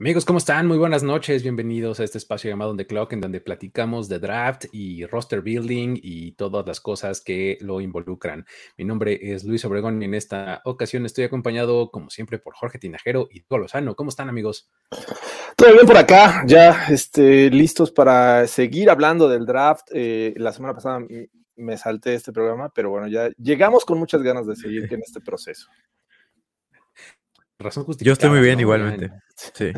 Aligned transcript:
Amigos, 0.00 0.24
¿cómo 0.24 0.38
están? 0.38 0.66
Muy 0.66 0.78
buenas 0.78 1.02
noches. 1.02 1.42
Bienvenidos 1.42 2.00
a 2.00 2.04
este 2.04 2.16
espacio 2.16 2.48
llamado 2.48 2.74
The 2.74 2.86
Clock, 2.86 3.12
en 3.12 3.20
donde 3.20 3.42
platicamos 3.42 4.08
de 4.08 4.18
draft 4.18 4.64
y 4.72 5.04
roster 5.04 5.42
building 5.42 5.98
y 6.02 6.32
todas 6.32 6.66
las 6.66 6.80
cosas 6.80 7.20
que 7.20 7.58
lo 7.60 7.82
involucran. 7.82 8.46
Mi 8.78 8.86
nombre 8.86 9.18
es 9.20 9.44
Luis 9.44 9.62
Obregón 9.66 10.00
y 10.00 10.06
en 10.06 10.14
esta 10.14 10.62
ocasión 10.64 11.04
estoy 11.04 11.24
acompañado, 11.24 11.90
como 11.90 12.08
siempre, 12.08 12.38
por 12.38 12.54
Jorge 12.54 12.78
Tinajero 12.78 13.28
y 13.30 13.42
Hugo 13.42 13.58
Lozano. 13.58 13.94
¿Cómo 13.94 14.08
están, 14.08 14.30
amigos? 14.30 14.70
Todo 15.54 15.74
bien 15.74 15.86
por 15.86 15.98
acá, 15.98 16.44
ya 16.46 16.86
este, 16.88 17.50
listos 17.50 17.90
para 17.90 18.46
seguir 18.46 18.88
hablando 18.88 19.28
del 19.28 19.44
draft. 19.44 19.88
Eh, 19.92 20.32
la 20.38 20.54
semana 20.54 20.72
pasada 20.72 21.00
me 21.56 21.76
salté 21.76 22.14
este 22.14 22.32
programa, 22.32 22.72
pero 22.74 22.88
bueno, 22.88 23.06
ya 23.06 23.28
llegamos 23.36 23.84
con 23.84 23.98
muchas 23.98 24.22
ganas 24.22 24.46
de 24.46 24.56
seguir 24.56 24.90
en 24.90 25.00
este 25.00 25.20
proceso. 25.20 25.68
Razón 27.60 27.84
Yo 28.00 28.12
estoy 28.12 28.30
muy 28.30 28.38
justificada, 28.38 28.40
bien 28.40 28.56
¿no? 28.56 28.60
igualmente. 28.62 29.10
Sí. 29.36 29.72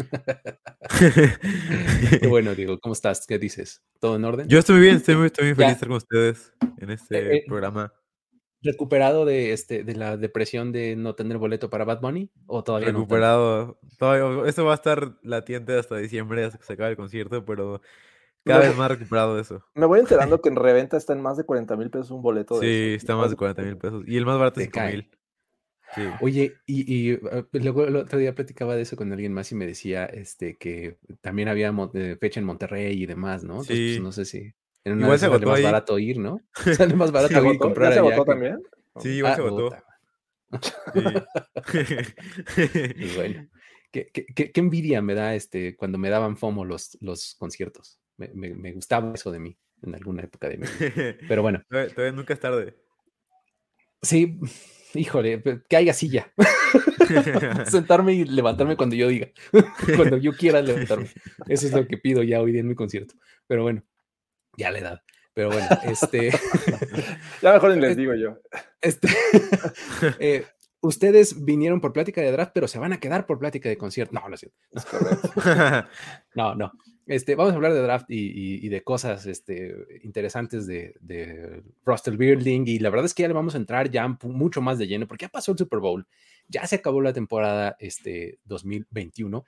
Qué 2.20 2.26
bueno, 2.28 2.54
digo, 2.54 2.78
¿cómo 2.80 2.92
estás? 2.92 3.26
¿Qué 3.26 3.38
dices? 3.38 3.82
¿Todo 4.00 4.16
en 4.16 4.24
orden? 4.24 4.48
Yo 4.48 4.58
estoy 4.58 4.76
muy 4.76 4.84
bien, 4.84 4.96
estoy 4.96 5.16
muy, 5.16 5.26
estoy 5.26 5.46
muy 5.46 5.54
Ya. 5.56 5.56
feliz 5.56 5.68
de 5.68 5.72
estar 5.74 5.88
con 5.88 5.96
ustedes 5.96 6.52
en 6.78 6.90
este 6.90 7.18
Eh, 7.18 7.36
eh, 7.38 7.44
programa. 7.46 7.92
¿Recuperado 8.62 9.24
de, 9.24 9.52
este, 9.52 9.82
de 9.82 9.96
la 9.96 10.16
depresión 10.16 10.70
de 10.70 10.94
no 10.94 11.16
tener 11.16 11.38
boleto 11.38 11.68
para 11.70 11.84
Bad 11.84 12.00
Bunny? 12.00 12.30
¿O 12.46 12.62
todavía 12.62 12.92
no? 12.92 13.00
Recuperado. 13.00 13.80
Todavía, 13.98 14.48
esto 14.48 14.64
va 14.64 14.72
a 14.72 14.76
estar 14.76 15.16
latente 15.22 15.76
hasta 15.76 15.96
diciembre, 15.96 16.44
hasta 16.44 16.58
que 16.58 16.64
se 16.64 16.72
acabe 16.74 16.90
el 16.90 16.96
concierto, 16.96 17.44
pero 17.44 17.80
cada 18.44 18.60
vez 18.60 18.76
más 18.76 18.88
recuperado 18.92 19.34
de 19.34 19.42
eso. 19.42 19.64
Me 19.74 19.86
voy 19.86 19.98
enterando 19.98 20.40
que 20.40 20.48
en 20.48 20.54
reventa 20.56 20.96
está 20.96 21.12
en 21.12 21.20
más 21.22 21.36
de 21.36 21.42
40 21.44 21.76
mil 21.76 21.90
pesos 21.90 22.12
un 22.12 22.22
boleto. 22.22 22.60
de 22.60 22.66
Sí, 22.66 22.88
esos. 22.90 23.02
está 23.02 23.16
más 23.16 23.30
de 23.30 23.36
40 23.36 23.62
mil 23.62 23.76
pesos. 23.76 24.04
Y 24.06 24.16
el 24.16 24.26
más 24.26 24.38
barato 24.38 24.54
Te 24.60 24.62
es 24.62 24.66
5 24.68 24.74
cae. 24.78 24.92
mil. 24.92 25.10
Sí. 25.94 26.02
Oye, 26.20 26.54
y, 26.66 27.10
y, 27.10 27.10
eh, 27.12 27.20
luego 27.52 27.84
el 27.84 27.96
otro 27.96 28.18
día 28.18 28.34
platicaba 28.34 28.76
de 28.76 28.82
eso 28.82 28.96
con 28.96 29.12
alguien 29.12 29.32
más 29.32 29.52
y 29.52 29.54
me 29.54 29.66
decía 29.66 30.06
este, 30.06 30.56
que 30.56 30.96
también 31.20 31.48
había 31.48 31.72
eh, 31.94 32.16
fecha 32.18 32.40
en 32.40 32.46
Monterrey 32.46 33.02
y 33.02 33.06
demás, 33.06 33.44
¿no? 33.44 33.60
Entonces, 33.60 33.78
pues, 33.78 34.00
no 34.00 34.12
sé 34.12 34.24
si 34.24 34.52
en 34.84 34.92
una 34.94 35.02
Igual 35.04 35.18
se 35.18 35.26
agotó 35.26 35.46
más 35.46 35.62
barato 35.62 35.98
ir, 35.98 36.18
¿no? 36.18 36.40
Sale 36.76 36.94
más 36.94 37.12
barato 37.12 37.34
¿Se 37.34 37.40
ir 37.40 37.44
y 37.44 37.46
agotó? 37.58 37.58
¿Ya 37.58 37.68
comprar 37.68 37.92
se 37.92 37.98
agotó 37.98 38.24
también? 38.24 38.62
Sí, 39.00 39.08
igual 39.10 39.32
Ah, 39.32 39.36
se 39.36 39.40
agotó. 39.42 39.64
puta, 39.70 39.84
y 40.94 40.98
Sí. 43.00 43.08
bueno, 43.16 43.48
qué, 43.90 44.08
qué- 44.12 44.26
qué- 44.26 44.52
qué 44.52 44.60
envidia 44.60 45.02
me 45.02 45.14
da 45.14 45.34
este 45.34 45.76
cuando 45.76 45.98
me 45.98 46.10
daban 46.10 46.36
FOMO 46.36 46.64
los, 46.64 46.96
los 47.00 47.34
conciertos. 47.38 47.98
Me, 48.16 48.28
me- 48.34 48.54
me 48.54 48.72
gustaba 48.72 49.12
eso 49.14 49.30
de 49.30 49.38
mí 49.40 49.56
en 49.82 49.94
alguna 49.94 50.22
época 50.22 50.48
de 50.48 50.58
mi 50.58 50.66
vida. 50.66 51.16
Pero 51.28 51.42
bueno, 51.42 51.62
todavía, 51.68 51.94
todavía 51.94 52.16
nunca 52.16 52.34
es 52.34 52.40
tarde. 52.40 52.76
sí, 54.02 54.38
híjole, 54.94 55.42
que 55.68 55.76
haya 55.76 55.92
silla. 55.92 56.32
Sentarme 57.66 58.14
y 58.14 58.24
levantarme 58.24 58.76
cuando 58.76 58.96
yo 58.96 59.08
diga, 59.08 59.28
cuando 59.96 60.16
yo 60.16 60.32
quiera 60.32 60.62
levantarme. 60.62 61.08
Eso 61.48 61.66
es 61.66 61.72
lo 61.72 61.86
que 61.86 61.98
pido 61.98 62.22
ya 62.22 62.40
hoy 62.40 62.52
día 62.52 62.60
en 62.60 62.68
mi 62.68 62.74
concierto. 62.74 63.14
Pero 63.46 63.62
bueno, 63.62 63.82
ya 64.56 64.70
la 64.70 64.78
edad. 64.78 65.02
Pero 65.34 65.48
bueno, 65.48 65.66
este, 65.84 66.30
Ya 67.42 67.54
mejor 67.54 67.76
les 67.76 67.96
digo 67.96 68.14
yo. 68.14 68.38
este 68.80 69.08
eh, 70.18 70.44
ustedes 70.82 71.44
vinieron 71.44 71.80
por 71.80 71.92
plática 71.94 72.20
de 72.20 72.30
draft, 72.32 72.52
pero 72.54 72.68
se 72.68 72.78
van 72.78 72.92
a 72.92 73.00
quedar 73.00 73.26
por 73.26 73.38
plática 73.38 73.68
de 73.70 73.78
concierto. 73.78 74.14
No, 74.14 74.28
no. 74.28 74.36
No, 76.34 76.54
no. 76.54 76.72
Este, 77.06 77.34
vamos 77.34 77.52
a 77.52 77.56
hablar 77.56 77.72
de 77.74 77.82
draft 77.82 78.10
y, 78.10 78.16
y- 78.20 78.64
y 78.66 78.68
de 78.68 78.82
cosas 78.84 79.26
este, 79.26 79.74
interesantes 80.02 80.66
de, 80.66 80.94
de 81.00 81.62
roster 81.84 82.16
building. 82.16 82.64
Y 82.66 82.78
la 82.78 82.90
verdad 82.90 83.06
es 83.06 83.14
que 83.14 83.22
ya 83.22 83.28
le 83.28 83.34
vamos 83.34 83.54
a 83.54 83.58
entrar 83.58 83.90
ya 83.90 84.06
mucho 84.22 84.60
más 84.60 84.78
de 84.78 84.86
lleno, 84.86 85.06
porque 85.08 85.24
ya 85.24 85.28
pasó 85.28 85.52
el 85.52 85.58
Super 85.58 85.80
Bowl, 85.80 86.06
ya 86.48 86.66
se 86.66 86.76
acabó 86.76 87.00
la 87.00 87.12
temporada 87.12 87.76
este, 87.80 88.38
2021 88.44 89.44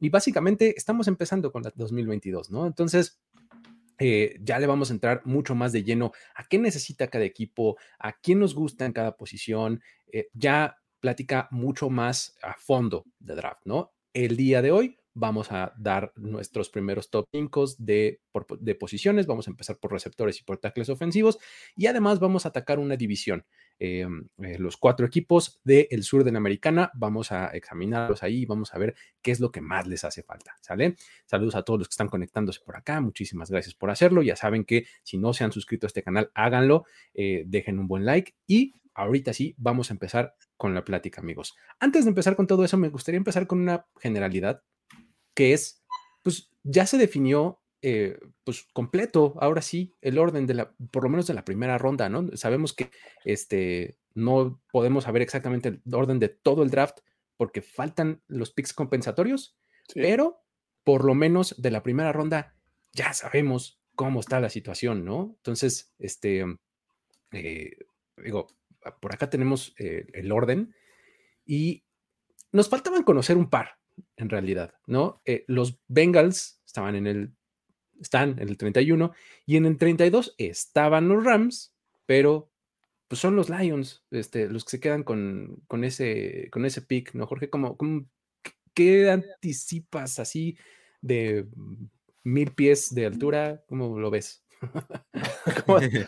y 0.00 0.08
básicamente 0.08 0.74
estamos 0.76 1.06
empezando 1.08 1.52
con 1.52 1.62
la 1.62 1.72
2022, 1.76 2.50
¿no? 2.50 2.66
Entonces, 2.66 3.20
eh, 3.98 4.36
ya 4.40 4.58
le 4.58 4.66
vamos 4.66 4.90
a 4.90 4.94
entrar 4.94 5.22
mucho 5.24 5.54
más 5.54 5.72
de 5.72 5.84
lleno 5.84 6.12
a 6.34 6.44
qué 6.44 6.58
necesita 6.58 7.08
cada 7.08 7.24
equipo, 7.24 7.76
a 7.98 8.12
quién 8.12 8.38
nos 8.40 8.54
gusta 8.54 8.84
en 8.86 8.92
cada 8.92 9.16
posición. 9.16 9.82
eh, 10.12 10.28
ya 10.32 10.76
platica 11.00 11.48
mucho 11.50 11.90
más 11.90 12.36
a 12.42 12.54
fondo 12.54 13.04
de 13.18 13.34
draft, 13.34 13.62
¿no? 13.66 13.92
El 14.12 14.36
día 14.36 14.62
de 14.62 14.70
hoy 14.72 14.96
vamos 15.12 15.52
a 15.52 15.72
dar 15.76 16.12
nuestros 16.16 16.70
primeros 16.70 17.10
top 17.10 17.26
5 17.32 17.64
de, 17.78 18.20
de 18.60 18.74
posiciones. 18.74 19.26
Vamos 19.26 19.46
a 19.46 19.50
empezar 19.50 19.78
por 19.78 19.92
receptores 19.92 20.40
y 20.40 20.44
por 20.44 20.58
tackles 20.58 20.88
ofensivos. 20.88 21.38
Y 21.76 21.86
además 21.86 22.20
vamos 22.20 22.46
a 22.46 22.48
atacar 22.50 22.78
una 22.78 22.96
división. 22.96 23.44
Eh, 23.78 24.06
eh, 24.38 24.58
los 24.58 24.76
cuatro 24.76 25.06
equipos 25.06 25.60
del 25.64 26.02
sur 26.02 26.24
de 26.24 26.32
la 26.32 26.38
americana. 26.38 26.90
Vamos 26.94 27.32
a 27.32 27.48
examinarlos 27.48 28.22
ahí 28.22 28.42
y 28.42 28.46
vamos 28.46 28.74
a 28.74 28.78
ver 28.78 28.94
qué 29.22 29.30
es 29.30 29.40
lo 29.40 29.50
que 29.50 29.60
más 29.60 29.86
les 29.86 30.04
hace 30.04 30.22
falta. 30.22 30.56
¿Sale? 30.60 30.96
Saludos 31.26 31.54
a 31.54 31.62
todos 31.62 31.80
los 31.80 31.88
que 31.88 31.92
están 31.92 32.08
conectándose 32.08 32.60
por 32.64 32.76
acá. 32.76 33.00
Muchísimas 33.00 33.50
gracias 33.50 33.74
por 33.74 33.90
hacerlo. 33.90 34.22
Ya 34.22 34.36
saben 34.36 34.64
que 34.64 34.86
si 35.02 35.18
no 35.18 35.32
se 35.32 35.44
han 35.44 35.52
suscrito 35.52 35.86
a 35.86 35.88
este 35.88 36.02
canal, 36.02 36.30
háganlo. 36.34 36.84
eh, 37.14 37.44
dejen 37.46 37.78
un 37.78 37.88
buen 37.88 38.04
like 38.04 38.34
y 38.46 38.74
ahorita 38.94 39.32
sí 39.32 39.54
vamos 39.58 39.90
a 39.90 39.94
empezar 39.94 40.36
con 40.56 40.74
la 40.74 40.84
plática, 40.84 41.20
amigos. 41.20 41.54
Antes 41.80 42.04
de 42.04 42.10
empezar 42.10 42.36
con 42.36 42.46
todo 42.46 42.64
eso, 42.64 42.76
me 42.76 42.88
gustaría 42.88 43.18
empezar 43.18 43.46
con 43.46 43.60
una 43.60 43.86
generalidad 44.00 44.62
que 45.34 45.52
es, 45.52 45.82
pues 46.22 46.50
ya 46.62 46.86
se 46.86 46.96
definió, 46.96 47.60
eh, 47.86 48.18
pues 48.44 48.66
completo, 48.72 49.34
ahora 49.40 49.60
sí, 49.60 49.92
el 50.00 50.18
orden 50.18 50.46
de 50.46 50.54
la, 50.54 50.74
por 50.90 51.02
lo 51.04 51.10
menos 51.10 51.26
de 51.26 51.34
la 51.34 51.44
primera 51.44 51.76
ronda, 51.76 52.08
¿no? 52.08 52.34
Sabemos 52.34 52.72
que 52.72 52.90
este, 53.24 53.98
no 54.14 54.62
podemos 54.72 55.04
saber 55.04 55.20
exactamente 55.20 55.68
el 55.68 55.82
orden 55.92 56.18
de 56.18 56.30
todo 56.30 56.62
el 56.62 56.70
draft 56.70 57.00
porque 57.36 57.60
faltan 57.60 58.22
los 58.26 58.52
picks 58.52 58.72
compensatorios, 58.72 59.58
Sí. 59.88 60.00
pero 60.00 60.40
por 60.82 61.04
lo 61.04 61.14
menos 61.14 61.60
de 61.60 61.70
la 61.70 61.82
primera 61.82 62.10
ronda 62.10 62.54
ya 62.94 63.12
sabemos 63.12 63.82
cómo 63.94 64.20
está 64.20 64.40
la 64.40 64.48
situación, 64.48 65.04
¿no? 65.04 65.34
Entonces, 65.36 65.92
este, 65.98 66.46
eh, 67.32 67.76
digo, 68.16 68.46
por 69.00 69.12
acá 69.12 69.28
tenemos 69.28 69.74
eh, 69.78 70.06
el 70.14 70.32
orden 70.32 70.74
y 71.44 71.84
nos 72.50 72.70
faltaban 72.70 73.02
conocer 73.02 73.36
un 73.36 73.50
par, 73.50 73.78
en 74.16 74.30
realidad, 74.30 74.72
¿no? 74.86 75.20
Eh, 75.26 75.44
los 75.48 75.80
Bengals 75.86 76.62
estaban 76.64 76.94
en 76.96 77.06
el, 77.06 77.34
están 78.00 78.38
en 78.38 78.48
el 78.48 78.56
31 78.56 79.12
y 79.46 79.56
en 79.56 79.66
el 79.66 79.76
32 79.78 80.34
estaban 80.38 81.08
los 81.08 81.24
Rams, 81.24 81.74
pero 82.06 82.50
pues 83.08 83.20
son 83.20 83.36
los 83.36 83.50
Lions, 83.50 84.04
este, 84.10 84.48
los 84.48 84.64
que 84.64 84.70
se 84.72 84.80
quedan 84.80 85.02
con, 85.04 85.62
con 85.66 85.84
ese, 85.84 86.48
con 86.50 86.64
ese 86.64 86.82
pick, 86.82 87.14
¿no, 87.14 87.26
Jorge? 87.26 87.50
¿Cómo, 87.50 87.76
cómo- 87.76 88.06
¿Qué 88.74 89.08
anticipas 89.10 90.18
así 90.18 90.56
de 91.00 91.46
mil 92.24 92.50
pies 92.52 92.92
de 92.94 93.06
altura? 93.06 93.62
¿Cómo 93.68 93.98
lo 94.00 94.10
ves? 94.10 94.44
¿Cómo- 95.66 95.80
de- 95.80 95.90
cómo- 95.90 96.06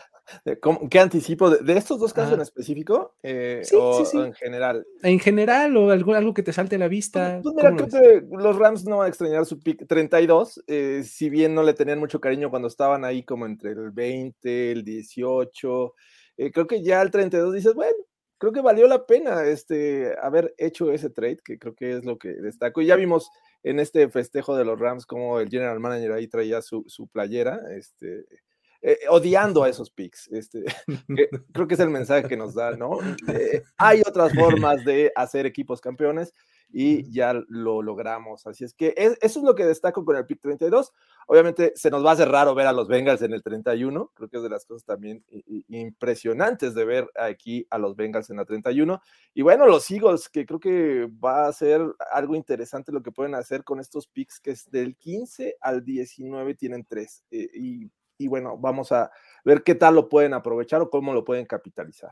¿Qué 0.89 0.99
anticipo? 0.99 1.49
¿De, 1.49 1.77
estos 1.77 1.99
dos 1.99 2.13
casos 2.13 2.31
Ah. 2.31 2.35
en 2.35 2.41
específico? 2.41 3.15
Eh, 3.23 3.61
Sí, 3.63 3.75
o, 3.79 3.93
sí, 3.93 4.05
sí. 4.05 4.17
en 4.17 4.33
general? 4.33 4.85
En 5.03 5.19
general, 5.19 5.75
o 5.77 5.89
algo, 5.91 6.13
algo 6.13 6.33
que 6.33 6.43
te 6.43 6.53
salte 6.53 6.75
a 6.75 6.79
la 6.79 6.87
vista. 6.87 7.39
Pues 7.41 7.55
mira, 7.55 7.69
¿cómo 7.69 7.81
lo 7.81 7.87
creo 7.87 8.01
que 8.21 8.35
los 8.37 8.57
Rams 8.57 8.85
no 8.85 8.97
van 8.97 9.05
a 9.05 9.09
extrañar 9.09 9.45
su 9.45 9.59
pick 9.59 9.87
32, 9.87 10.63
eh, 10.67 11.03
si 11.05 11.29
bien 11.29 11.53
no 11.55 11.63
le 11.63 11.73
tenían 11.73 11.99
mucho 11.99 12.19
cariño 12.19 12.49
cuando 12.49 12.67
estaban 12.67 13.05
ahí 13.05 13.23
como 13.23 13.45
entre 13.45 13.71
el 13.71 13.91
20, 13.91 14.71
el 14.71 14.83
18, 14.83 15.93
eh, 16.37 16.51
creo 16.51 16.67
que 16.67 16.83
ya 16.83 17.01
al 17.01 17.11
32 17.11 17.53
dices, 17.53 17.73
bueno, 17.73 17.95
creo 18.37 18.51
que 18.51 18.61
valió 18.61 18.87
la 18.87 19.05
pena 19.05 19.45
este, 19.45 20.13
haber 20.21 20.53
hecho 20.57 20.91
ese 20.91 21.09
trade, 21.09 21.39
que 21.43 21.57
creo 21.57 21.73
que 21.73 21.93
es 21.93 22.05
lo 22.05 22.17
que 22.17 22.29
destaco. 22.29 22.81
Y 22.81 22.85
ya 22.87 22.95
vimos 22.95 23.29
en 23.63 23.79
este 23.79 24.07
festejo 24.09 24.55
de 24.55 24.65
los 24.65 24.79
Rams 24.79 25.05
como 25.05 25.39
el 25.39 25.49
general 25.49 25.79
manager 25.79 26.11
ahí 26.11 26.27
traía 26.27 26.61
su, 26.61 26.83
su 26.87 27.07
playera, 27.07 27.59
este, 27.75 28.25
eh, 28.87 28.99
odiando 29.09 29.63
a 29.63 29.69
esos 29.69 29.91
picks. 29.91 30.29
Este, 30.29 30.63
creo 31.51 31.67
que 31.67 31.73
es 31.73 31.79
el 31.81 31.89
mensaje 31.89 32.25
que 32.25 32.37
nos 32.37 32.53
da, 32.53 32.71
¿no? 32.71 32.99
Eh, 33.27 33.61
hay 33.75 33.99
otras 33.99 34.33
formas 34.33 34.85
de 34.85 35.11
hacer 35.13 35.45
equipos 35.45 35.81
campeones 35.81 36.33
y 36.71 37.11
ya 37.11 37.33
lo 37.49 37.81
logramos. 37.81 38.47
Así 38.47 38.63
es 38.63 38.73
que 38.73 38.93
eso 38.95 39.39
es 39.39 39.43
lo 39.45 39.55
que 39.55 39.65
destaco 39.65 40.05
con 40.05 40.15
el 40.15 40.25
pick 40.25 40.39
32. 40.39 40.93
Obviamente 41.27 41.73
se 41.75 41.91
nos 41.91 42.05
va 42.05 42.11
a 42.11 42.13
hacer 42.13 42.29
raro 42.29 42.55
ver 42.55 42.65
a 42.65 42.71
los 42.71 42.87
Bengals 42.87 43.21
en 43.23 43.33
el 43.33 43.43
31. 43.43 44.09
Creo 44.13 44.29
que 44.29 44.37
es 44.37 44.43
de 44.43 44.49
las 44.49 44.65
cosas 44.65 44.85
también 44.85 45.21
impresionantes 45.67 46.73
de 46.73 46.85
ver 46.85 47.09
aquí 47.19 47.67
a 47.69 47.77
los 47.77 47.97
Bengals 47.97 48.29
en 48.29 48.37
la 48.37 48.45
31. 48.45 49.01
Y 49.33 49.41
bueno, 49.41 49.65
los 49.65 49.91
Eagles, 49.91 50.29
que 50.29 50.45
creo 50.45 50.61
que 50.61 51.09
va 51.21 51.47
a 51.47 51.51
ser 51.51 51.81
algo 52.13 52.35
interesante 52.35 52.93
lo 52.93 53.03
que 53.03 53.11
pueden 53.11 53.35
hacer 53.35 53.65
con 53.65 53.81
estos 53.81 54.07
picks, 54.07 54.39
que 54.39 54.51
es 54.51 54.71
del 54.71 54.95
15 54.95 55.57
al 55.59 55.83
19 55.83 56.55
tienen 56.55 56.85
tres. 56.85 57.25
Eh, 57.31 57.49
y, 57.53 57.91
y 58.17 58.27
bueno, 58.27 58.57
vamos 58.57 58.91
a 58.91 59.11
ver 59.45 59.63
qué 59.63 59.75
tal 59.75 59.95
lo 59.95 60.09
pueden 60.09 60.33
aprovechar 60.33 60.81
o 60.81 60.89
cómo 60.89 61.13
lo 61.13 61.23
pueden 61.23 61.45
capitalizar. 61.45 62.11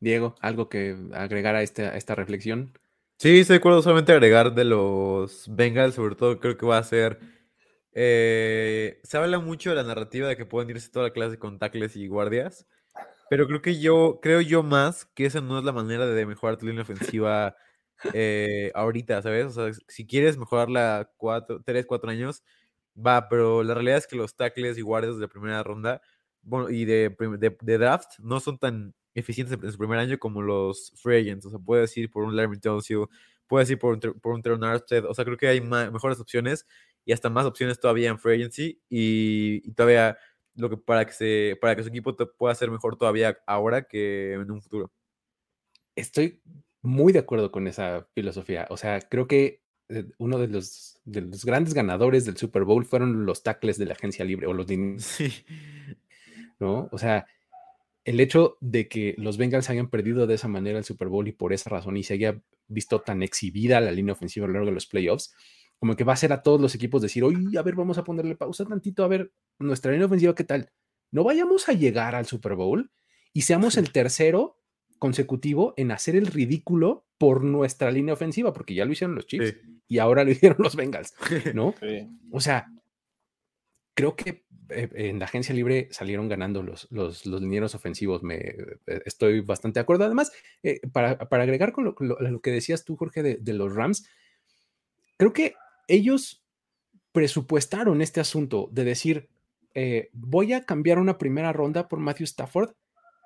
Diego, 0.00 0.34
¿algo 0.40 0.68
que 0.68 0.96
agregar 1.12 1.54
a 1.54 1.62
esta, 1.62 1.90
a 1.90 1.96
esta 1.96 2.14
reflexión? 2.14 2.72
Sí, 3.18 3.40
estoy 3.40 3.54
de 3.54 3.58
acuerdo 3.58 3.82
solamente 3.82 4.12
agregar 4.12 4.54
de 4.54 4.64
los 4.64 5.44
Bengals, 5.54 5.94
sobre 5.94 6.14
todo 6.14 6.40
creo 6.40 6.56
que 6.56 6.66
va 6.66 6.78
a 6.78 6.82
ser... 6.82 7.18
Eh, 7.92 9.00
se 9.02 9.18
habla 9.18 9.40
mucho 9.40 9.70
de 9.70 9.76
la 9.76 9.82
narrativa 9.82 10.28
de 10.28 10.36
que 10.36 10.46
pueden 10.46 10.70
irse 10.70 10.90
toda 10.90 11.08
la 11.08 11.12
clase 11.12 11.38
con 11.38 11.58
tackles 11.58 11.96
y 11.96 12.06
guardias, 12.06 12.66
pero 13.28 13.46
creo 13.46 13.60
que 13.60 13.78
yo, 13.78 14.20
creo 14.22 14.40
yo 14.40 14.62
más 14.62 15.04
que 15.04 15.26
esa 15.26 15.40
no 15.40 15.58
es 15.58 15.64
la 15.64 15.72
manera 15.72 16.06
de 16.06 16.24
mejorar 16.24 16.56
tu 16.56 16.66
línea 16.66 16.82
ofensiva 16.82 17.56
eh, 18.14 18.72
ahorita, 18.74 19.20
¿sabes? 19.22 19.46
O 19.46 19.50
sea, 19.50 19.80
si 19.88 20.06
quieres 20.06 20.38
mejorarla 20.38 21.10
cuatro, 21.16 21.62
tres, 21.62 21.84
cuatro 21.86 22.10
años, 22.10 22.42
va, 22.96 23.28
pero 23.28 23.62
la 23.62 23.74
realidad 23.74 23.98
es 23.98 24.06
que 24.06 24.16
los 24.16 24.36
tackles 24.36 24.78
y 24.78 24.82
guardias 24.82 25.18
de 25.18 25.28
primera 25.28 25.62
ronda 25.62 26.00
bueno, 26.42 26.70
y 26.70 26.84
de, 26.84 27.14
draft 27.60 28.18
no 28.18 28.40
son 28.40 28.58
tan 28.58 28.94
eficientes 29.14 29.58
en 29.62 29.72
su 29.72 29.78
primer 29.78 29.98
año 29.98 30.18
como 30.18 30.42
los 30.42 30.92
free 30.96 31.20
agents. 31.20 31.46
O 31.46 31.50
sea, 31.50 31.58
puedes 31.58 31.96
ir 31.96 32.10
por 32.10 32.24
un 32.24 32.36
Larry 32.36 32.58
Johnson, 32.62 33.08
puedes 33.46 33.70
ir 33.70 33.78
por 33.78 33.94
un, 33.94 34.00
por 34.20 34.40
Teron 34.42 34.64
Armstead. 34.64 35.04
O 35.06 35.14
sea, 35.14 35.24
creo 35.24 35.36
que 35.36 35.48
hay 35.48 35.60
mejores 35.60 36.20
opciones 36.20 36.66
y 37.04 37.12
hasta 37.12 37.30
más 37.30 37.46
opciones 37.46 37.80
todavía 37.80 38.10
en 38.10 38.18
free 38.18 38.36
agency 38.36 38.80
y, 38.88 39.72
todavía 39.72 40.18
lo 40.54 40.68
que 40.68 40.76
para 40.76 41.06
que 41.06 41.12
se 41.12 41.58
para 41.60 41.76
que 41.76 41.82
su 41.82 41.88
equipo 41.88 42.14
pueda 42.36 42.54
ser 42.54 42.70
mejor 42.70 42.96
todavía 42.96 43.38
ahora 43.46 43.82
que 43.82 44.34
en 44.34 44.50
un 44.50 44.62
futuro. 44.62 44.92
Estoy 45.96 46.42
muy 46.82 47.12
de 47.12 47.20
acuerdo 47.20 47.50
con 47.52 47.66
esa 47.66 48.08
filosofía. 48.14 48.66
O 48.70 48.76
sea, 48.76 49.00
creo 49.00 49.26
que 49.26 49.62
eh, 49.90 50.06
uno 50.18 50.38
de 50.38 50.48
los, 50.48 51.00
de 51.04 51.22
los 51.22 51.44
grandes 51.44 51.74
ganadores 51.74 52.24
del 52.24 52.36
Super 52.36 52.64
Bowl 52.64 52.84
fueron 52.84 53.26
los 53.26 53.42
tackles 53.42 53.76
de 53.76 53.86
la 53.86 53.94
agencia 53.94 54.24
libre 54.24 54.46
o 54.46 54.52
los 54.52 54.66
sí. 54.98 55.32
¿no? 56.60 56.88
O 56.92 56.98
sea, 56.98 57.26
el 58.04 58.20
hecho 58.20 58.56
de 58.60 58.88
que 58.88 59.14
los 59.18 59.36
Bengals 59.36 59.68
hayan 59.68 59.90
perdido 59.90 60.26
de 60.26 60.34
esa 60.34 60.48
manera 60.48 60.78
el 60.78 60.84
Super 60.84 61.08
Bowl 61.08 61.26
y 61.26 61.32
por 61.32 61.52
esa 61.52 61.70
razón 61.70 61.96
y 61.96 62.02
se 62.02 62.14
haya 62.14 62.40
visto 62.68 63.00
tan 63.00 63.22
exhibida 63.22 63.80
la 63.80 63.90
línea 63.90 64.12
ofensiva 64.12 64.44
a 64.44 64.48
lo 64.48 64.54
largo 64.54 64.68
de 64.68 64.74
los 64.74 64.86
playoffs, 64.86 65.34
como 65.78 65.96
que 65.96 66.04
va 66.04 66.12
a 66.12 66.14
hacer 66.14 66.32
a 66.32 66.42
todos 66.42 66.60
los 66.60 66.74
equipos 66.74 67.02
decir, 67.02 67.24
oye, 67.24 67.58
a 67.58 67.62
ver, 67.62 67.74
vamos 67.74 67.98
a 67.98 68.04
ponerle 68.04 68.36
pausa 68.36 68.64
tantito, 68.64 69.02
a 69.02 69.08
ver, 69.08 69.32
nuestra 69.58 69.90
línea 69.90 70.06
ofensiva, 70.06 70.34
¿qué 70.34 70.44
tal? 70.44 70.70
No 71.10 71.24
vayamos 71.24 71.68
a 71.68 71.72
llegar 71.72 72.14
al 72.14 72.26
Super 72.26 72.54
Bowl 72.54 72.90
y 73.32 73.42
seamos 73.42 73.76
el 73.76 73.90
tercero 73.90 74.59
consecutivo 75.00 75.74
en 75.76 75.90
hacer 75.90 76.14
el 76.14 76.28
ridículo 76.28 77.04
por 77.18 77.42
nuestra 77.42 77.90
línea 77.90 78.14
ofensiva, 78.14 78.52
porque 78.52 78.74
ya 78.74 78.84
lo 78.84 78.92
hicieron 78.92 79.16
los 79.16 79.26
Chiefs 79.26 79.56
y 79.88 79.98
ahora 79.98 80.22
lo 80.22 80.30
hicieron 80.30 80.58
los 80.60 80.76
Bengals, 80.76 81.14
¿no? 81.54 81.74
O 82.30 82.40
sea, 82.40 82.68
creo 83.94 84.14
que 84.14 84.44
eh, 84.70 84.88
en 84.94 85.18
la 85.18 85.24
agencia 85.24 85.54
libre 85.54 85.88
salieron 85.90 86.28
ganando 86.28 86.62
los, 86.62 86.86
los, 86.90 87.26
los 87.26 87.40
linieros 87.40 87.74
ofensivos. 87.74 88.22
Me, 88.22 88.36
eh, 88.36 89.02
estoy 89.04 89.40
bastante 89.40 89.80
de 89.80 89.82
acuerdo. 89.82 90.04
Además, 90.04 90.32
eh, 90.62 90.80
para, 90.92 91.18
para, 91.18 91.42
agregar 91.42 91.72
con 91.72 91.84
lo, 91.98 92.40
que 92.40 92.50
decías 92.50 92.84
tú, 92.84 92.96
Jorge, 92.96 93.22
de, 93.22 93.52
los 93.52 93.74
Rams, 93.74 94.08
creo 95.16 95.32
que 95.32 95.54
ellos 95.88 96.44
presupuestaron 97.12 98.02
este 98.02 98.20
asunto 98.20 98.68
de 98.70 98.84
decir, 98.84 99.28
voy 100.12 100.52
a 100.52 100.64
cambiar 100.64 100.98
una 100.98 101.18
primera 101.18 101.52
ronda 101.52 101.88
por 101.88 101.98
Matthew 101.98 102.24
Stafford, 102.24 102.74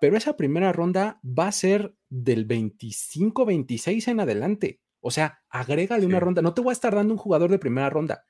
pero 0.04 0.18
esa 0.18 0.36
primera 0.36 0.70
ronda 0.70 1.18
va 1.24 1.46
a 1.46 1.52
ser 1.52 1.94
del 2.10 2.46
25-26 2.46 4.08
en 4.08 4.20
adelante. 4.20 4.82
O 5.00 5.10
sea, 5.10 5.38
agrégale 5.48 6.04
una 6.04 6.20
ronda. 6.20 6.42
No 6.42 6.52
te 6.52 6.60
voy 6.60 6.72
a 6.72 6.74
estar 6.74 6.94
dando 6.94 7.14
un 7.14 7.18
jugador 7.18 7.50
de 7.50 7.58
primera 7.58 7.88
ronda 7.88 8.26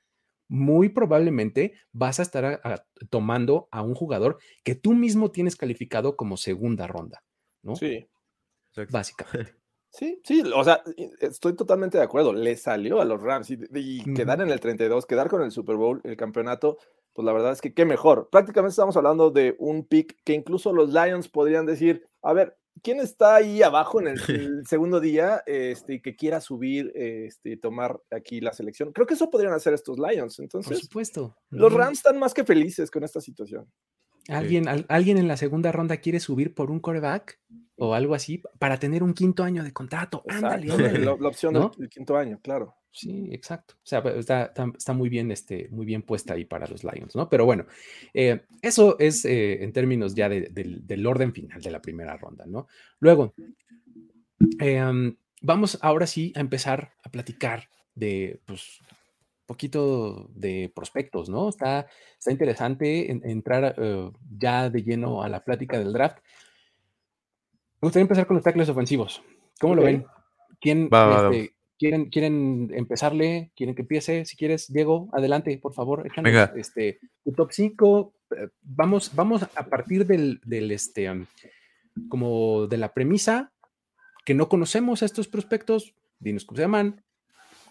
muy 0.47 0.87
probablemente 0.87 1.73
vas 1.91 2.19
a 2.19 2.23
estar 2.23 2.61
tomando 3.09 3.67
a 3.71 3.81
un 3.81 3.93
jugador 3.93 4.37
que 4.63 4.75
tú 4.75 4.93
mismo 4.93 5.31
tienes 5.31 5.57
calificado 5.57 6.15
como 6.15 6.37
segunda 6.37 6.87
ronda, 6.87 7.25
¿no? 7.61 7.75
Sí. 7.75 8.07
Básicamente. 8.89 9.53
Sí, 9.89 10.19
sí, 10.25 10.43
o 10.53 10.61
sea, 10.65 10.83
estoy 11.21 11.55
totalmente 11.55 11.97
de 11.97 12.03
acuerdo. 12.03 12.33
Le 12.33 12.57
salió 12.57 12.99
a 12.99 13.05
los 13.05 13.21
Rams 13.21 13.49
y, 13.49 14.03
quedar 14.13 14.41
en 14.41 14.49
el 14.49 14.59
32, 14.59 15.05
quedar 15.05 15.29
con 15.29 15.41
el 15.41 15.51
Super 15.51 15.77
Bowl, 15.77 16.01
el 16.03 16.17
campeonato, 16.17 16.77
pues 17.15 17.25
la 17.25 17.31
verdad 17.31 17.53
es 17.53 17.61
que 17.61 17.73
qué 17.73 17.85
mejor. 17.85 18.27
Prácticamente 18.29 18.71
estamos 18.71 18.97
hablando 18.97 19.31
de 19.31 19.55
un 19.57 19.85
pick 19.85 20.17
que 20.25 20.33
incluso 20.33 20.73
los 20.73 20.91
Lions 20.91 21.29
podrían 21.29 21.65
decir, 21.65 22.05
a 22.21 22.33
ver, 22.33 22.57
¿quién 22.83 22.99
está 22.99 23.35
ahí 23.35 23.63
abajo 23.63 24.01
en 24.01 24.09
el, 24.09 24.17
segundo 24.67 24.99
día 24.99 25.41
este, 25.45 26.01
que 26.01 26.17
quiera 26.17 26.41
subir 26.41 26.91
este, 26.93 27.51
y 27.51 27.57
tomar 27.57 28.01
aquí 28.11 28.41
la 28.41 28.51
selección? 28.51 28.91
Creo 28.91 29.07
que 29.07 29.13
eso 29.13 29.29
podrían 29.29 29.53
hacer 29.53 29.73
estos 29.73 29.97
Lions. 29.97 30.39
Entonces, 30.39 30.73
Por 30.73 30.81
supuesto. 30.81 31.37
Los 31.51 31.71
Rams 31.71 31.99
están 31.99 32.19
más 32.19 32.33
que 32.33 32.43
felices 32.43 32.91
con 32.91 33.05
esta 33.05 33.21
situación. 33.21 33.71
¿Alguien, 34.27 34.65
¿Alguien 34.89 35.17
en 35.17 35.29
la 35.29 35.37
segunda 35.37 35.71
ronda 35.71 35.97
quiere 35.97 36.19
subir 36.19 36.53
por 36.53 36.69
un 36.69 36.81
coreback 36.81 37.39
o 37.77 37.93
algo 37.93 38.15
así 38.15 38.41
para 38.59 38.77
tener 38.79 39.03
un 39.03 39.13
quinto 39.13 39.43
año 39.43 39.63
de 39.63 39.73
contrato? 39.73 40.23
Ándale, 40.27 40.67
La, 40.99 41.13
opción 41.13 41.53
del 41.77 41.89
quinto 41.89 42.17
año, 42.17 42.39
claro. 42.41 42.75
Sí, 42.91 43.27
exacto. 43.31 43.75
O 43.75 43.85
sea, 43.85 43.99
está, 43.99 44.53
está, 44.77 44.93
muy, 44.93 45.09
bien, 45.09 45.29
este, 45.29 45.67
muy 45.69 45.85
bien 45.85 46.01
puesta 46.01 46.33
ahí 46.33 46.45
para 46.45 46.65
los 46.65 46.85
Lions, 46.85 47.13
¿no? 47.13 47.27
Pero 47.27 47.43
bueno, 47.43 47.65
eh, 48.13 48.45
eso 48.61 48.97
es 48.99 49.25
eh, 49.25 49.63
en 49.63 49.73
términos 49.73 50.15
ya 50.15 50.29
del 50.29 51.05
orden 51.05 51.33
final 51.33 51.61
de 51.61 51.71
la 51.71 51.81
primera 51.81 52.15
ronda, 52.15 52.45
¿no? 52.45 52.67
Luego, 52.99 53.33
em, 54.59 55.17
vamos 55.41 55.77
ahora 55.81 56.07
sí 56.07 56.31
a 56.37 56.39
empezar 56.39 56.93
a 57.03 57.09
platicar 57.09 57.67
de, 57.95 58.39
pues, 58.45 58.79
poquito 59.45 60.29
de 60.33 60.71
prospectos, 60.73 61.29
¿no? 61.29 61.49
Está, 61.49 61.87
está 62.17 62.31
interesante 62.31 63.11
entrar 63.11 63.75
eh, 63.77 64.09
ya 64.37 64.69
de 64.69 64.83
lleno 64.83 65.21
a 65.21 65.29
la 65.29 65.43
plática 65.43 65.77
del 65.77 65.93
draft. 65.93 66.19
Me 67.85 67.89
gustaría 67.89 68.05
empezar 68.05 68.25
con 68.25 68.35
los 68.37 68.43
tackles 68.43 68.67
ofensivos. 68.67 69.21
¿Cómo 69.59 69.75
lo 69.75 69.83
ven? 69.83 70.07
¿Quién, 70.59 70.89
este, 70.91 71.53
¿Quieren, 71.77 72.09
¿Quieren 72.09 72.71
empezarle? 72.73 73.51
¿Quieren 73.55 73.75
que 73.75 73.83
empiece? 73.83 74.25
Si 74.25 74.35
quieres, 74.35 74.73
Diego, 74.73 75.07
adelante, 75.13 75.55
por 75.59 75.75
favor. 75.75 76.03
Échanos, 76.03 76.49
este, 76.55 76.99
tu 77.23 77.33
top 77.33 77.51
5. 77.51 78.13
Eh, 78.31 78.47
vamos, 78.63 79.11
vamos 79.13 79.43
a 79.43 79.65
partir 79.67 80.07
del, 80.07 80.41
del, 80.43 80.71
este, 80.71 81.27
como 82.09 82.65
de 82.65 82.77
la 82.77 82.91
premisa 82.91 83.53
que 84.25 84.33
no 84.33 84.49
conocemos 84.49 85.03
a 85.03 85.05
estos 85.05 85.27
prospectos, 85.27 85.93
dinos 86.17 86.43
cómo 86.43 86.55
se 86.55 86.63
llaman, 86.63 87.04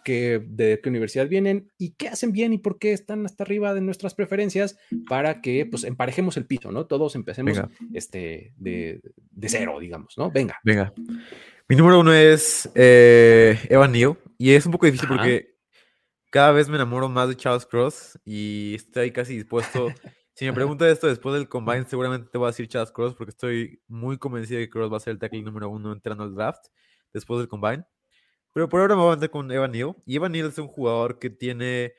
que, 0.04 0.40
de 0.46 0.80
qué 0.80 0.88
universidad 0.88 1.28
vienen 1.28 1.72
y 1.78 1.94
qué 1.94 2.08
hacen 2.08 2.30
bien 2.30 2.52
y 2.52 2.58
por 2.58 2.78
qué 2.78 2.92
están 2.92 3.26
hasta 3.26 3.42
arriba 3.42 3.74
de 3.74 3.80
nuestras 3.80 4.14
preferencias 4.14 4.78
para 5.08 5.40
que 5.40 5.66
pues 5.66 5.82
emparejemos 5.82 6.36
el 6.36 6.46
piso, 6.46 6.70
¿no? 6.70 6.86
Todos 6.86 7.16
empecemos 7.16 7.60
este, 7.92 8.52
de, 8.56 9.00
de, 9.30 9.48
cero, 9.48 9.78
digamos, 9.80 10.14
¿no? 10.16 10.30
Venga. 10.30 10.60
Venga. 10.62 10.92
Mi 11.68 11.76
número 11.76 12.00
uno 12.00 12.12
es 12.12 12.70
eh, 12.74 13.58
Evan 13.68 13.92
Neal. 13.92 14.18
Y 14.38 14.50
es 14.50 14.66
un 14.66 14.72
poco 14.72 14.86
difícil 14.86 15.08
porque 15.08 15.56
cada 16.30 16.52
vez 16.52 16.68
me 16.68 16.76
enamoro 16.76 17.08
más 17.08 17.28
de 17.28 17.36
Charles 17.36 17.64
Cross 17.64 18.18
y 18.24 18.74
estoy 18.74 19.12
casi 19.12 19.36
dispuesto. 19.36 19.88
si 20.34 20.44
me 20.44 20.52
preguntas 20.52 20.88
esto 20.92 21.06
después 21.06 21.34
del 21.34 21.48
combine, 21.48 21.86
seguramente 21.86 22.28
te 22.30 22.38
voy 22.38 22.46
a 22.46 22.50
decir 22.50 22.68
Charles 22.68 22.92
Cross 22.92 23.14
porque 23.14 23.30
estoy 23.30 23.80
muy 23.86 24.18
convencido 24.18 24.58
de 24.58 24.66
que 24.66 24.70
Cross 24.70 24.92
va 24.92 24.96
a 24.96 25.00
ser 25.00 25.12
el 25.12 25.18
tackle 25.18 25.42
número 25.42 25.70
uno 25.70 25.92
entrando 25.92 26.24
al 26.24 26.34
draft 26.34 26.66
después 27.12 27.38
del 27.38 27.48
combine. 27.48 27.84
Pero 28.54 28.68
por 28.68 28.80
ahora 28.80 28.96
me 28.96 29.02
voy 29.02 29.12
a 29.12 29.16
meter 29.16 29.30
con 29.30 29.50
Evan 29.52 29.72
Neal. 29.72 29.96
Y 30.06 30.16
Evan 30.16 30.32
Neal 30.32 30.48
es 30.48 30.58
un 30.58 30.68
jugador 30.68 31.18
que 31.18 31.28
tiene 31.28 31.94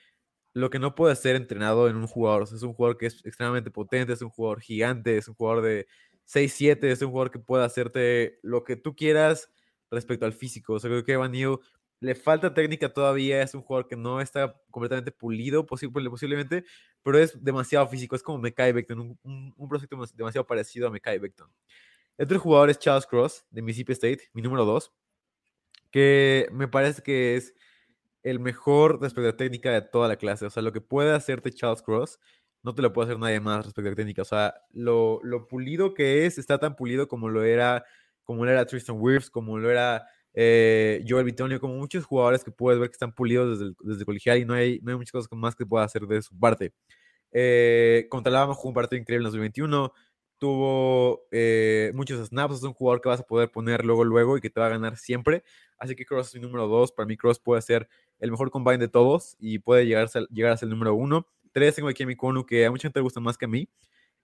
lo 0.53 0.69
que 0.69 0.79
no 0.79 0.95
puede 0.95 1.15
ser 1.17 1.35
entrenado 1.35 1.89
en 1.89 1.97
un 1.97 2.07
jugador. 2.07 2.43
es 2.43 2.63
un 2.63 2.73
jugador 2.73 2.97
que 2.97 3.07
es 3.07 3.25
extremadamente 3.25 3.71
potente, 3.71 4.13
es 4.13 4.21
un 4.21 4.29
jugador 4.29 4.61
gigante, 4.61 5.17
es 5.17 5.27
un 5.27 5.35
jugador 5.35 5.63
de 5.63 5.87
6-7, 6.25 6.85
es 6.85 7.01
un 7.01 7.09
jugador 7.11 7.31
que 7.31 7.39
puede 7.39 7.65
hacerte 7.65 8.39
lo 8.41 8.63
que 8.63 8.77
tú 8.77 8.95
quieras 8.95 9.51
respecto 9.91 10.25
al 10.25 10.33
físico. 10.33 10.73
O 10.73 10.79
sea, 10.79 10.89
creo 10.89 11.03
que 11.03 11.13
Evan 11.13 11.33
Neal 11.33 11.59
le 11.99 12.15
falta 12.15 12.53
técnica 12.53 12.93
todavía, 12.93 13.41
es 13.41 13.53
un 13.53 13.61
jugador 13.61 13.87
que 13.87 13.97
no 13.97 14.21
está 14.21 14.55
completamente 14.71 15.11
pulido 15.11 15.65
posiblemente, 15.65 16.63
pero 17.03 17.17
es 17.19 17.43
demasiado 17.43 17.87
físico, 17.87 18.15
es 18.15 18.23
como 18.23 18.37
Mekai 18.39 18.71
Beckton, 18.71 18.99
un, 19.23 19.53
un, 19.57 19.69
proyecto 19.69 19.97
demasiado 20.13 20.45
parecido 20.47 20.87
a 20.87 20.91
Mekai 20.91 21.19
Beckton. 21.19 21.49
El 22.17 22.25
otro 22.25 22.39
jugador 22.39 22.69
es 22.69 22.79
Charles 22.79 23.05
Cross, 23.05 23.45
de 23.49 23.61
Mississippi 23.61 23.93
State, 23.93 24.29
mi 24.33 24.41
número 24.41 24.65
2, 24.65 24.93
que 25.95 26.49
me 26.51 26.67
parece 26.67 27.01
que 27.01 27.37
es 27.37 27.53
el 28.21 28.41
mejor 28.41 28.99
respecto 28.99 29.29
a 29.29 29.37
técnica 29.37 29.71
de 29.71 29.81
toda 29.81 30.09
la 30.09 30.17
clase. 30.17 30.45
O 30.45 30.49
sea, 30.49 30.61
lo 30.61 30.73
que 30.73 30.81
puede 30.81 31.13
hacerte 31.13 31.53
Charles 31.53 31.81
Cross 31.81 32.19
no 32.63 32.75
te 32.75 32.81
lo 32.81 32.91
puede 32.91 33.07
hacer 33.07 33.17
nadie 33.17 33.39
más 33.39 33.65
respecto 33.65 33.89
a 33.91 33.95
técnica. 33.95 34.23
O 34.23 34.25
sea, 34.25 34.55
lo, 34.73 35.21
lo 35.23 35.47
pulido 35.47 35.93
que 35.93 36.25
es, 36.25 36.37
está 36.37 36.57
tan 36.59 36.75
pulido 36.75 37.07
como 37.07 37.29
lo 37.29 37.45
era, 37.45 37.85
como 38.25 38.43
lo 38.43 38.51
era 38.51 38.65
Tristan 38.65 38.97
Wirfs, 38.99 39.29
como 39.29 39.57
lo 39.57 39.71
era 39.71 40.05
eh, 40.33 41.01
Joel 41.07 41.23
Bitonio, 41.23 41.61
como 41.61 41.75
muchos 41.75 42.03
jugadores 42.03 42.43
que 42.43 42.51
puedes 42.51 42.77
ver 42.77 42.89
que 42.89 42.95
están 42.95 43.13
pulidos 43.15 43.57
desde, 43.57 43.73
desde 43.79 44.03
colegial 44.03 44.37
y 44.39 44.43
no 44.43 44.53
hay, 44.53 44.81
no 44.81 44.91
hay 44.91 44.97
muchas 44.97 45.13
cosas 45.13 45.29
más 45.31 45.55
que 45.55 45.65
pueda 45.65 45.85
hacer 45.85 46.01
de 46.01 46.21
su 46.21 46.37
parte. 46.37 46.73
Eh, 47.31 48.07
contra 48.09 48.31
Alabama 48.31 48.53
jugó 48.53 48.67
un 48.69 48.75
partido 48.75 48.99
increíble 48.99 49.21
en 49.27 49.31
2021, 49.31 49.93
tuvo 50.45 51.25
eh, 51.31 51.91
muchos 51.95 52.27
snaps, 52.27 52.57
es 52.57 52.63
un 52.63 52.73
jugador 52.73 53.01
que 53.01 53.09
vas 53.09 53.19
a 53.19 53.23
poder 53.23 53.49
poner 53.49 53.83
luego, 53.83 54.03
luego 54.03 54.37
y 54.37 54.41
que 54.41 54.51
te 54.51 54.59
va 54.59 54.67
a 54.67 54.69
ganar 54.69 54.95
siempre. 54.95 55.43
Así 55.79 55.95
que 55.95 56.05
Cross 56.05 56.27
es 56.27 56.35
mi 56.35 56.41
número 56.41 56.67
2. 56.67 56.91
Para 56.91 57.07
mí 57.07 57.17
Cross 57.17 57.39
puede 57.39 57.63
ser 57.63 57.89
el 58.19 58.29
mejor 58.29 58.51
combine 58.51 58.77
de 58.77 58.87
todos 58.87 59.35
y 59.39 59.57
puede 59.57 59.87
llegar 59.87 60.07
a, 60.13 60.19
llegar 60.29 60.51
a 60.51 60.57
ser 60.57 60.67
el 60.67 60.69
número 60.69 60.93
1. 60.93 61.27
3 61.51 61.73
tengo 61.73 61.89
aquí 61.89 62.03
a 62.03 62.05
mi 62.05 62.15
que 62.47 62.63
a 62.63 62.69
mucha 62.69 62.83
gente 62.83 62.99
le 62.99 63.03
gusta 63.03 63.19
más 63.19 63.39
que 63.39 63.45
a 63.45 63.47
mí. 63.47 63.67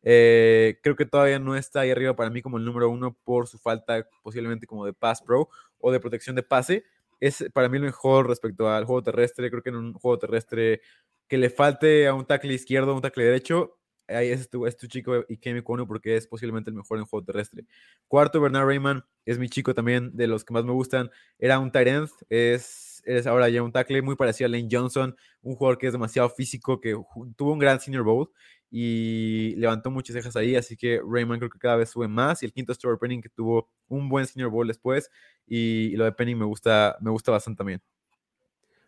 Eh, 0.04 0.80
creo 0.84 0.96
que 0.96 1.08
todavía 1.08 1.40
no 1.40 1.56
está 1.56 1.80
ahí 1.80 1.90
arriba 1.90 2.16
para 2.16 2.30
mí 2.30 2.44
como 2.44 2.58
el 2.58 2.66
número 2.66 2.88
uno 2.90 3.18
por 3.24 3.48
su 3.48 3.58
falta 3.58 4.08
posiblemente 4.22 4.68
como 4.68 4.86
de 4.86 4.94
pass 4.94 5.22
pro 5.24 5.50
o 5.80 5.92
de 5.92 6.00
protección 6.00 6.36
de 6.36 6.44
pase. 6.44 6.84
Es 7.20 7.44
para 7.52 7.68
mí 7.68 7.80
lo 7.80 7.86
mejor 7.86 8.28
respecto 8.28 8.70
al 8.70 8.86
juego 8.86 9.02
terrestre. 9.02 9.50
Creo 9.50 9.64
que 9.64 9.70
en 9.70 9.78
un 9.78 9.94
juego 9.94 10.20
terrestre 10.20 10.82
que 11.28 11.40
le 11.40 11.50
falte 11.50 12.08
a 12.08 12.14
un 12.14 12.26
tackle 12.26 12.54
izquierdo, 12.54 12.94
un 12.94 13.02
tackle 13.02 13.24
derecho, 13.24 13.80
ahí 14.12 14.30
es 14.30 14.50
tu, 14.50 14.66
es 14.66 14.78
tu 14.78 14.88
chico 14.88 15.26
Ikemi 15.30 15.62
porque 15.62 16.16
es 16.16 16.28
posiblemente 16.28 16.70
el 16.70 16.76
mejor 16.76 17.00
en 17.00 17.06
juego 17.06 17.26
terrestre. 17.26 17.66
Cuarto, 18.08 18.42
Bernard 18.42 18.68
Rayman 18.68 19.04
es 19.26 19.40
mi 19.40 19.50
chico 19.50 19.74
también, 19.74 20.16
de 20.16 20.28
los 20.28 20.44
que 20.44 20.54
más 20.54 20.64
me 20.64 20.72
gustan. 20.72 21.10
Era 21.40 21.60
un 21.60 21.72
tight 21.72 21.88
end, 21.88 22.10
es, 22.30 23.02
es 23.06 23.28
ahora 23.28 23.50
ya 23.50 23.64
un 23.64 23.72
tackle 23.72 24.02
muy 24.02 24.16
parecido 24.16 24.48
a 24.48 24.50
Lane 24.50 24.68
Johnson, 24.72 25.16
un 25.42 25.56
jugador 25.56 25.78
que 25.78 25.88
es 25.88 25.94
demasiado 25.94 26.30
físico, 26.30 26.80
que 26.80 26.96
tuvo 27.36 27.54
un 27.54 27.60
gran 27.60 27.80
Senior 27.80 28.04
Bowl 28.04 28.30
y 28.74 29.54
levantó 29.58 29.92
muchas 29.92 30.16
cejas 30.16 30.38
ahí, 30.38 30.56
así 30.56 30.78
que 30.78 31.02
Rayman 31.06 31.40
creo 31.40 31.50
que 31.50 31.60
cada 31.60 31.76
vez 31.76 31.90
sube 31.90 32.08
más. 32.08 32.42
Y 32.42 32.46
el 32.46 32.54
quinto 32.54 32.72
es 32.72 32.80
Trevor 32.80 32.98
Penning, 32.98 33.22
que 33.22 33.30
tuvo 33.30 33.70
un 33.90 34.08
buen 34.08 34.26
Senior 34.26 34.50
Bowl 34.50 34.66
después, 34.66 35.12
y, 35.46 35.94
lo 35.98 36.06
de 36.06 36.14
Penning 36.14 36.38
me 36.38 36.46
gusta, 36.46 36.98
me 37.02 37.12
gusta 37.12 37.32
bastante 37.32 37.58
también. 37.58 37.82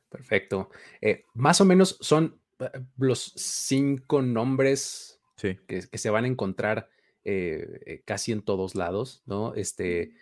Perfecto. 0.10 0.70
Eh, 1.02 1.26
más 1.34 1.60
o 1.60 1.66
menos 1.66 1.98
son 2.00 2.40
eh, 2.60 2.70
los 2.98 3.34
cinco 3.36 4.22
nombres 4.22 5.13
sí. 5.44 5.60
que, 5.68 5.82
que, 5.90 5.98
se 5.98 6.10
van 6.10 6.26
a 6.26 6.28
encontrar 6.28 6.88
eh, 7.24 8.02
casi 8.06 8.32
en 8.32 8.42
todos 8.42 8.74
lados, 8.76 9.22
¿no? 9.26 9.54
Este, 9.54 10.14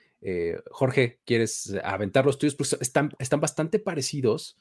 Jorge, 0.70 1.20
¿quieres 1.25 1.74
aventar 1.84 2.25
los 2.25 2.38
tuyos? 2.38 2.56
Pues 2.56 2.74
están, 2.82 3.12
están 3.18 3.40
bastante 3.40 3.80
parecidos, 3.80 4.58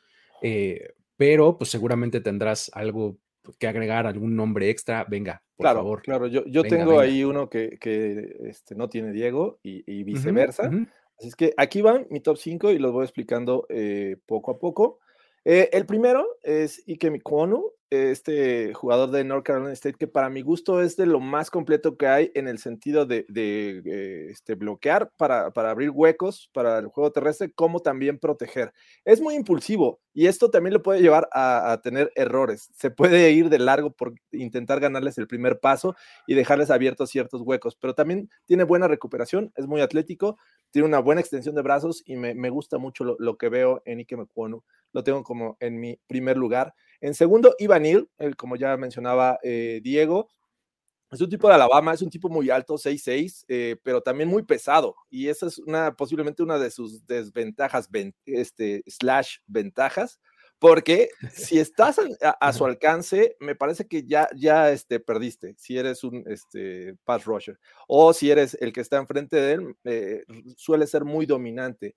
pero 1.17 1.59
pues 1.59 1.71
seguramente 1.71 2.21
tendrás 2.21 2.71
algo 2.73 3.19
que 3.59 3.67
agregar 3.67 4.07
algún 4.07 4.37
nombre 4.37 4.71
extra, 4.71 5.05
venga, 5.05 5.43
por 5.57 5.65
claro, 5.65 5.79
favor. 5.81 6.03
Claro, 6.03 6.27
yo, 6.27 6.45
yo 6.47 6.63
Venga, 6.63 6.77
tengo 6.77 6.91
venga. 6.93 7.03
ahí 7.03 7.25
uno 7.25 7.49
que, 7.49 7.79
que, 7.79 8.37
este, 8.45 8.75
no 8.75 8.89
tiene 8.89 9.13
Diego 9.13 9.59
y, 9.63 9.83
y 9.91 10.05
viceversa. 10.05 10.71
Así 11.19 11.29
es 11.29 11.37
que 11.37 11.53
aquí 11.59 11.83
van 11.83 12.07
mi 12.09 12.21
top 12.21 12.39
5 12.39 12.71
y 12.71 12.79
los 12.79 12.93
voy 12.93 13.05
explicando 13.05 13.67
eh, 13.69 14.17
poco 14.27 14.53
a 14.53 14.59
poco. 14.59 15.01
Eh, 15.45 15.69
el 15.73 15.85
primero 15.85 16.27
es 16.43 16.83
Ikemi 16.87 17.21
Kwonu, 17.21 17.73
este 17.91 18.73
jugador 18.73 19.11
de 19.11 19.25
North 19.25 19.45
Carolina 19.45 19.73
State, 19.73 19.97
que 19.99 20.07
para 20.07 20.31
mi 20.31 20.43
gusto 20.43 20.81
es 20.81 20.97
de 20.97 21.07
lo 21.07 21.21
más 21.21 21.51
completo 21.51 21.97
que 21.97 22.07
hay 22.07 22.31
en 22.35 22.47
el 22.49 22.59
sentido 22.59 23.05
de, 23.05 23.27
de, 23.29 23.83
eh, 23.85 24.27
este, 24.31 24.55
bloquear 24.55 25.11
para, 25.17 25.51
para, 25.51 25.71
abrir 25.71 25.91
huecos 25.91 26.49
para 26.53 26.79
el 26.79 26.87
juego 26.87 27.11
terrestre, 27.13 27.53
como 27.53 27.81
también 27.81 28.19
proteger. 28.19 28.73
Es 29.05 29.21
muy 29.21 29.35
impulsivo 29.35 30.01
y 30.15 30.27
esto 30.27 30.51
también 30.51 30.75
le 30.75 30.81
puede 30.81 31.03
llevar 31.03 31.29
a, 31.33 31.73
a, 31.73 31.81
tener 31.81 32.13
errores. 32.15 32.71
Se 32.75 32.91
puede 32.91 33.33
ir 33.33 33.49
de 33.49 33.59
largo 33.59 33.91
por 33.91 34.15
intentar 34.31 34.81
ganarles 34.81 35.19
el 35.19 35.27
primer 35.27 35.59
paso 35.59 35.97
y 36.27 36.35
dejarles 36.35 36.71
abiertos 36.71 37.11
ciertos 37.11 37.43
huecos, 37.43 37.77
pero 37.77 37.95
también 37.95 38.31
tiene 38.47 38.65
buena 38.65 38.89
recuperación, 38.89 39.53
es 39.57 39.67
muy 39.67 39.81
atlético, 39.81 40.39
tiene 40.71 40.87
una 40.87 41.01
buena 41.01 41.21
extensión 41.21 41.55
de 41.55 41.63
brazos 41.63 42.03
y 42.07 42.17
me, 42.17 42.35
me 42.35 42.51
gusta 42.51 42.79
mucho 42.79 43.05
lo, 43.05 43.17
lo, 43.19 43.37
que 43.37 43.49
veo 43.49 43.83
en 43.85 43.99
Ike 43.99 44.17
Mekwonu. 44.17 44.63
Lo 44.93 45.05
tengo 45.05 45.23
como 45.23 45.57
en 45.61 45.81
mi 45.81 45.99
primer 46.07 46.37
lugar. 46.37 46.75
En 47.01 47.15
segundo, 47.15 47.55
Ivanil, 47.59 48.09
como 48.37 48.57
ya 48.57 48.77
mencionaba 48.77 49.39
eh, 49.43 49.81
Diego, 49.83 50.29
es 51.11 51.21
un 51.21 51.29
tipo 51.29 51.49
de 51.49 51.55
Alabama, 51.55 51.93
es 51.93 52.03
un 52.03 52.11
tipo 52.11 52.29
muy 52.29 52.51
alto, 52.51 52.79
6'6, 52.79 53.45
eh, 53.49 53.77
pero 53.83 54.01
también 54.01 54.29
muy 54.29 54.45
pesado. 54.45 54.95
Y 55.09 55.27
esa 55.27 55.47
es 55.47 55.59
una, 55.59 55.97
posiblemente 55.97 56.43
una 56.43 56.59
de 56.59 56.71
sus 56.71 57.05
desventajas, 57.07 57.89
este, 58.27 58.85
slash 58.87 59.39
ventajas, 59.47 60.21
porque 60.61 61.09
si 61.33 61.59
estás 61.59 61.99
a, 61.99 62.31
a, 62.31 62.53
su 62.53 62.65
alcance, 62.65 63.37
me 63.41 63.57
parece 63.57 63.89
que 63.89 64.05
ya, 64.05 64.29
ya 64.37 64.71
este, 64.71 65.01
perdiste, 65.01 65.55
si 65.59 65.79
eres 65.79 66.05
un 66.05 66.23
este, 66.27 66.95
pass 67.05 67.25
rusher, 67.25 67.59
o 67.89 68.13
si 68.13 68.31
eres 68.31 68.57
el 68.61 68.73
que 68.73 68.83
está 68.83 68.99
enfrente 68.99 69.37
de 69.37 69.53
él, 69.55 69.77
eh, 69.85 70.25
suele 70.57 70.87
ser 70.87 71.05
muy 71.05 71.27
dominante. 71.27 71.97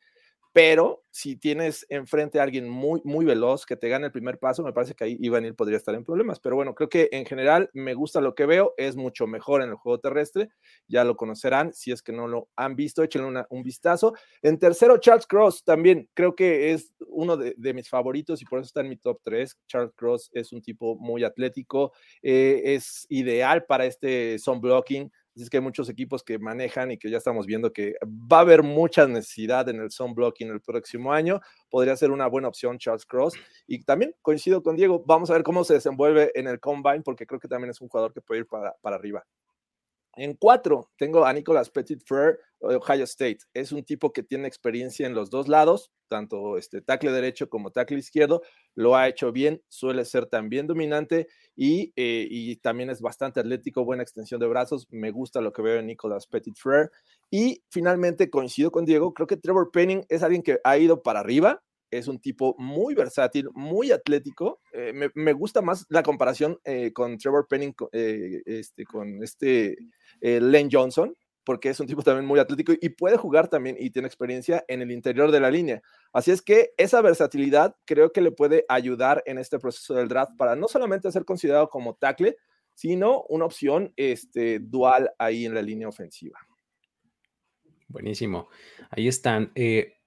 Pero 0.53 1.03
si 1.09 1.35
tienes 1.35 1.83
enfrente 1.89 2.39
a 2.39 2.43
alguien 2.43 2.69
muy, 2.69 3.01
muy 3.03 3.25
veloz 3.25 3.65
que 3.65 3.75
te 3.75 3.89
gane 3.89 4.05
el 4.05 4.11
primer 4.11 4.37
paso, 4.37 4.63
me 4.63 4.71
parece 4.71 4.93
que 4.93 5.03
ahí 5.03 5.17
Ivanil 5.19 5.55
podría 5.55 5.77
estar 5.77 5.95
en 5.95 6.03
problemas. 6.03 6.39
Pero 6.39 6.55
bueno, 6.55 6.75
creo 6.75 6.89
que 6.89 7.09
en 7.11 7.25
general 7.25 7.71
me 7.73 7.95
gusta 7.95 8.21
lo 8.21 8.35
que 8.35 8.45
veo, 8.45 8.75
es 8.77 8.95
mucho 8.95 9.25
mejor 9.25 9.63
en 9.63 9.69
el 9.69 9.75
juego 9.75 9.99
terrestre, 9.99 10.49
ya 10.87 11.03
lo 11.03 11.15
conocerán, 11.15 11.73
si 11.73 11.91
es 11.91 12.03
que 12.03 12.11
no 12.11 12.27
lo 12.27 12.49
han 12.55 12.75
visto, 12.75 13.01
échenle 13.01 13.45
un 13.49 13.63
vistazo. 13.63 14.13
En 14.43 14.59
tercero, 14.59 14.99
Charles 14.99 15.25
Cross 15.25 15.63
también, 15.63 16.07
creo 16.13 16.35
que 16.35 16.71
es 16.71 16.93
uno 17.07 17.35
de, 17.35 17.55
de, 17.57 17.73
mis 17.73 17.89
favoritos 17.89 18.41
y 18.41 18.45
por 18.45 18.59
eso 18.59 18.67
está 18.67 18.81
en 18.81 18.89
mi 18.89 18.97
top 18.97 19.19
3. 19.23 19.57
Charles 19.67 19.93
Cross 19.95 20.29
es 20.33 20.53
un 20.53 20.61
tipo 20.61 20.95
muy 20.97 21.23
atlético, 21.23 21.93
eh, 22.21 22.61
es 22.63 23.07
ideal 23.09 23.65
para 23.65 23.85
este 23.85 24.37
zone 24.37 24.59
blocking 24.59 25.11
es 25.41 25.49
que 25.49 25.57
hay 25.57 25.63
muchos 25.63 25.89
equipos 25.89 26.23
que 26.23 26.37
manejan 26.37 26.91
y 26.91 26.97
que 26.97 27.09
ya 27.09 27.17
estamos 27.17 27.45
viendo 27.45 27.73
que 27.73 27.95
va 28.05 28.37
a 28.37 28.41
haber 28.41 28.61
mucha 28.61 29.07
necesidad 29.07 29.67
en 29.69 29.79
el 29.79 29.89
zone 29.89 30.13
blocking 30.13 30.49
el 30.49 30.61
próximo 30.61 31.11
año. 31.11 31.41
Podría 31.69 31.95
ser 31.97 32.11
una 32.11 32.27
buena 32.27 32.47
opción 32.47 32.77
Charles 32.77 33.05
Cross. 33.05 33.33
Y 33.65 33.83
también 33.83 34.13
coincido 34.21 34.61
con 34.61 34.75
Diego, 34.75 35.03
vamos 35.05 35.31
a 35.31 35.33
ver 35.33 35.43
cómo 35.43 35.63
se 35.63 35.73
desenvuelve 35.75 36.31
en 36.35 36.47
el 36.47 36.59
combine, 36.59 37.01
porque 37.01 37.25
creo 37.25 37.39
que 37.39 37.47
también 37.47 37.71
es 37.71 37.81
un 37.81 37.87
jugador 37.87 38.13
que 38.13 38.21
puede 38.21 38.41
ir 38.41 38.47
para, 38.47 38.75
para 38.81 38.95
arriba. 38.95 39.23
En 40.15 40.35
cuatro, 40.35 40.91
tengo 40.97 41.25
a 41.25 41.33
Nicolas 41.33 41.71
Petit 41.71 42.03
Frere 42.05 42.37
de 42.61 42.75
Ohio 42.75 43.03
State. 43.05 43.39
Es 43.53 43.71
un 43.71 43.83
tipo 43.83 44.13
que 44.13 44.21
tiene 44.21 44.47
experiencia 44.47 45.07
en 45.07 45.15
los 45.15 45.31
dos 45.31 45.47
lados, 45.47 45.91
tanto 46.07 46.57
este 46.57 46.81
tackle 46.81 47.11
derecho 47.11 47.49
como 47.49 47.71
tackle 47.71 47.97
izquierdo. 47.97 48.43
Lo 48.75 48.95
ha 48.95 49.07
hecho 49.07 49.31
bien, 49.31 49.63
suele 49.69 50.05
ser 50.05 50.27
también 50.27 50.67
dominante 50.67 51.27
y, 51.55 51.93
eh, 51.95 52.27
y 52.29 52.57
también 52.57 52.91
es 52.91 53.01
bastante 53.01 53.39
atlético, 53.39 53.85
buena 53.85 54.03
extensión 54.03 54.39
de 54.39 54.47
brazos. 54.47 54.87
Me 54.91 55.09
gusta 55.09 55.41
lo 55.41 55.51
que 55.51 55.63
veo 55.63 55.79
en 55.79 55.87
Nicolas 55.87 56.27
Petit 56.27 56.55
Frere. 56.57 56.89
Y 57.31 57.63
finalmente 57.71 58.29
coincido 58.29 58.69
con 58.71 58.85
Diego, 58.85 59.15
creo 59.15 59.25
que 59.25 59.37
Trevor 59.37 59.71
Penning 59.71 60.05
es 60.09 60.21
alguien 60.21 60.43
que 60.43 60.59
ha 60.63 60.77
ido 60.77 61.01
para 61.01 61.21
arriba, 61.21 61.63
es 61.97 62.07
un 62.07 62.19
tipo 62.19 62.55
muy 62.57 62.93
versátil, 62.93 63.49
muy 63.53 63.91
atlético. 63.91 64.61
Eh, 64.71 64.93
me, 65.13 65.33
gusta 65.33 65.61
más 65.61 65.85
la 65.89 66.03
comparación 66.03 66.59
eh, 66.63 66.91
con 66.93 67.17
Trevor 67.17 67.47
Penning, 67.47 67.73
eh, 67.91 68.41
este, 68.45 68.85
con 68.85 69.23
este 69.23 69.77
Lane 70.21 70.69
Johnson, 70.71 71.15
porque 71.43 71.69
es 71.69 71.79
un 71.79 71.87
tipo 71.87 72.01
también 72.01 72.25
muy 72.25 72.39
atlético 72.39 72.73
y 72.79 72.89
puede 72.89 73.17
jugar 73.17 73.49
también 73.49 73.75
y 73.79 73.89
tiene 73.89 74.07
experiencia 74.07 74.63
en 74.67 74.81
el 74.81 74.91
interior 74.91 75.31
de 75.31 75.39
la 75.39 75.51
línea. 75.51 75.81
Así 76.13 76.31
es 76.31 76.41
que 76.41 76.73
esa 76.77 77.01
versatilidad 77.01 77.75
creo 77.85 78.11
que 78.11 78.21
le 78.21 78.31
puede 78.31 78.65
ayudar 78.69 79.21
en 79.25 79.37
este 79.37 79.59
proceso 79.59 79.93
del 79.93 80.07
draft 80.07 80.33
para 80.37 80.55
no 80.55 80.67
solamente 80.67 81.11
ser 81.11 81.25
considerado 81.25 81.69
como 81.69 81.95
tackle, 81.95 82.37
sino 82.73 83.23
una 83.29 83.45
opción 83.45 83.93
este, 83.97 84.59
dual 84.59 85.11
ahí 85.19 85.45
en 85.45 85.53
la 85.53 85.61
línea 85.61 85.87
ofensiva. 85.87 86.39
Buenísimo. 87.87 88.49
Ahí 88.89 89.07
están. 89.07 89.51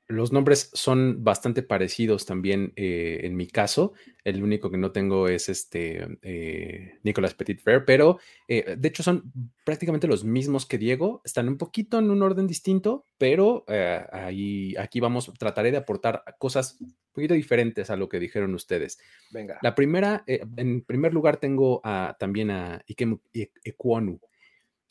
Los 0.08 0.32
nombres 0.32 0.70
son 0.72 1.24
bastante 1.24 1.62
parecidos 1.62 2.26
también 2.26 2.72
eh, 2.76 3.20
en 3.24 3.36
mi 3.36 3.46
caso. 3.46 3.92
El 4.24 4.42
único 4.42 4.70
que 4.70 4.78
no 4.78 4.92
tengo 4.92 5.28
es 5.28 5.48
este 5.48 6.18
eh, 6.22 6.98
Nicolas 7.02 7.34
Petit 7.34 7.60
Frere, 7.60 7.80
pero 7.80 8.18
eh, 8.48 8.76
de 8.78 8.88
hecho 8.88 9.02
son 9.02 9.32
prácticamente 9.64 10.06
los 10.06 10.24
mismos 10.24 10.66
que 10.66 10.78
Diego. 10.78 11.22
Están 11.24 11.48
un 11.48 11.58
poquito 11.58 11.98
en 11.98 12.10
un 12.10 12.22
orden 12.22 12.46
distinto, 12.46 13.06
pero 13.18 13.64
eh, 13.68 14.04
ahí, 14.12 14.76
aquí 14.76 15.00
vamos, 15.00 15.32
trataré 15.38 15.70
de 15.70 15.78
aportar 15.78 16.22
cosas 16.38 16.76
un 16.80 16.94
poquito 17.12 17.34
diferentes 17.34 17.90
a 17.90 17.96
lo 17.96 18.08
que 18.08 18.20
dijeron 18.20 18.54
ustedes. 18.54 18.98
Venga. 19.32 19.58
La 19.62 19.74
primera, 19.74 20.22
eh, 20.26 20.42
en 20.56 20.82
primer 20.82 21.14
lugar 21.14 21.38
tengo 21.38 21.80
a, 21.82 22.16
también 22.18 22.50
a 22.50 22.82
Ikem 22.86 23.18
Ekwonu. 23.64 24.20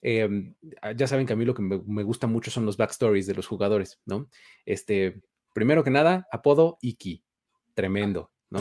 Eh, 0.07 0.53
ya 0.95 1.07
saben 1.07 1.25
que 1.25 1.33
a 1.33 1.35
mí 1.35 1.45
lo 1.45 1.55
que 1.55 1.63
me, 1.63 1.81
me, 1.87 2.03
gusta 2.03 2.27
mucho 2.27 2.51
son 2.51 2.63
los 2.63 2.77
backstories 2.77 3.25
de 3.25 3.33
los 3.33 3.47
jugadores, 3.47 3.99
¿no? 4.05 4.29
Este, 4.63 5.19
primero 5.51 5.83
que 5.83 5.89
nada, 5.89 6.27
apodo 6.31 6.77
Iki, 6.79 7.23
tremendo, 7.73 8.31
¿no? 8.51 8.59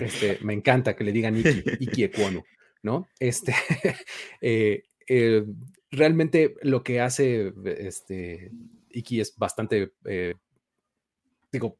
Este, 0.00 0.38
me 0.42 0.52
encanta 0.52 0.96
que 0.96 1.04
le 1.04 1.12
digan 1.12 1.36
Iki, 1.36 1.62
Iki 1.78 2.04
Ekwonu, 2.04 2.42
¿no? 2.82 3.08
Este, 3.20 3.54
eh, 4.40 4.82
eh, 5.06 5.44
realmente 5.92 6.56
lo 6.62 6.82
que 6.82 7.00
hace 7.00 7.52
este, 7.64 8.50
Iki 8.88 9.20
es 9.20 9.36
bastante, 9.36 9.92
eh, 10.06 10.34
digo, 11.52 11.78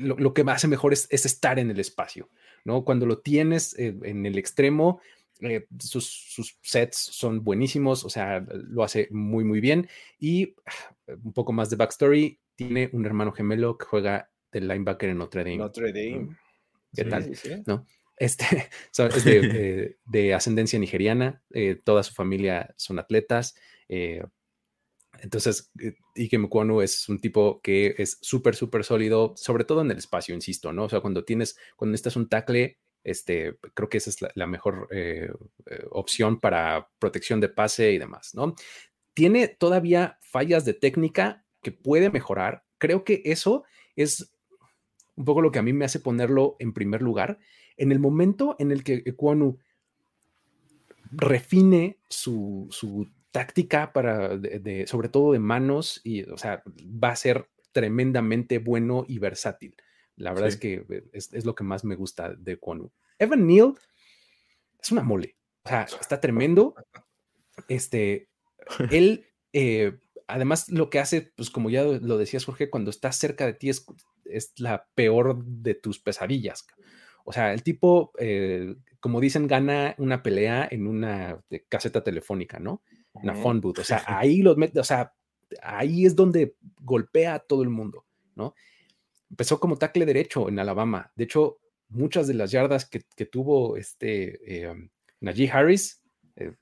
lo, 0.00 0.16
lo, 0.16 0.34
que 0.34 0.42
hace 0.48 0.66
mejor 0.66 0.92
es, 0.92 1.06
es, 1.10 1.26
estar 1.26 1.60
en 1.60 1.70
el 1.70 1.78
espacio, 1.78 2.28
¿no? 2.64 2.84
Cuando 2.84 3.06
lo 3.06 3.20
tienes 3.20 3.78
en 3.78 4.26
el 4.26 4.36
extremo, 4.36 5.00
eh, 5.40 5.66
sus, 5.78 6.06
sus, 6.06 6.58
sets 6.62 6.96
son 6.96 7.44
buenísimos, 7.44 8.04
o 8.04 8.10
sea, 8.10 8.40
lo 8.40 8.82
hace 8.82 9.08
muy, 9.10 9.44
muy 9.44 9.60
bien. 9.60 9.88
Y 10.18 10.54
ah, 10.66 11.14
un 11.22 11.32
poco 11.32 11.52
más 11.52 11.70
de 11.70 11.76
backstory, 11.76 12.40
tiene 12.56 12.90
un 12.92 13.06
hermano 13.06 13.32
gemelo 13.32 13.78
que 13.78 13.86
juega 13.86 14.30
de 14.52 14.60
linebacker 14.60 15.10
en 15.10 15.18
Notre 15.18 15.44
Dame. 15.44 15.58
Notre 15.58 15.92
Dame. 15.92 16.36
¿Qué 16.94 17.04
sí, 17.04 17.08
tal? 17.08 17.24
Sí, 17.24 17.34
sí. 17.34 17.62
¿No? 17.66 17.86
Este, 18.16 18.44
es 18.98 19.24
de, 19.24 19.40
eh, 19.42 19.96
de, 20.04 20.34
ascendencia 20.34 20.78
nigeriana, 20.78 21.42
eh, 21.50 21.80
toda 21.82 22.02
su 22.02 22.14
familia 22.14 22.74
son 22.76 22.98
atletas. 22.98 23.54
Eh, 23.88 24.22
entonces, 25.20 25.72
Ike 26.14 26.38
Mukwanu 26.38 26.80
es 26.80 27.08
un 27.08 27.20
tipo 27.20 27.60
que 27.60 27.94
es 27.98 28.18
súper, 28.20 28.54
súper 28.54 28.84
sólido, 28.84 29.34
sobre 29.36 29.64
todo 29.64 29.80
en 29.80 29.90
el 29.90 29.98
espacio, 29.98 30.34
insisto, 30.34 30.72
¿no? 30.72 30.84
O 30.84 30.88
sea, 30.88 31.00
cuando 31.00 31.24
tienes, 31.24 31.56
cuando 31.76 31.92
necesitas 31.92 32.16
un 32.16 32.28
tackle, 32.28 32.78
este, 33.04 33.56
creo 33.74 33.88
que 33.88 33.98
esa 33.98 34.10
es 34.10 34.22
la, 34.22 34.30
la 34.34 34.46
mejor 34.46 34.88
eh, 34.90 35.30
opción 35.90 36.40
para 36.40 36.88
protección 36.98 37.40
de 37.40 37.48
pase 37.48 37.92
y 37.92 37.98
demás, 37.98 38.34
¿no? 38.34 38.54
Tiene 39.14 39.48
todavía 39.48 40.18
fallas 40.20 40.64
de 40.64 40.74
técnica 40.74 41.44
que 41.62 41.72
puede 41.72 42.10
mejorar. 42.10 42.64
Creo 42.78 43.04
que 43.04 43.22
eso 43.24 43.64
es 43.96 44.32
un 45.16 45.24
poco 45.24 45.42
lo 45.42 45.50
que 45.50 45.58
a 45.58 45.62
mí 45.62 45.72
me 45.72 45.84
hace 45.84 45.98
ponerlo 45.98 46.56
en 46.60 46.72
primer 46.72 47.02
lugar. 47.02 47.38
En 47.76 47.90
el 47.90 47.98
momento 47.98 48.54
en 48.58 48.70
el 48.70 48.84
que 48.84 49.02
Ekwonu 49.04 49.58
refine 51.10 51.98
su, 52.08 52.68
su 52.70 53.08
táctica 53.32 53.92
para, 53.92 54.36
de, 54.36 54.60
de, 54.60 54.86
sobre 54.86 55.08
todo 55.08 55.32
de 55.32 55.38
manos, 55.40 56.00
y, 56.04 56.22
o 56.22 56.38
sea, 56.38 56.62
va 56.66 57.10
a 57.10 57.16
ser 57.16 57.48
tremendamente 57.72 58.58
bueno 58.58 59.04
y 59.08 59.18
versátil. 59.18 59.74
La 60.18 60.32
verdad 60.32 60.48
sí. 60.48 60.54
es 60.54 60.60
que 60.60 61.04
es, 61.12 61.32
es, 61.32 61.44
lo 61.44 61.54
que 61.54 61.64
más 61.64 61.84
me 61.84 61.94
gusta 61.94 62.34
de 62.34 62.58
Kwonu. 62.58 62.90
Evan 63.18 63.46
Neal 63.46 63.74
es 64.80 64.92
una 64.92 65.02
mole. 65.02 65.36
O 65.64 65.68
sea, 65.68 65.82
está 66.00 66.20
tremendo. 66.20 66.74
Este, 67.68 68.28
él, 68.90 69.26
eh, 69.52 69.98
además, 70.26 70.68
lo 70.68 70.90
que 70.90 70.98
hace, 70.98 71.32
pues 71.36 71.50
como 71.50 71.70
ya 71.70 71.84
lo 71.84 72.18
decías, 72.18 72.44
Jorge, 72.44 72.70
cuando 72.70 72.90
estás 72.90 73.16
cerca 73.16 73.46
de 73.46 73.54
ti 73.54 73.70
es, 73.70 73.86
es 74.24 74.52
la 74.58 74.88
peor 74.94 75.44
de 75.44 75.74
tus 75.74 76.00
pesadillas. 76.00 76.66
O 77.24 77.32
sea, 77.32 77.52
el 77.52 77.62
tipo, 77.62 78.12
eh, 78.18 78.76
como 79.00 79.20
dicen, 79.20 79.46
gana 79.46 79.94
una 79.98 80.22
pelea 80.22 80.66
en 80.70 80.86
una 80.86 81.42
caseta 81.68 82.02
telefónica, 82.02 82.58
¿no? 82.58 82.82
Una 83.12 83.34
phone 83.34 83.60
booth. 83.60 83.80
O 83.80 83.84
sea, 83.84 84.02
ahí 84.06 84.42
los 84.42 84.56
mete, 84.56 84.80
o 84.80 84.84
sea, 84.84 85.12
ahí 85.62 86.06
es 86.06 86.16
donde 86.16 86.56
golpea 86.80 87.34
a 87.34 87.38
todo 87.40 87.62
el 87.62 87.68
mundo, 87.68 88.06
¿no? 88.34 88.54
Empezó 89.30 89.60
como 89.60 89.76
tackle 89.76 90.06
derecho 90.06 90.48
en 90.48 90.58
Alabama. 90.58 91.12
De 91.16 91.24
hecho, 91.24 91.58
muchas 91.88 92.26
de 92.26 92.34
las 92.34 92.50
yardas 92.50 92.88
que, 92.88 93.02
que 93.16 93.26
tuvo 93.26 93.76
este 93.76 94.66
eh, 94.66 94.90
Najee 95.20 95.50
Harris 95.50 96.02
eh, 96.36 96.52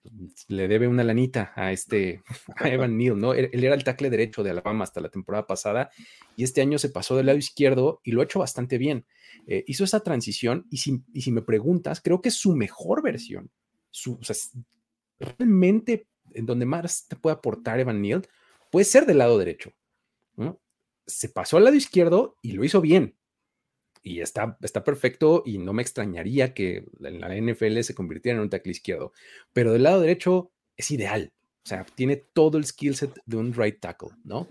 le 0.48 0.68
debe 0.68 0.88
una 0.88 1.04
lanita 1.04 1.52
a 1.54 1.70
este 1.72 2.22
a 2.56 2.68
Evan 2.68 2.96
Neal, 2.96 3.18
¿no? 3.18 3.34
Él, 3.34 3.50
él, 3.52 3.64
era 3.64 3.74
el 3.74 3.84
tackle 3.84 4.10
derecho 4.10 4.42
de 4.42 4.50
Alabama 4.50 4.84
hasta 4.84 5.00
la 5.00 5.10
temporada 5.10 5.46
pasada 5.46 5.90
y 6.34 6.44
este 6.44 6.62
año 6.62 6.78
se 6.78 6.88
pasó 6.88 7.16
del 7.16 7.26
lado 7.26 7.38
izquierdo 7.38 8.00
y 8.02 8.12
lo 8.12 8.20
ha 8.20 8.24
hecho 8.24 8.38
bastante 8.38 8.78
bien. 8.78 9.04
Eh, 9.46 9.64
hizo 9.66 9.84
esa 9.84 10.00
transición 10.00 10.66
y 10.70 10.78
si, 10.78 11.02
y 11.12 11.22
si, 11.22 11.30
me 11.30 11.42
preguntas, 11.42 12.00
creo 12.00 12.20
que 12.20 12.30
es 12.30 12.34
su 12.34 12.56
mejor 12.56 13.02
versión. 13.02 13.50
Su, 13.90 14.14
o 14.14 14.24
sea, 14.24 14.34
realmente 15.18 16.08
en 16.32 16.46
donde 16.46 16.66
más 16.66 17.06
te 17.08 17.16
puede 17.16 17.36
aportar 17.36 17.78
Evan 17.78 18.00
Neal 18.00 18.26
puede 18.70 18.84
ser 18.84 19.06
del 19.06 19.18
lado 19.18 19.38
derecho. 19.38 19.72
Se 21.06 21.28
pasó 21.28 21.56
al 21.56 21.64
lado 21.64 21.76
izquierdo 21.76 22.36
y 22.42 22.52
lo 22.52 22.64
hizo 22.64 22.80
bien 22.80 23.16
y 24.06 24.20
está, 24.20 24.56
está 24.62 24.84
perfecto 24.84 25.42
y 25.44 25.58
no 25.58 25.72
me 25.72 25.82
extrañaría 25.82 26.54
que 26.54 26.86
en 27.00 27.20
la 27.20 27.34
NFL 27.34 27.80
se 27.80 27.94
convirtiera 27.94 28.36
en 28.36 28.42
un 28.42 28.50
tackle 28.50 28.70
izquierdo, 28.70 29.12
pero 29.52 29.72
del 29.72 29.82
lado 29.82 30.00
derecho 30.00 30.52
es 30.76 30.92
ideal, 30.92 31.32
o 31.64 31.68
sea, 31.68 31.84
tiene 31.96 32.14
todo 32.14 32.56
el 32.56 32.64
skill 32.64 32.94
set 32.94 33.18
de 33.26 33.36
un 33.36 33.52
right 33.52 33.80
tackle, 33.80 34.10
¿no? 34.22 34.46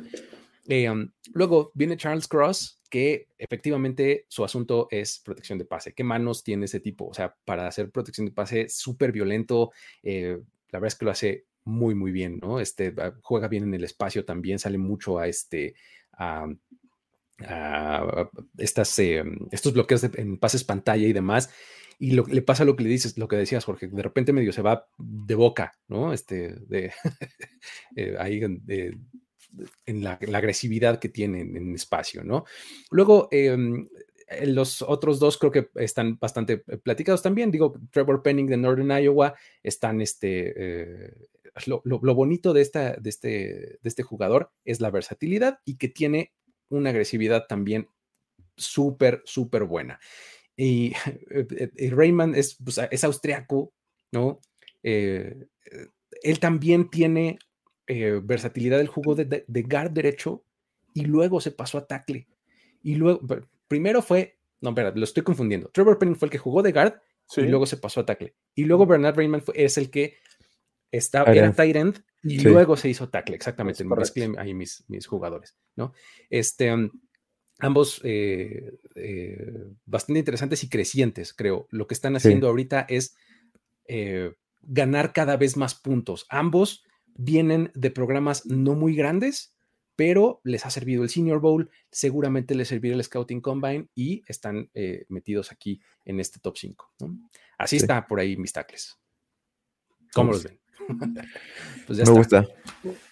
Eh, 0.67 0.89
um, 0.89 1.09
luego 1.33 1.71
viene 1.73 1.95
Charles 1.95 2.27
Cross, 2.27 2.81
que 2.89 3.29
efectivamente 3.37 4.25
su 4.27 4.43
asunto 4.43 4.89
es 4.91 5.19
protección 5.19 5.57
de 5.57 5.63
pase. 5.63 5.93
¿Qué 5.93 6.03
manos 6.03 6.43
tiene 6.43 6.65
ese 6.65 6.81
tipo? 6.81 7.05
O 7.07 7.13
sea, 7.13 7.33
para 7.45 7.65
hacer 7.65 7.91
protección 7.91 8.25
de 8.25 8.33
pase 8.33 8.67
súper 8.67 9.13
violento, 9.13 9.71
eh, 10.03 10.37
la 10.69 10.79
verdad 10.79 10.87
es 10.87 10.95
que 10.95 11.05
lo 11.05 11.11
hace 11.11 11.45
muy, 11.63 11.95
muy 11.95 12.11
bien, 12.11 12.39
¿no? 12.41 12.59
Este, 12.59 12.93
juega 13.21 13.47
bien 13.47 13.63
en 13.63 13.73
el 13.73 13.85
espacio 13.85 14.25
también, 14.25 14.59
sale 14.59 14.77
mucho 14.77 15.17
a 15.17 15.29
este... 15.29 15.75
A, 16.17 16.47
estas, 18.57 18.97
eh, 18.99 19.23
estos 19.51 19.73
bloqueos 19.73 20.01
de, 20.01 20.21
en 20.21 20.37
pases 20.37 20.63
pantalla 20.63 21.05
y 21.05 21.13
demás. 21.13 21.49
Y 21.97 22.11
le 22.11 22.41
pasa 22.41 22.65
lo 22.65 22.75
que 22.75 22.83
le 22.83 22.89
dices, 22.89 23.17
lo 23.17 23.27
que 23.27 23.37
decías, 23.37 23.63
Jorge, 23.63 23.87
de 23.87 24.03
repente 24.03 24.33
medio 24.33 24.51
se 24.51 24.61
va 24.61 24.87
de 24.97 25.35
boca, 25.35 25.73
¿no? 25.87 26.11
Este, 26.11 26.55
de, 26.67 26.91
eh, 27.95 28.15
ahí 28.19 28.39
de, 28.39 28.97
en 29.85 30.03
la, 30.03 30.13
agresividad 30.13 30.99
que 30.99 31.07
tiene 31.07 31.41
en, 31.41 31.73
espacio, 31.73 32.23
¿no? 32.23 32.43
Luego, 32.89 33.29
eh, 33.31 33.57
los 34.45 34.81
otros 34.81 35.19
dos 35.19 35.37
creo 35.37 35.51
que 35.51 35.69
están 35.75 36.17
bastante 36.17 36.57
platicados 36.57 37.21
también. 37.21 37.51
Digo, 37.51 37.79
Trevor 37.91 38.21
Penning 38.21 38.47
de 38.47 38.57
Northern 38.57 38.91
Iowa 39.03 39.35
están 39.63 40.01
este. 40.01 40.53
Eh, 40.55 41.13
lo, 41.65 41.81
lo, 41.85 41.99
lo, 42.01 42.15
bonito 42.15 42.53
de, 42.53 42.61
esta, 42.61 42.93
de, 42.93 43.09
este, 43.09 43.29
de 43.29 43.79
este 43.83 44.03
jugador 44.03 44.51
es 44.65 44.81
la 44.81 44.91
versatilidad 44.91 45.59
y 45.65 45.77
que 45.77 45.87
tiene 45.87 46.33
una 46.69 46.89
agresividad 46.89 47.47
también 47.47 47.89
súper, 48.57 49.21
súper 49.25 49.63
buena. 49.63 49.99
Y, 50.57 50.93
y, 51.77 51.89
Rayman 51.89 52.35
es, 52.35 52.57
pues, 52.63 52.79
es 52.91 53.03
austriaco, 53.03 53.73
¿no? 54.11 54.41
Eh, 54.83 55.47
él 56.21 56.39
también 56.39 56.89
tiene 56.89 57.39
eh, 57.87 58.19
versatilidad 58.23 58.77
del 58.77 58.87
juego 58.87 59.15
de, 59.15 59.25
de, 59.25 59.45
de, 59.47 59.61
guard 59.63 59.91
derecho 59.91 60.43
y 60.93 61.05
luego 61.05 61.41
se 61.41 61.51
pasó 61.51 61.77
a 61.77 61.87
tackle. 61.87 62.27
Y 62.83 62.95
luego, 62.95 63.21
primero 63.67 64.01
fue, 64.01 64.37
no, 64.61 64.69
espera, 64.69 64.91
lo 64.95 65.03
estoy 65.03 65.23
confundiendo. 65.23 65.69
Trevor 65.69 65.97
Penning 65.97 66.15
fue 66.15 66.27
el 66.27 66.31
que 66.31 66.37
jugó 66.37 66.61
de 66.61 66.71
guard 66.71 67.01
sí. 67.27 67.41
y 67.41 67.47
luego 67.47 67.65
se 67.65 67.77
pasó 67.77 68.01
a 68.01 68.05
tackle. 68.05 68.35
Y 68.53 68.65
luego 68.65 68.85
Bernard 68.85 69.15
Rayman 69.15 69.41
fue, 69.41 69.53
es 69.57 69.77
el 69.77 69.89
que 69.89 70.17
está, 70.97 71.23
era 71.23 71.51
tight 71.53 71.75
end 71.75 72.03
y 72.23 72.39
sí. 72.39 72.45
luego 72.45 72.75
se 72.75 72.89
hizo 72.89 73.09
tackle, 73.09 73.35
exactamente. 73.35 73.83
Mezclé 73.83 74.33
ahí 74.37 74.53
mis, 74.53 74.83
mis 74.87 75.05
jugadores, 75.05 75.57
¿no? 75.75 75.93
Este, 76.29 76.73
um, 76.73 76.89
ambos 77.59 78.01
eh, 78.03 78.77
eh, 78.95 79.65
bastante 79.85 80.19
interesantes 80.19 80.63
y 80.63 80.69
crecientes, 80.69 81.33
creo. 81.33 81.67
Lo 81.71 81.87
que 81.87 81.93
están 81.93 82.15
haciendo 82.15 82.47
sí. 82.47 82.49
ahorita 82.49 82.85
es 82.89 83.15
eh, 83.87 84.33
ganar 84.61 85.13
cada 85.13 85.37
vez 85.37 85.57
más 85.57 85.75
puntos. 85.75 86.25
Ambos 86.29 86.83
vienen 87.15 87.71
de 87.75 87.91
programas 87.91 88.45
no 88.45 88.75
muy 88.75 88.95
grandes, 88.95 89.55
pero 89.95 90.41
les 90.43 90.65
ha 90.65 90.69
servido 90.69 91.03
el 91.03 91.09
Senior 91.09 91.39
Bowl, 91.39 91.69
seguramente 91.91 92.55
les 92.55 92.67
servirá 92.67 92.95
el 92.95 93.03
Scouting 93.03 93.41
Combine 93.41 93.87
y 93.95 94.23
están 94.27 94.69
eh, 94.73 95.05
metidos 95.09 95.51
aquí 95.51 95.81
en 96.03 96.19
este 96.19 96.39
top 96.39 96.57
5. 96.57 96.93
¿no? 96.99 97.29
Así 97.57 97.77
sí. 97.79 97.83
está 97.83 98.05
por 98.05 98.19
ahí 98.19 98.35
mis 98.35 98.51
tackles. 98.51 98.97
¿Cómo 100.13 100.31
los 100.31 100.43
ven? 100.43 100.59
Pues 101.87 101.97
ya 101.97 102.03
Me 102.05 102.19
está. 102.19 102.41
gusta. 102.41 102.47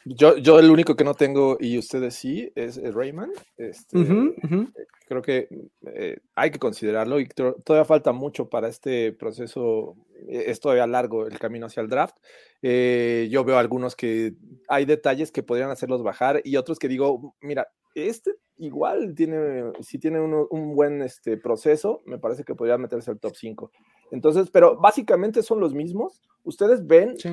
Yo, 0.06 0.38
yo 0.38 0.60
el 0.60 0.70
único 0.70 0.96
que 0.96 1.04
no 1.04 1.14
tengo, 1.14 1.58
y 1.60 1.78
ustedes 1.78 2.16
sí, 2.16 2.52
es, 2.56 2.78
es 2.78 2.94
Rayman. 2.94 3.32
Este, 3.58 3.98
uh 3.98 4.02
-huh, 4.02 4.36
uh 4.36 4.48
-huh. 4.48 4.74
Creo 5.08 5.22
que 5.22 5.48
eh, 5.94 6.18
hay 6.36 6.52
que 6.52 6.60
considerarlo 6.60 7.20
y 7.20 7.28
todavía 7.28 7.86
falta 7.86 8.12
mucho 8.12 8.50
para 8.50 8.68
este 8.68 9.12
proceso. 9.14 9.96
Eh, 10.28 10.46
es 10.48 10.60
todavía 10.60 10.88
largo 10.88 11.28
el 11.28 11.38
camino 11.40 11.66
hacia 11.68 11.82
el 11.82 11.90
draft. 11.90 12.18
Eh, 12.62 13.28
yo 13.30 13.44
veo 13.44 13.58
algunos 13.58 13.96
que 13.96 14.34
hay 14.68 14.86
detalles 14.86 15.32
que 15.32 15.44
podrían 15.44 15.70
hacerlos 15.72 16.04
bajar 16.04 16.42
y 16.44 16.56
otros 16.56 16.80
que 16.80 16.88
digo, 16.88 17.36
mira, 17.42 17.68
este 17.96 18.32
igual 18.58 19.14
tiene, 19.16 19.72
si 19.82 20.00
tiene 20.00 20.20
uno, 20.22 20.48
un 20.50 20.76
buen 20.76 21.02
este, 21.02 21.38
proceso, 21.38 22.02
me 22.06 22.18
parece 22.18 22.44
que 22.44 22.56
podría 22.56 22.78
meterse 22.78 23.12
al 23.12 23.20
top 23.20 23.36
5. 23.36 23.72
Entonces, 24.12 24.50
pero 24.52 24.78
básicamente 24.80 25.44
son 25.44 25.60
los 25.60 25.74
mismos. 25.74 26.22
Ustedes 26.44 26.86
ven 26.86 27.18
sí. 27.20 27.30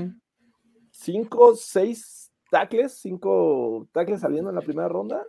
Cinco, 0.90 1.54
seis 1.56 2.30
tackles, 2.50 2.92
cinco 2.94 3.88
tackles 3.92 4.20
saliendo 4.20 4.50
en 4.50 4.56
la 4.56 4.62
primera 4.62 4.88
ronda. 4.88 5.24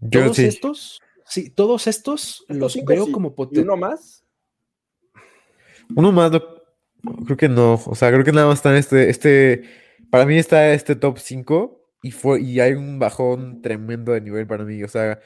Yo 0.00 0.22
todos 0.22 0.36
sí. 0.36 0.44
estos, 0.44 1.02
sí, 1.24 1.50
todos 1.50 1.86
estos 1.86 2.44
los 2.48 2.72
cinco, 2.72 2.92
veo 2.92 3.06
sí. 3.06 3.12
como 3.12 3.34
potentes. 3.34 3.64
¿Uno 3.64 3.76
más? 3.76 4.24
Uno 5.94 6.12
más, 6.12 6.32
lo, 6.32 6.62
creo 7.24 7.36
que 7.36 7.48
no. 7.48 7.74
O 7.86 7.94
sea, 7.94 8.10
creo 8.10 8.24
que 8.24 8.32
nada 8.32 8.48
más 8.48 8.58
está 8.58 8.70
en 8.70 8.76
este, 8.76 9.10
este, 9.10 9.62
para 10.10 10.26
mí 10.26 10.36
está 10.36 10.72
este 10.72 10.96
top 10.96 11.18
5 11.18 11.80
y, 12.02 12.10
fue, 12.10 12.40
y 12.40 12.60
hay 12.60 12.72
un 12.72 12.98
bajón 12.98 13.62
tremendo 13.62 14.12
de 14.12 14.20
nivel 14.20 14.46
para 14.46 14.64
mí. 14.64 14.82
O 14.82 14.88
sea, 14.88 15.20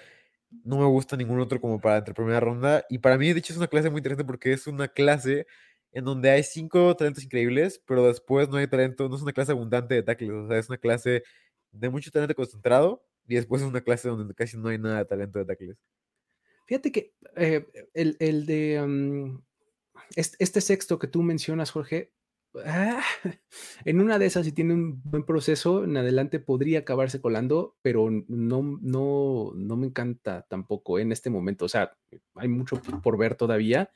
no 0.65 0.79
me 0.79 0.87
gusta 0.87 1.17
ningún 1.17 1.41
otro 1.41 1.61
como 1.61 1.81
para 1.81 1.99
entre 1.99 2.15
primera 2.15 2.41
ronda. 2.41 2.85
Y 2.89 2.99
para 2.99 3.19
mí, 3.19 3.33
de 3.33 3.39
hecho, 3.39 3.53
es 3.53 3.59
una 3.59 3.69
clase 3.69 3.91
muy 3.91 3.99
interesante 3.99 4.25
porque 4.25 4.53
es 4.53 4.67
una 4.67 4.89
clase 4.89 5.47
en 5.93 6.05
donde 6.05 6.31
hay 6.31 6.43
cinco 6.43 6.95
talentos 6.97 7.25
increíbles, 7.25 7.83
pero 7.87 8.07
después 8.07 8.49
no 8.49 8.57
hay 8.57 8.67
talento, 8.67 9.09
no 9.09 9.17
es 9.17 9.23
una 9.23 9.33
clase 9.33 9.53
abundante 9.53 9.95
de 9.95 10.03
tackles, 10.03 10.33
o 10.33 10.49
sea, 10.49 10.59
es 10.59 10.69
una 10.69 10.79
clase 10.79 11.23
de 11.73 11.89
mucho 11.89 12.11
talento 12.11 12.35
concentrado 12.35 13.05
y 13.27 13.35
después 13.37 13.63
es 13.63 13.69
una 13.69 13.81
clase 13.81 14.09
donde 14.09 14.35
casi 14.35 14.57
no 14.57 14.69
hay 14.69 14.79
nada 14.79 14.99
de 14.99 15.05
talento 15.05 15.39
de 15.39 15.45
tackles. 15.45 15.79
Fíjate 16.67 16.93
que 16.93 17.15
eh, 17.37 17.67
el, 17.95 18.17
el, 18.21 18.47
de... 18.47 19.39
Este, 20.17 20.37
este 20.39 20.61
sexto 20.61 20.99
que 20.99 21.09
tú 21.09 21.23
mencionas, 21.23 21.71
Jorge, 21.71 22.13
ah, 22.65 23.03
en 23.85 24.01
una 24.01 24.19
de 24.19 24.27
esas, 24.27 24.45
si 24.45 24.53
tiene 24.53 24.75
un 24.75 25.03
buen 25.05 25.25
proceso, 25.25 25.85
en 25.85 25.97
adelante 25.97 26.39
podría 26.41 26.81
acabarse 26.81 27.21
colando, 27.21 27.77
pero 27.83 28.09
no, 28.11 28.79
no, 28.81 29.53
no 29.55 29.77
me 29.77 29.87
encanta 29.87 30.47
tampoco 30.49 30.99
en 30.99 31.13
este 31.13 31.31
momento. 31.31 31.65
O 31.65 31.69
sea, 31.69 31.97
hay 32.35 32.49
mucho 32.49 32.81
por 33.03 33.19
ver 33.19 33.35
todavía, 33.35 33.91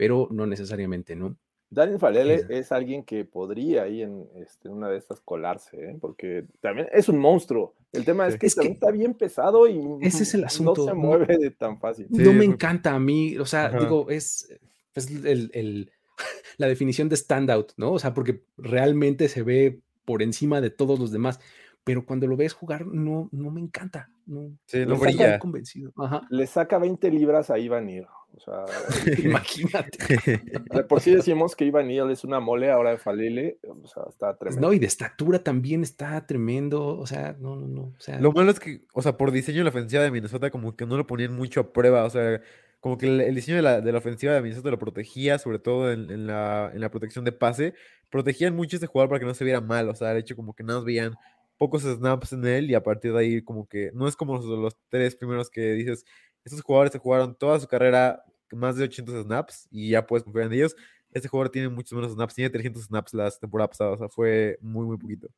pero 0.00 0.28
no 0.30 0.46
necesariamente, 0.46 1.14
¿no? 1.14 1.36
Daniel 1.68 1.98
Falele 1.98 2.46
es 2.48 2.72
alguien 2.72 3.04
que 3.04 3.26
podría 3.26 3.82
ahí 3.82 4.00
en 4.00 4.26
este, 4.34 4.70
una 4.70 4.88
de 4.88 4.96
estas 4.96 5.20
colarse, 5.20 5.76
¿eh? 5.76 5.98
porque 6.00 6.46
también 6.62 6.88
es 6.90 7.10
un 7.10 7.18
monstruo. 7.18 7.74
El 7.92 8.06
tema 8.06 8.26
es 8.26 8.38
que, 8.38 8.46
está 8.46 8.90
bien 8.90 9.12
pesado 9.12 9.68
y 9.68 9.78
ese 10.00 10.22
es 10.22 10.32
el 10.32 10.44
asunto. 10.46 10.74
no 10.74 10.84
se 10.86 10.94
mueve 10.94 11.36
de 11.36 11.50
tan 11.50 11.78
fácil. 11.78 12.06
no 12.08 12.32
me 12.32 12.46
encanta 12.46 12.94
a 12.94 12.98
mí, 12.98 13.36
o 13.36 13.44
sea, 13.44 13.68
digo, 13.68 14.08
es, 14.08 14.48
el, 14.94 15.92
la 16.56 16.66
definición 16.66 17.10
de 17.10 17.16
standout, 17.16 17.74
¿no? 17.76 17.92
O 17.92 17.98
sea, 17.98 18.14
porque 18.14 18.40
realmente 18.56 19.28
se 19.28 19.42
ve 19.42 19.80
por 20.06 20.22
encima 20.22 20.62
de 20.62 20.70
todos 20.70 20.98
los 20.98 21.12
demás, 21.12 21.40
pero 21.84 22.04
cuando 22.04 22.26
lo 22.26 22.36
ves 22.36 22.52
jugar 22.52 22.86
no, 22.86 23.28
no 23.32 23.50
me 23.50 23.60
encanta. 23.60 24.10
No, 24.26 24.56
sí, 24.66 24.84
no 24.86 24.96
brilla. 24.96 25.38
Convencido. 25.38 25.92
Le 26.28 26.46
saca 26.46 26.78
20 26.78 27.10
libras 27.10 27.50
a 27.50 27.58
Iván 27.58 27.88
o 28.32 28.40
sea, 28.40 28.64
imagínate. 29.24 29.98
por 30.88 31.00
si 31.00 31.14
decimos 31.14 31.56
que 31.56 31.64
Ivan 31.64 31.88
Neal 31.88 32.10
es 32.10 32.24
una 32.24 32.40
mole 32.40 32.70
ahora 32.70 32.90
de 32.90 32.98
Falele, 32.98 33.58
o 33.62 33.86
sea, 33.86 34.04
está 34.08 34.36
tremendo. 34.36 34.68
No, 34.68 34.72
y 34.72 34.78
de 34.78 34.86
estatura 34.86 35.42
también 35.42 35.82
está 35.82 36.26
tremendo, 36.26 36.98
o 36.98 37.06
sea, 37.06 37.36
no, 37.38 37.56
no, 37.56 37.66
no. 37.66 37.82
O 37.82 38.00
sea, 38.00 38.20
lo 38.20 38.32
malo 38.32 38.50
es 38.50 38.60
que, 38.60 38.82
o 38.92 39.02
sea, 39.02 39.16
por 39.16 39.32
diseño 39.32 39.58
de 39.58 39.64
la 39.64 39.70
ofensiva 39.70 40.02
de 40.02 40.10
Minnesota, 40.10 40.50
como 40.50 40.76
que 40.76 40.86
no 40.86 40.96
lo 40.96 41.06
ponían 41.06 41.34
mucho 41.34 41.60
a 41.60 41.72
prueba, 41.72 42.04
o 42.04 42.10
sea, 42.10 42.40
como 42.80 42.96
que 42.96 43.06
el, 43.06 43.34
diseño 43.34 43.56
de 43.56 43.62
la, 43.62 43.80
de 43.80 43.92
la, 43.92 43.98
ofensiva 43.98 44.32
de 44.32 44.42
Minnesota 44.42 44.70
lo 44.70 44.78
protegía, 44.78 45.38
sobre 45.38 45.58
todo 45.58 45.92
en, 45.92 46.26
la, 46.26 46.70
en 46.72 46.80
la 46.80 46.90
protección 46.90 47.24
de 47.24 47.32
pase, 47.32 47.74
protegían 48.10 48.54
mucho 48.54 48.76
a 48.76 48.78
este 48.78 48.86
jugador 48.86 49.10
para 49.10 49.20
que 49.20 49.26
no 49.26 49.34
se 49.34 49.44
viera 49.44 49.60
mal, 49.60 49.88
o 49.88 49.94
sea, 49.94 50.14
de 50.14 50.20
hecho, 50.20 50.36
como 50.36 50.54
que 50.54 50.62
nada 50.62 50.78
más 50.78 50.86
veían 50.86 51.14
pocos 51.60 51.82
snaps 51.82 52.32
en 52.32 52.46
él 52.46 52.70
y 52.70 52.74
a 52.74 52.82
partir 52.82 53.12
de 53.12 53.18
ahí 53.18 53.42
como 53.42 53.68
que 53.68 53.90
no 53.92 54.08
es 54.08 54.16
como 54.16 54.36
los, 54.36 54.46
los 54.46 54.78
tres 54.88 55.14
primeros 55.14 55.50
que 55.50 55.72
dices, 55.72 56.06
estos 56.42 56.62
jugadores 56.62 56.90
se 56.90 56.98
jugaron 56.98 57.36
toda 57.36 57.60
su 57.60 57.68
carrera 57.68 58.24
más 58.50 58.76
de 58.76 58.84
800 58.84 59.26
snaps 59.26 59.68
y 59.70 59.90
ya 59.90 60.06
puedes 60.06 60.24
confiar 60.24 60.46
en 60.46 60.54
ellos. 60.54 60.74
Este 61.12 61.28
jugador 61.28 61.50
tiene 61.50 61.68
muchos 61.68 61.92
menos 61.92 62.14
snaps, 62.14 62.34
tiene 62.34 62.48
300 62.48 62.84
snaps 62.84 63.12
la 63.12 63.30
temporada 63.30 63.68
pasada, 63.68 63.90
o 63.90 63.98
sea, 63.98 64.08
fue 64.08 64.56
muy, 64.62 64.86
muy 64.86 64.96
poquito. 64.96 65.28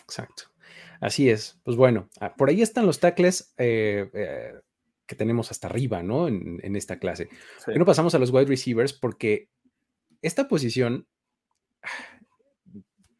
Exacto. 0.00 0.44
Así 1.00 1.30
es. 1.30 1.60
Pues 1.62 1.76
bueno, 1.76 2.08
ah, 2.20 2.34
por 2.34 2.48
ahí 2.48 2.60
están 2.60 2.84
los 2.84 2.98
tackles 2.98 3.54
eh, 3.56 4.10
eh, 4.14 4.54
que 5.06 5.14
tenemos 5.14 5.52
hasta 5.52 5.68
arriba, 5.68 6.02
¿no? 6.02 6.26
En, 6.26 6.74
esta 6.74 6.98
clase. 6.98 7.28
Sí. 7.64 7.70
no 7.76 7.84
pasamos 7.84 8.16
a 8.16 8.18
los 8.18 8.30
wide 8.30 8.46
receivers 8.46 8.92
porque 8.92 9.48
esta 10.22 10.48
posición, 10.48 11.06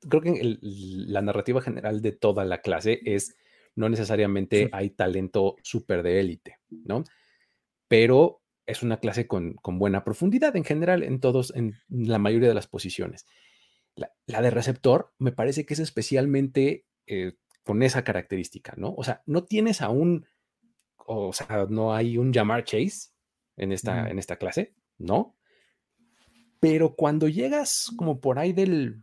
creo 0.00 0.20
que 0.20 0.58
la 0.60 1.22
narrativa 1.22 1.60
general 1.60 2.02
de 2.02 2.12
toda 2.12 2.44
la 2.44 2.60
clase 2.60 3.00
es 3.04 3.36
no 3.74 3.88
necesariamente 3.88 4.68
hay 4.72 4.90
talento 4.90 5.56
súper 5.62 6.02
de 6.02 6.20
élite, 6.20 6.58
¿no? 6.70 7.04
pero 7.88 8.42
es 8.66 8.82
una 8.82 9.00
clase 9.00 9.26
con, 9.26 9.56
buena 9.64 10.04
profundidad 10.04 10.54
en 10.56 10.64
general 10.64 11.02
en 11.02 11.20
todos, 11.20 11.54
en 11.56 11.74
la 11.88 12.18
mayoría 12.18 12.48
de 12.48 12.54
las 12.54 12.66
posiciones. 12.66 13.26
La, 14.26 14.42
de 14.42 14.50
receptor 14.50 15.12
me 15.18 15.32
parece 15.32 15.66
que 15.66 15.74
es 15.74 15.80
especialmente 15.80 16.86
eh, 17.06 17.32
con 17.64 17.82
esa 17.82 18.04
característica, 18.04 18.74
¿no? 18.76 18.94
O 18.96 19.02
sea, 19.02 19.22
no 19.26 19.44
tienes 19.44 19.80
a 19.80 19.88
un, 19.88 20.26
o 20.98 21.32
sea, 21.32 21.66
no 21.68 21.94
hay 21.94 22.18
un 22.18 22.32
Jamar 22.32 22.62
Chase 22.64 23.10
en 23.56 23.72
esta, 23.72 24.08
en 24.08 24.18
esta 24.18 24.36
clase, 24.36 24.74
¿no? 24.98 25.34
Pero 26.60 26.94
cuando 26.94 27.26
llegas 27.26 27.90
como 27.96 28.20
por 28.20 28.38
ahí 28.38 28.52
del, 28.52 29.02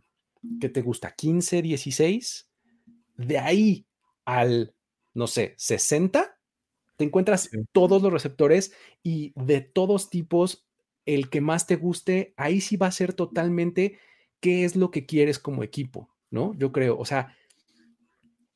que 0.60 0.68
te 0.68 0.82
gusta? 0.82 1.12
15, 1.12 1.62
16, 1.62 2.48
de 3.16 3.38
ahí 3.38 3.86
al, 4.24 4.74
no 5.14 5.26
sé, 5.26 5.54
60, 5.56 6.38
te 6.96 7.04
encuentras 7.04 7.50
todos 7.72 8.02
los 8.02 8.12
receptores 8.12 8.72
y 9.02 9.32
de 9.36 9.60
todos 9.60 10.10
tipos, 10.10 10.66
el 11.04 11.30
que 11.30 11.40
más 11.40 11.66
te 11.66 11.76
guste, 11.76 12.34
ahí 12.36 12.60
sí 12.60 12.76
va 12.76 12.88
a 12.88 12.92
ser 12.92 13.12
totalmente 13.12 13.98
qué 14.40 14.64
es 14.64 14.76
lo 14.76 14.90
que 14.90 15.06
quieres 15.06 15.38
como 15.38 15.62
equipo, 15.62 16.08
¿no? 16.30 16.54
Yo 16.54 16.72
creo, 16.72 16.98
o 16.98 17.04
sea, 17.04 17.36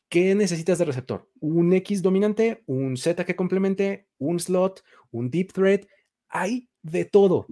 ¿qué 0.09 0.35
necesitas 0.35 0.79
de 0.79 0.85
receptor? 0.87 1.31
Un 1.41 1.73
X 1.73 2.03
dominante, 2.03 2.63
un 2.67 2.97
Z 2.97 3.25
que 3.25 3.37
complemente, 3.37 4.09
un 4.19 4.41
slot, 4.41 4.83
un 5.11 5.31
deep 5.31 5.53
threat, 5.53 5.87
hay 6.29 6.69
de 6.83 7.05
todo. 7.05 7.47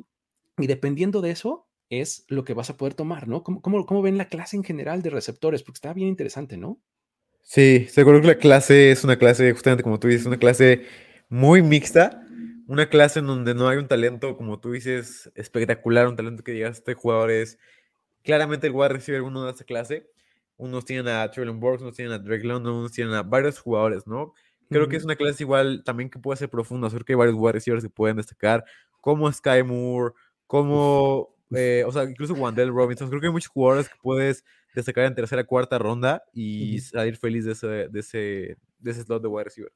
Y 0.56 0.66
dependiendo 0.66 1.20
de 1.20 1.30
eso, 1.30 1.67
es 1.90 2.24
lo 2.28 2.44
que 2.44 2.54
vas 2.54 2.70
a 2.70 2.76
poder 2.76 2.94
tomar, 2.94 3.28
¿no? 3.28 3.42
¿Cómo, 3.42 3.60
cómo 3.62 4.02
ven 4.02 4.18
la 4.18 4.28
clase 4.28 4.56
en 4.56 4.64
general 4.64 5.02
de 5.02 5.10
receptores? 5.10 5.62
Porque 5.62 5.78
está 5.78 5.92
bien 5.92 6.08
interesante, 6.08 6.56
¿no? 6.56 6.80
Sí, 7.42 7.86
seguro 7.88 8.20
que 8.20 8.26
la 8.26 8.38
clase 8.38 8.90
es 8.90 9.04
una 9.04 9.16
clase, 9.16 9.50
justamente 9.52 9.82
como 9.82 9.98
tú 9.98 10.08
dices, 10.08 10.26
una 10.26 10.36
clase 10.36 10.84
muy 11.30 11.62
mixta, 11.62 12.26
una 12.66 12.90
clase 12.90 13.20
en 13.20 13.26
donde 13.26 13.54
no 13.54 13.68
hay 13.68 13.78
un 13.78 13.88
talento, 13.88 14.36
como 14.36 14.60
tú 14.60 14.72
dices, 14.72 15.32
espectacular, 15.34 16.06
un 16.08 16.16
talento 16.16 16.44
que 16.44 16.52
digas, 16.52 16.78
este 16.78 16.92
jugador 16.92 17.30
es 17.30 17.58
claramente 18.22 18.66
el 18.66 18.74
wide 18.74 18.90
receiver 18.90 19.22
uno 19.22 19.44
de 19.44 19.52
esta 19.52 19.64
clase. 19.64 20.10
Unos 20.58 20.84
tienen 20.84 21.08
a 21.08 21.30
Traylon 21.30 21.58
Burks, 21.58 21.80
unos 21.80 21.94
tienen 21.94 22.12
a 22.12 22.18
Drake 22.18 22.44
London, 22.44 22.74
unos 22.74 22.92
tienen 22.92 23.14
a 23.14 23.22
varios 23.22 23.58
jugadores, 23.58 24.06
¿no? 24.06 24.34
Creo 24.68 24.86
que 24.86 24.96
es 24.96 25.04
una 25.04 25.16
clase 25.16 25.44
igual 25.44 25.82
también 25.82 26.10
que 26.10 26.18
puede 26.18 26.36
ser 26.36 26.50
profunda. 26.50 26.90
Creo 26.90 27.04
que 27.04 27.14
hay 27.14 27.16
varios 27.16 27.36
wide 27.38 27.52
receivers 27.52 27.82
que 27.82 27.88
pueden 27.88 28.18
destacar, 28.18 28.66
como 29.00 29.32
Sky 29.32 29.62
Moore, 29.64 30.14
como, 30.46 31.34
eh, 31.54 31.84
o 31.86 31.92
sea, 31.92 32.04
incluso 32.04 32.34
Wandell 32.34 32.70
Robinson. 32.70 33.08
Creo 33.08 33.20
que 33.20 33.26
hay 33.26 33.32
muchos 33.32 33.50
jugadores 33.50 33.88
que 33.88 33.96
puedes 34.02 34.44
destacar 34.74 35.04
en 35.04 35.14
tercera, 35.14 35.44
cuarta 35.44 35.78
ronda 35.78 36.24
y 36.32 36.78
salir 36.80 37.16
feliz 37.16 37.44
de 37.44 37.52
ese, 37.52 37.66
de 37.66 38.00
ese, 38.00 38.56
de 38.78 38.90
ese 38.90 39.02
slot 39.02 39.22
de 39.22 39.28
wide 39.28 39.44
receiver. 39.44 39.72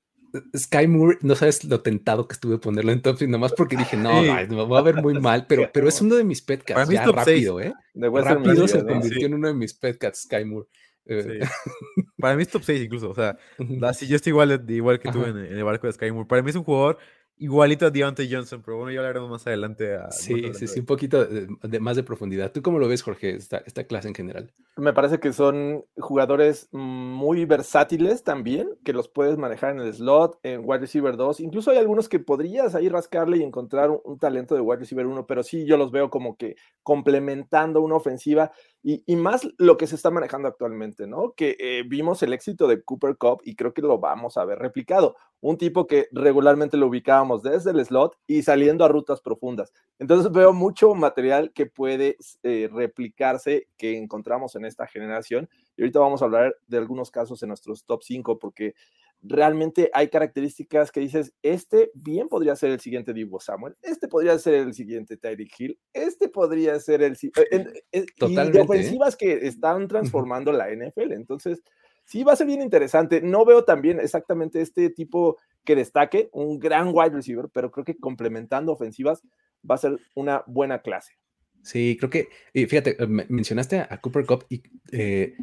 Sky 0.56 0.86
Moore, 0.86 1.18
no 1.20 1.34
sabes 1.34 1.62
lo 1.64 1.82
tentado 1.82 2.26
que 2.26 2.32
estuve 2.34 2.58
ponerlo 2.58 2.92
en 2.92 3.02
top, 3.02 3.20
nomás 3.22 3.52
porque 3.52 3.76
dije, 3.76 3.96
no, 3.96 4.22
me 4.22 4.46
va 4.64 4.78
a 4.78 4.82
ver 4.82 5.02
muy 5.02 5.18
mal, 5.20 5.46
pero, 5.48 5.70
pero 5.72 5.88
es 5.88 6.00
uno 6.00 6.14
de 6.14 6.24
mis 6.24 6.40
petcats, 6.40 6.88
ya 6.88 7.04
rápido, 7.04 7.60
¿eh? 7.60 7.74
rápido 7.94 8.66
se 8.66 8.84
convirtió 8.84 9.26
en 9.26 9.34
uno 9.34 9.48
de 9.48 9.54
mis 9.54 9.74
petcats, 9.74 10.22
Sky 10.22 10.44
Moore. 10.44 10.68
Eh, 11.04 11.40
Para 12.18 12.36
mí 12.36 12.42
es 12.42 12.48
top 12.48 12.62
6 12.62 12.82
incluso, 12.82 13.10
o 13.10 13.14
sea, 13.14 13.36
así 13.82 14.06
yo 14.06 14.16
estoy 14.16 14.30
igual, 14.30 14.64
igual 14.68 15.00
que 15.00 15.10
tú 15.10 15.22
en, 15.24 15.36
en, 15.36 15.56
el 15.58 15.64
barco 15.64 15.86
de 15.86 15.92
Sky 15.92 16.10
Moore. 16.12 16.28
Para 16.28 16.42
mí 16.42 16.48
es 16.48 16.56
un 16.56 16.64
jugador 16.64 16.98
igualito 17.36 17.86
a 17.86 17.90
Deontay 17.90 18.32
Johnson, 18.32 18.62
pero 18.64 18.76
bueno, 18.76 18.92
ya 18.92 19.00
hablaremos 19.00 19.30
más 19.30 19.46
adelante. 19.46 19.98
sí, 20.10 20.52
sí, 20.54 20.66
sí, 20.68 20.80
un 20.80 20.86
poquito 20.86 21.24
de, 21.24 21.80
más 21.80 21.96
de 21.96 22.02
profundidad. 22.02 22.52
¿Tú 22.52 22.62
cómo 22.62 22.78
lo 22.78 22.88
ves, 22.88 23.02
Jorge, 23.02 23.34
esta, 23.34 23.58
esta 23.58 23.84
clase 23.84 24.08
en 24.08 24.14
general? 24.14 24.52
Me 24.76 24.92
parece 24.92 25.18
que 25.18 25.32
son 25.32 25.84
jugadores 25.98 26.68
muy 26.72 27.44
versátiles 27.44 28.22
también, 28.22 28.70
que 28.84 28.92
los 28.92 29.08
puedes 29.08 29.36
manejar 29.36 29.72
en 29.72 29.80
el 29.80 29.92
slot, 29.92 30.38
en 30.42 30.62
wide 30.64 30.80
receiver 30.80 31.16
2. 31.16 31.40
Incluso 31.40 31.70
hay 31.70 31.78
algunos 31.78 32.08
que 32.08 32.20
podrías 32.20 32.74
ahí 32.74 32.88
rascarle 32.88 33.38
y 33.38 33.42
encontrar 33.42 33.90
un, 33.90 34.18
talento 34.18 34.54
de 34.54 34.60
wide 34.60 34.80
receiver 34.80 35.06
1, 35.06 35.26
pero 35.26 35.42
sí 35.42 35.66
yo 35.66 35.76
los 35.76 35.90
veo 35.90 36.10
como 36.10 36.36
que 36.36 36.56
complementando 36.82 37.80
una 37.82 37.96
ofensiva 37.96 38.52
y, 38.84 39.16
más 39.16 39.48
lo 39.58 39.76
que 39.76 39.86
se 39.86 39.94
está 39.94 40.10
manejando 40.10 40.48
actualmente, 40.48 41.06
¿no? 41.06 41.34
Que 41.34 41.56
eh, 41.58 41.84
vimos 41.86 42.22
el 42.22 42.32
éxito 42.32 42.66
de 42.66 42.82
Cooper 42.82 43.16
Cup 43.16 43.40
y 43.44 43.54
creo 43.54 43.72
que 43.72 43.82
lo 43.82 43.98
vamos 43.98 44.36
a 44.36 44.44
ver 44.44 44.58
replicado 44.58 45.16
un 45.40 45.58
tipo 45.58 45.86
que 45.88 46.08
regularmente 46.12 46.76
lo 46.76 46.86
ubicábamos 46.86 47.42
desde 47.42 47.72
el 47.72 47.84
slot 47.84 48.16
y 48.28 48.42
saliendo 48.42 48.84
a 48.84 48.88
rutas 48.88 49.20
profundas. 49.20 49.72
Entonces 49.98 50.30
veo 50.30 50.52
mucho 50.52 50.94
material 50.94 51.52
que 51.52 51.66
puede 51.66 52.16
eh, 52.44 52.68
replicarse 52.72 53.68
que 53.76 53.98
encontramos 53.98 54.54
en 54.54 54.64
esta 54.64 54.86
generación. 54.86 55.48
Y 55.76 55.82
ahorita 55.82 55.98
vamos 55.98 56.22
a 56.22 56.26
hablar 56.26 56.56
de 56.68 56.78
algunos 56.78 57.10
casos 57.10 57.42
en 57.42 57.48
nuestros 57.48 57.84
top 57.84 58.02
5 58.04 58.38
porque 58.38 58.74
realmente 59.22 59.90
hay 59.94 60.08
características 60.08 60.90
que 60.90 61.00
dices, 61.00 61.32
este 61.42 61.90
bien 61.94 62.28
podría 62.28 62.56
ser 62.56 62.70
el 62.70 62.80
siguiente 62.80 63.12
Divo 63.12 63.40
Samuel, 63.40 63.76
este 63.82 64.08
podría 64.08 64.38
ser 64.38 64.54
el 64.54 64.74
siguiente 64.74 65.16
Tyreek 65.16 65.52
Hill, 65.58 65.78
este 65.92 66.28
podría 66.28 66.78
ser 66.80 67.02
el... 67.02 67.16
Eh, 67.22 68.06
Totalmente. 68.18 68.58
Y 68.58 68.60
¿eh? 68.60 68.64
ofensivas 68.64 69.16
que 69.16 69.46
están 69.46 69.86
transformando 69.88 70.52
la 70.52 70.68
NFL. 70.70 71.12
Entonces 71.12 71.62
sí 72.04 72.24
va 72.24 72.32
a 72.32 72.36
ser 72.36 72.48
bien 72.48 72.62
interesante. 72.62 73.20
No 73.22 73.44
veo 73.44 73.64
también 73.64 74.00
exactamente 74.00 74.60
este 74.60 74.90
tipo 74.90 75.38
que 75.64 75.76
destaque, 75.76 76.28
un 76.32 76.58
gran 76.58 76.90
wide 76.92 77.10
receiver, 77.10 77.48
pero 77.52 77.70
creo 77.70 77.84
que 77.84 77.96
complementando 77.96 78.72
ofensivas 78.72 79.22
va 79.68 79.76
a 79.76 79.78
ser 79.78 79.98
una 80.14 80.42
buena 80.46 80.82
clase. 80.82 81.12
Sí, 81.62 81.96
creo 81.98 82.10
que, 82.10 82.28
y 82.52 82.66
fíjate, 82.66 83.00
eh, 83.00 83.06
mencionaste 83.06 83.78
a 83.78 84.00
Cooper 84.00 84.26
Cup 84.26 84.46
y 84.48 84.62
eh, 84.90 85.34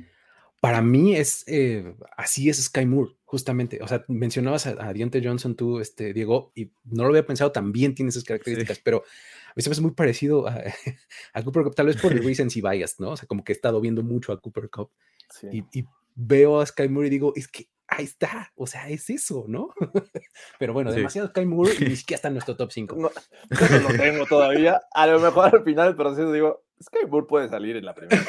para 0.59 0.81
mí 0.81 1.15
es, 1.15 1.43
eh, 1.47 1.95
así 2.17 2.49
es 2.49 2.63
Sky 2.63 2.85
Moore, 2.85 3.11
justamente. 3.23 3.79
O 3.81 3.87
sea, 3.87 4.03
mencionabas 4.07 4.67
a, 4.67 4.71
a 4.79 4.93
Deontay 4.93 5.23
Johnson 5.23 5.55
tú, 5.55 5.79
este, 5.79 6.13
Diego, 6.13 6.51
y 6.55 6.71
no 6.83 7.03
lo 7.03 7.09
había 7.09 7.25
pensado, 7.25 7.51
también 7.51 7.95
tiene 7.95 8.09
esas 8.09 8.23
características, 8.23 8.79
pero 8.79 9.03
a 9.49 9.53
mí 9.55 9.63
se 9.63 9.69
me 9.69 9.73
hace 9.73 9.81
muy 9.81 9.91
parecido 9.91 10.47
a, 11.33 11.43
Cooper 11.43 11.63
Cup, 11.63 11.75
tal 11.75 11.87
vez 11.87 11.97
por 11.97 12.11
el 12.11 12.23
recency 12.23 12.61
bias, 12.61 12.99
¿no? 12.99 13.11
O 13.11 13.17
sea, 13.17 13.27
como 13.27 13.43
que 13.43 13.53
he 13.53 13.55
estado 13.55 13.79
viendo 13.79 14.03
mucho 14.03 14.33
a 14.33 14.39
Cooper 14.39 14.69
Cup 14.69 14.91
y, 15.51 15.63
y 15.71 15.85
veo 16.15 16.59
a 16.59 16.65
Sky 16.65 16.89
Moore 16.89 17.07
y 17.07 17.11
digo, 17.11 17.33
es 17.35 17.47
que 17.47 17.69
ahí 17.87 18.05
está, 18.05 18.51
o 18.55 18.67
sea, 18.67 18.89
es 18.89 19.09
eso, 19.09 19.45
¿no? 19.47 19.69
Pero 20.59 20.73
bueno, 20.73 20.91
Sí. 20.91 20.97
demasiado 20.97 21.29
Sky 21.29 21.45
Moore 21.45 21.71
y 21.79 21.85
ni 21.85 21.95
siquiera 21.95 22.17
está 22.17 22.27
en 22.27 22.35
nuestro 22.35 22.55
top 22.55 22.71
5. 22.71 22.95
No, 22.95 23.09
no 23.09 23.89
lo 23.89 23.97
tengo 23.97 24.25
todavía. 24.25 24.81
A 24.91 25.07
lo 25.07 25.19
mejor 25.19 25.55
al 25.55 25.63
final 25.63 25.87
del 25.87 25.95
proceso 25.95 26.31
digo, 26.31 26.63
Sky 26.81 27.05
Moore 27.07 27.27
puede 27.27 27.49
salir 27.49 27.75
en 27.77 27.85
la 27.85 27.93
primera. 27.93 28.21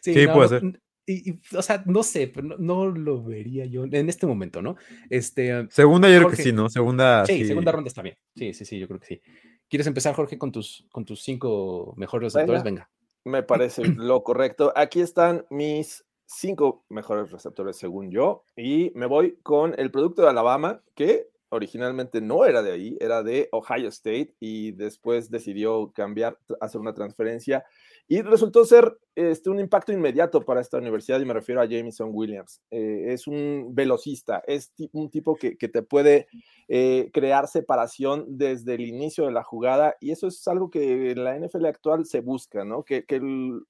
Sí, 0.00 0.26
puede 0.26 0.48
ser. 0.48 0.80
Y, 1.06 1.30
y, 1.30 1.40
o 1.56 1.62
sea, 1.62 1.82
no 1.86 2.02
sé, 2.02 2.28
pero 2.28 2.46
no, 2.46 2.56
no 2.58 2.86
lo 2.86 3.22
vería 3.22 3.66
yo 3.66 3.84
en 3.84 4.08
este 4.08 4.26
momento, 4.26 4.62
¿no? 4.62 4.76
Este, 5.10 5.66
Segunda, 5.70 6.08
yo 6.08 6.18
creo 6.18 6.30
que 6.30 6.36
sí, 6.36 6.52
¿no? 6.52 6.68
Segunda. 6.70 7.26
sí, 7.26 7.38
sí. 7.38 7.46
segunda 7.46 7.72
ronda 7.72 7.88
está 7.88 8.02
bien. 8.02 8.16
Sí, 8.34 8.54
sí, 8.54 8.64
sí, 8.64 8.78
yo 8.78 8.88
creo 8.88 9.00
que 9.00 9.06
sí. 9.06 9.22
¿Quieres 9.68 9.86
empezar, 9.86 10.14
Jorge, 10.14 10.38
con 10.38 10.52
tus, 10.52 10.86
con 10.90 11.04
tus 11.04 11.22
cinco 11.22 11.94
mejores 11.96 12.32
receptores? 12.32 12.62
Venga. 12.62 12.90
Me 13.24 13.42
parece 13.42 13.82
lo 13.96 14.22
correcto. 14.22 14.72
Aquí 14.76 15.00
están 15.00 15.46
mis 15.50 16.04
cinco 16.26 16.84
mejores 16.88 17.30
receptores 17.30 17.76
según 17.76 18.10
yo. 18.10 18.44
Y 18.56 18.92
me 18.94 19.06
voy 19.06 19.38
con 19.42 19.74
el 19.78 19.90
producto 19.90 20.22
de 20.22 20.30
Alabama, 20.30 20.82
que 20.94 21.28
originalmente 21.48 22.20
no 22.20 22.44
era 22.44 22.62
de 22.62 22.72
ahí, 22.72 22.96
era 23.00 23.22
de 23.22 23.48
Ohio 23.52 23.88
State 23.88 24.34
y 24.40 24.72
después 24.72 25.30
decidió 25.30 25.92
cambiar, 25.92 26.38
hacer 26.60 26.80
una 26.80 26.94
transferencia 26.94 27.64
y 28.06 28.20
resultó 28.22 28.64
ser 28.64 28.98
este, 29.14 29.48
un 29.48 29.60
impacto 29.60 29.92
inmediato 29.92 30.44
para 30.44 30.60
esta 30.60 30.76
universidad 30.76 31.20
y 31.20 31.24
me 31.24 31.32
refiero 31.32 31.60
a 31.60 31.66
Jameson 31.66 32.10
Williams. 32.12 32.60
Eh, 32.70 33.06
es 33.08 33.26
un 33.26 33.70
velocista, 33.72 34.42
es 34.46 34.72
un 34.92 35.10
tipo 35.10 35.36
que, 35.36 35.56
que 35.56 35.68
te 35.68 35.82
puede 35.82 36.28
eh, 36.68 37.10
crear 37.14 37.48
separación 37.48 38.26
desde 38.36 38.74
el 38.74 38.82
inicio 38.82 39.24
de 39.24 39.32
la 39.32 39.42
jugada 39.42 39.96
y 40.00 40.10
eso 40.10 40.26
es 40.26 40.46
algo 40.48 40.70
que 40.70 41.12
en 41.12 41.24
la 41.24 41.38
NFL 41.38 41.66
actual 41.66 42.04
se 42.04 42.20
busca, 42.20 42.64
¿no? 42.64 42.84
Que, 42.84 43.04
que 43.04 43.16
el, 43.16 43.62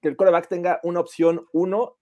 que 0.00 0.08
el 0.08 0.16
quarterback 0.16 0.48
tenga 0.48 0.80
una 0.84 1.00
opción 1.00 1.46
uno 1.52 1.96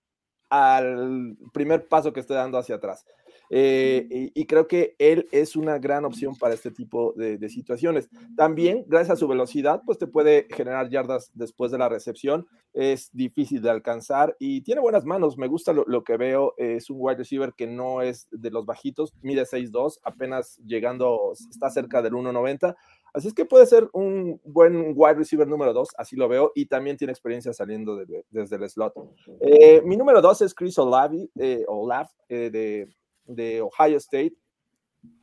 al 0.50 1.38
primer 1.54 1.88
paso 1.88 2.12
que 2.12 2.20
esté 2.20 2.34
dando 2.34 2.58
hacia 2.58 2.74
atrás. 2.74 3.06
Eh, 3.54 4.06
y, 4.34 4.40
y 4.40 4.46
creo 4.46 4.66
que 4.66 4.96
él 4.98 5.28
es 5.30 5.56
una 5.56 5.78
gran 5.78 6.06
opción 6.06 6.34
para 6.36 6.54
este 6.54 6.70
tipo 6.70 7.12
de, 7.18 7.36
de 7.36 7.48
situaciones. 7.50 8.08
También, 8.34 8.84
gracias 8.88 9.10
a 9.10 9.16
su 9.20 9.28
velocidad, 9.28 9.82
pues 9.84 9.98
te 9.98 10.06
puede 10.06 10.46
generar 10.50 10.88
yardas 10.88 11.30
después 11.34 11.70
de 11.70 11.76
la 11.76 11.90
recepción. 11.90 12.46
Es 12.72 13.10
difícil 13.12 13.60
de 13.60 13.68
alcanzar 13.68 14.34
y 14.38 14.62
tiene 14.62 14.80
buenas 14.80 15.04
manos. 15.04 15.36
Me 15.36 15.48
gusta 15.48 15.74
lo, 15.74 15.84
lo 15.86 16.02
que 16.02 16.16
veo. 16.16 16.54
Es 16.56 16.88
un 16.88 16.96
wide 16.98 17.18
receiver 17.18 17.52
que 17.54 17.66
no 17.66 18.00
es 18.00 18.26
de 18.30 18.50
los 18.50 18.64
bajitos, 18.64 19.12
mide 19.20 19.42
6'2, 19.42 19.98
apenas 20.02 20.56
llegando, 20.64 21.32
está 21.50 21.68
cerca 21.68 22.00
del 22.00 22.14
1'90. 22.14 22.74
Así 23.12 23.28
es 23.28 23.34
que 23.34 23.44
puede 23.44 23.66
ser 23.66 23.90
un 23.92 24.40
buen 24.44 24.94
wide 24.96 25.12
receiver 25.16 25.46
número 25.46 25.74
2, 25.74 25.90
así 25.98 26.16
lo 26.16 26.28
veo, 26.28 26.50
y 26.54 26.64
también 26.64 26.96
tiene 26.96 27.12
experiencia 27.12 27.52
saliendo 27.52 27.96
de- 27.96 28.24
desde 28.30 28.56
el 28.56 28.66
slot. 28.70 28.94
Eh, 29.42 29.82
mi 29.84 29.98
número 29.98 30.22
2 30.22 30.40
es 30.40 30.54
Chris 30.54 30.78
Olavi, 30.78 31.30
eh, 31.38 31.62
Olaf 31.68 32.10
eh, 32.30 32.48
de, 32.50 32.88
de 33.24 33.62
Ohio 33.62 33.96
State. 33.98 34.34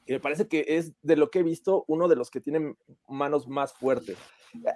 Y 0.06 0.14
me 0.14 0.20
parece 0.20 0.48
que 0.48 0.66
es 0.68 0.94
de 1.02 1.16
lo 1.16 1.30
que 1.30 1.40
he 1.40 1.44
visto 1.44 1.86
uno 1.88 2.08
de 2.08 2.16
los 2.16 2.32
que 2.32 2.42
tienen 2.42 2.78
manos 3.08 3.48
más 3.48 3.74
fuertes. 3.74 4.18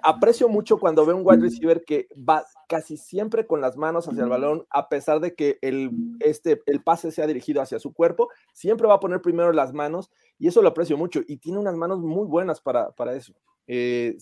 Aprecio 0.02 0.48
mucho 0.48 0.78
cuando 0.78 1.04
veo 1.04 1.16
un 1.16 1.26
wide 1.26 1.42
receiver 1.42 1.84
que 1.84 2.06
va 2.16 2.44
casi 2.68 2.96
siempre 2.96 3.44
con 3.44 3.60
las 3.60 3.76
manos 3.76 4.06
hacia 4.06 4.22
el 4.22 4.28
balón, 4.28 4.64
a 4.70 4.88
pesar 4.88 5.18
de 5.18 5.34
que 5.34 5.58
el, 5.62 5.90
este, 6.20 6.62
el 6.66 6.82
pase 6.82 7.10
sea 7.10 7.26
dirigido 7.26 7.60
hacia 7.60 7.80
su 7.80 7.92
cuerpo, 7.92 8.28
siempre 8.52 8.86
va 8.86 8.94
a 8.94 9.00
poner 9.00 9.20
primero 9.20 9.52
las 9.52 9.72
manos 9.72 10.10
y 10.38 10.46
eso 10.46 10.62
lo 10.62 10.68
aprecio 10.68 10.96
mucho 10.96 11.22
y 11.26 11.38
tiene 11.38 11.58
unas 11.58 11.74
manos 11.74 12.00
muy 12.00 12.26
buenas 12.26 12.60
para, 12.60 12.92
para 12.92 13.14
eso. 13.16 13.34
Eh, 13.66 14.16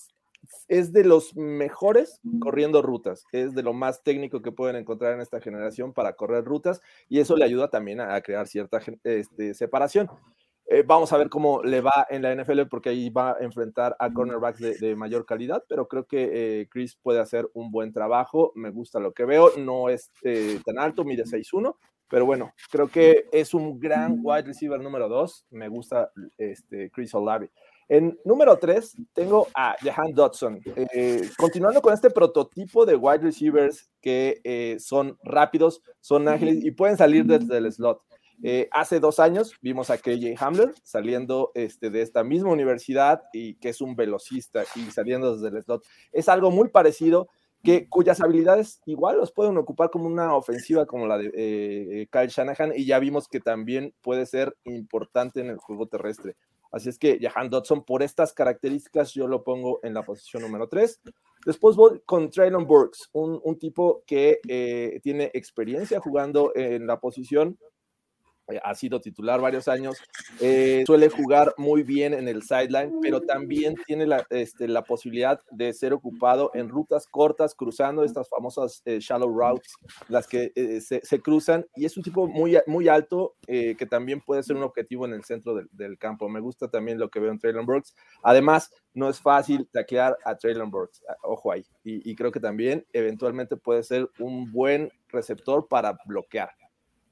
es 0.68 0.92
de 0.92 1.05
los 1.05 1.37
mejores 1.37 2.20
corriendo 2.40 2.83
rutas, 2.83 3.24
es 3.33 3.55
de 3.55 3.62
lo 3.62 3.72
más 3.72 4.02
técnico 4.02 4.42
que 4.42 4.52
pueden 4.52 4.76
encontrar 4.76 5.14
en 5.14 5.20
esta 5.20 5.40
generación 5.40 5.92
para 5.92 6.14
correr 6.14 6.44
rutas 6.44 6.81
y 7.09 7.20
eso 7.20 7.37
le 7.37 7.44
ayuda 7.44 7.68
también 7.68 8.00
a, 8.00 8.20
crear 8.20 8.46
cierta 8.46 8.81
este, 9.05 9.55
separación. 9.55 10.09
Eh, 10.66 10.85
vamos 10.87 11.12
a 11.12 11.18
ver 11.18 11.28
cómo 11.28 11.62
le 11.62 11.81
va 11.81 12.07
en 12.09 12.22
la 12.22 12.35
NFL 12.35 12.62
porque 12.70 12.90
ahí 12.90 13.11
va 13.11 13.33
a 13.33 13.38
enfrentar 13.40 13.96
a 13.98 14.12
cornerbacks 14.12 14.61
de, 14.61 14.78
de 14.78 14.96
mayor 14.96 15.26
calidad, 15.26 15.64
pero 15.68 15.87
creo 15.87 16.07
que 16.07 16.31
eh, 16.61 16.68
Chris 16.70 16.96
puede 16.96 17.20
hacer 17.20 17.48
un 17.52 17.70
buen 17.70 17.92
trabajo. 17.92 18.52
Me 18.55 18.70
gusta 18.70 19.00
lo 19.00 19.12
que 19.12 19.24
veo, 19.24 19.50
no 19.59 19.88
es 19.88 20.11
eh, 20.22 20.61
tan 20.64 20.78
alto, 20.78 21.05
mide 21.05 21.24
6'1, 21.24 21.76
pero 22.09 22.26
bueno, 22.26 22.55
creo 22.70 22.88
que 22.88 23.26
es 23.33 23.55
un 23.55 23.78
gran 23.81 24.20
wide 24.22 24.42
receiver 24.42 24.81
número 24.81 25.09
2. 25.09 25.46
Me 25.50 25.68
gusta 25.68 26.11
este, 26.38 26.90
Chris 26.90 27.14
Olave. 27.14 27.50
En 27.88 28.18
número 28.25 28.57
3 28.59 28.97
tengo 29.12 29.49
a 29.55 29.77
Jahan 29.81 30.12
Dodson. 30.14 30.61
Eh, 30.64 31.29
continuando 31.37 31.83
con 31.83 31.92
este 31.92 32.11
prototipo 32.11 32.87
de 32.87 32.97
wide 32.97 33.18
receivers 33.18 33.90
que 34.01 34.40
eh, 34.45 34.77
son 34.79 35.18
rápidos, 35.23 35.83
son 36.01 36.29
ágiles 36.29 36.64
y 36.64 36.71
pueden 36.71 36.97
salir 36.97 37.25
desde 37.25 37.59
el 37.59 37.71
slot. 37.73 38.03
Eh, 38.45 38.68
hace 38.73 38.99
dos 38.99 39.21
años 39.21 39.55
vimos 39.61 39.90
a 39.90 39.99
KJ 39.99 40.35
Hamler 40.40 40.75
saliendo 40.83 41.53
este, 41.55 41.90
de 41.90 42.03
esta 42.03 42.25
misma 42.25 42.51
universidad 42.51 43.23
y 43.33 43.55
que 43.55 43.68
es 43.68 43.81
un 43.81 43.95
velocista 43.95 44.64
y 44.75 44.90
saliendo 44.90 45.37
desde 45.37 45.57
el 45.57 45.62
slot. 45.62 45.85
Es 46.11 46.29
algo 46.29 46.51
muy 46.51 46.68
parecido 46.68 47.29
que 47.62 47.88
cuyas 47.88 48.21
habilidades 48.21 48.81
igual 48.87 49.18
los 49.18 49.31
pueden 49.31 49.57
ocupar 49.57 49.90
como 49.90 50.07
una 50.07 50.35
ofensiva 50.35 50.87
como 50.87 51.07
la 51.07 51.18
de 51.18 51.31
eh, 51.35 52.09
Kyle 52.11 52.29
Shanahan 52.29 52.73
y 52.75 52.85
ya 52.85 52.99
vimos 52.99 53.29
que 53.29 53.38
también 53.38 53.95
puede 54.03 54.27
ser 54.27 54.57
importante 54.64 55.40
en 55.40 55.49
el 55.49 55.59
juego 55.59 55.87
terrestre. 55.87 56.35
Así 56.73 56.89
es 56.89 56.99
que 56.99 57.19
Jahan 57.21 57.51
Dodson, 57.51 57.85
por 57.85 58.03
estas 58.03 58.33
características, 58.33 59.13
yo 59.13 59.29
lo 59.29 59.45
pongo 59.45 59.81
en 59.83 59.93
la 59.93 60.03
posición 60.03 60.43
número 60.43 60.69
3. 60.69 61.01
Después 61.45 61.77
voy 61.77 62.01
con 62.07 62.31
Traylon 62.31 62.67
Burks, 62.67 63.11
un, 63.13 63.39
un 63.45 63.59
tipo 63.59 64.03
que 64.07 64.41
eh, 64.49 64.99
tiene 65.03 65.31
experiencia 65.35 66.01
jugando 66.01 66.53
en 66.55 66.87
la 66.87 66.99
posición, 66.99 67.59
ha 68.62 68.75
sido 68.75 69.01
titular 69.01 69.41
varios 69.41 69.69
años, 69.69 69.97
eh, 70.41 70.83
suele 70.87 71.09
jugar 71.09 71.55
muy 71.57 71.83
bien 71.83 72.15
en 72.15 72.29
el 72.29 72.43
sideline, 72.43 72.93
pero 73.01 73.21
también 73.21 73.75
tiene 73.87 74.07
la, 74.07 74.27
este, 74.31 74.69
la 74.69 74.83
posibilidad 74.83 75.41
de 75.51 75.73
ser 75.73 75.93
ocupado 75.93 76.51
en 76.55 76.69
rutas 76.69 77.07
cortas, 77.07 77.55
cruzando 77.55 78.05
estas 78.05 78.29
famosas 78.29 78.83
eh, 78.85 78.99
shallow 79.01 79.29
routes, 79.29 79.75
las 80.09 80.27
que 80.27 80.53
eh, 80.55 80.81
se, 80.81 81.01
se, 81.03 81.21
cruzan, 81.21 81.67
y 81.75 81.85
es 81.85 81.97
un 81.97 82.03
tipo 82.03 82.27
muy, 82.27 82.59
muy 82.67 82.88
alto 82.88 83.37
eh, 83.47 83.77
que 83.77 83.87
también 83.87 84.21
puede 84.21 84.43
ser 84.43 84.57
un 84.57 84.62
objetivo 84.62 85.07
en 85.07 85.12
el 85.12 85.25
centro 85.25 85.55
del, 85.55 85.69
del, 85.73 85.99
campo. 85.99 86.29
Me 86.29 86.41
gusta 86.41 86.69
también 86.69 86.99
lo 86.99 87.11
que 87.11 87.21
veo 87.21 87.31
en 87.31 87.38
Traylon 87.38 87.67
Burks. 87.67 87.95
Además, 88.23 88.73
no 88.95 89.09
es 89.09 89.21
fácil 89.21 89.69
taclear 89.71 90.17
a 90.25 90.37
Traylon 90.37 90.71
Burks, 90.71 91.03
ojo 91.23 91.53
ahí, 91.53 91.65
y, 91.85 92.11
y 92.11 92.15
creo 92.15 92.33
que 92.33 92.41
también 92.41 92.87
eventualmente 92.93 93.57
puede 93.57 93.83
ser 93.83 94.09
un 94.19 94.51
buen 94.53 94.91
receptor 95.09 95.69
para 95.69 95.99
bloquear. 96.07 96.51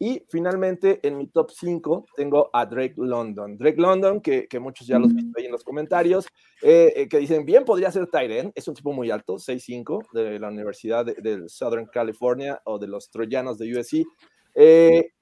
Y 0.02 0.24
finalmente, 0.30 0.98
en 1.06 1.18
mi 1.18 1.26
top 1.26 1.50
5 1.50 2.06
tengo 2.16 2.48
a 2.54 2.64
Drake 2.64 2.94
London. 2.96 3.58
Drake 3.58 3.78
London, 3.78 4.22
que, 4.22 4.48
que 4.48 4.58
muchos 4.58 4.86
ya 4.86 4.98
los 4.98 5.14
visto 5.14 5.38
ahí 5.38 5.44
en 5.44 5.52
los 5.52 5.62
comentarios, 5.62 6.26
eh, 6.62 6.90
eh, 6.96 7.06
que 7.06 7.18
dicen, 7.18 7.44
bien, 7.44 7.66
podría 7.66 7.92
ser 7.92 8.06
Tyren. 8.06 8.50
Es 8.54 8.66
un 8.66 8.74
tipo 8.74 8.94
muy 8.94 9.10
alto, 9.10 9.34
6'5", 9.34 10.10
de 10.14 10.38
la 10.38 10.48
Universidad 10.48 11.04
de, 11.04 11.16
de, 11.16 11.46
Southern 11.50 11.84
California 11.92 12.62
o 12.64 12.78
de 12.78 12.88
los 12.88 13.10
Troyanos 13.10 13.58
de 13.58 13.78
USC. 13.78 14.06
Eh, 14.54 15.12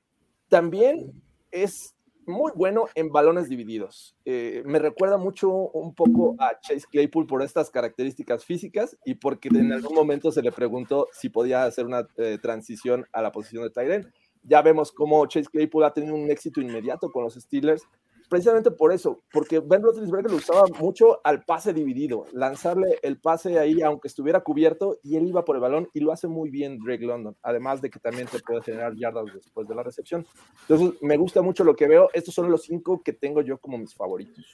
también 0.48 1.12
es 1.50 1.96
muy 2.28 2.52
bueno 2.54 2.86
en 2.94 3.10
balones 3.10 3.48
divididos. 3.48 4.14
Eh, 4.24 4.62
me 4.64 4.78
recuerda 4.78 5.16
mucho 5.16 5.50
un 5.50 5.94
poco 5.94 6.36
a 6.38 6.60
Chase 6.60 6.86
Claypool 6.90 7.26
por 7.26 7.42
estas 7.42 7.70
características 7.70 8.44
físicas 8.44 8.96
y 9.04 9.14
porque 9.14 9.48
en 9.48 9.72
algún 9.72 9.94
momento 9.94 10.30
se 10.30 10.42
le 10.42 10.52
preguntó 10.52 11.08
si 11.12 11.30
podía 11.30 11.64
hacer 11.64 11.86
una 11.86 12.06
eh, 12.16 12.38
transición 12.40 13.06
a 13.12 13.22
la 13.22 13.32
posición 13.32 13.64
de 13.64 13.70
Tyren 13.70 14.12
ya 14.48 14.62
vemos 14.62 14.90
cómo 14.92 15.26
Chase 15.26 15.48
Claypool 15.50 15.84
ha 15.84 15.92
tenido 15.92 16.14
un 16.14 16.30
éxito 16.30 16.60
inmediato 16.60 17.10
con 17.12 17.24
los 17.24 17.34
Steelers, 17.34 17.86
precisamente 18.28 18.70
por 18.70 18.92
eso, 18.92 19.22
porque 19.32 19.60
Ben 19.60 19.82
Roethlisberger 19.82 20.30
lo 20.30 20.36
usaba 20.36 20.64
mucho 20.78 21.20
al 21.24 21.44
pase 21.44 21.72
dividido, 21.72 22.26
lanzarle 22.32 22.98
el 23.02 23.18
pase 23.18 23.58
ahí 23.58 23.80
aunque 23.82 24.08
estuviera 24.08 24.40
cubierto 24.40 24.98
y 25.02 25.16
él 25.16 25.26
iba 25.26 25.44
por 25.44 25.56
el 25.56 25.62
balón 25.62 25.88
y 25.94 26.00
lo 26.00 26.12
hace 26.12 26.28
muy 26.28 26.50
bien 26.50 26.78
Drake 26.78 27.04
London, 27.04 27.36
además 27.42 27.80
de 27.80 27.90
que 27.90 27.98
también 27.98 28.26
te 28.26 28.38
puede 28.40 28.62
generar 28.62 28.94
yardas 28.96 29.26
después 29.34 29.66
de 29.68 29.74
la 29.74 29.82
recepción. 29.82 30.26
Entonces, 30.68 31.00
me 31.02 31.16
gusta 31.16 31.42
mucho 31.42 31.64
lo 31.64 31.74
que 31.74 31.88
veo, 31.88 32.10
estos 32.12 32.34
son 32.34 32.50
los 32.50 32.62
cinco 32.62 33.02
que 33.02 33.12
tengo 33.12 33.40
yo 33.42 33.58
como 33.58 33.78
mis 33.78 33.94
favoritos. 33.94 34.44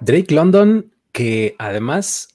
Drake 0.00 0.34
London, 0.34 0.92
que 1.12 1.54
además 1.58 2.28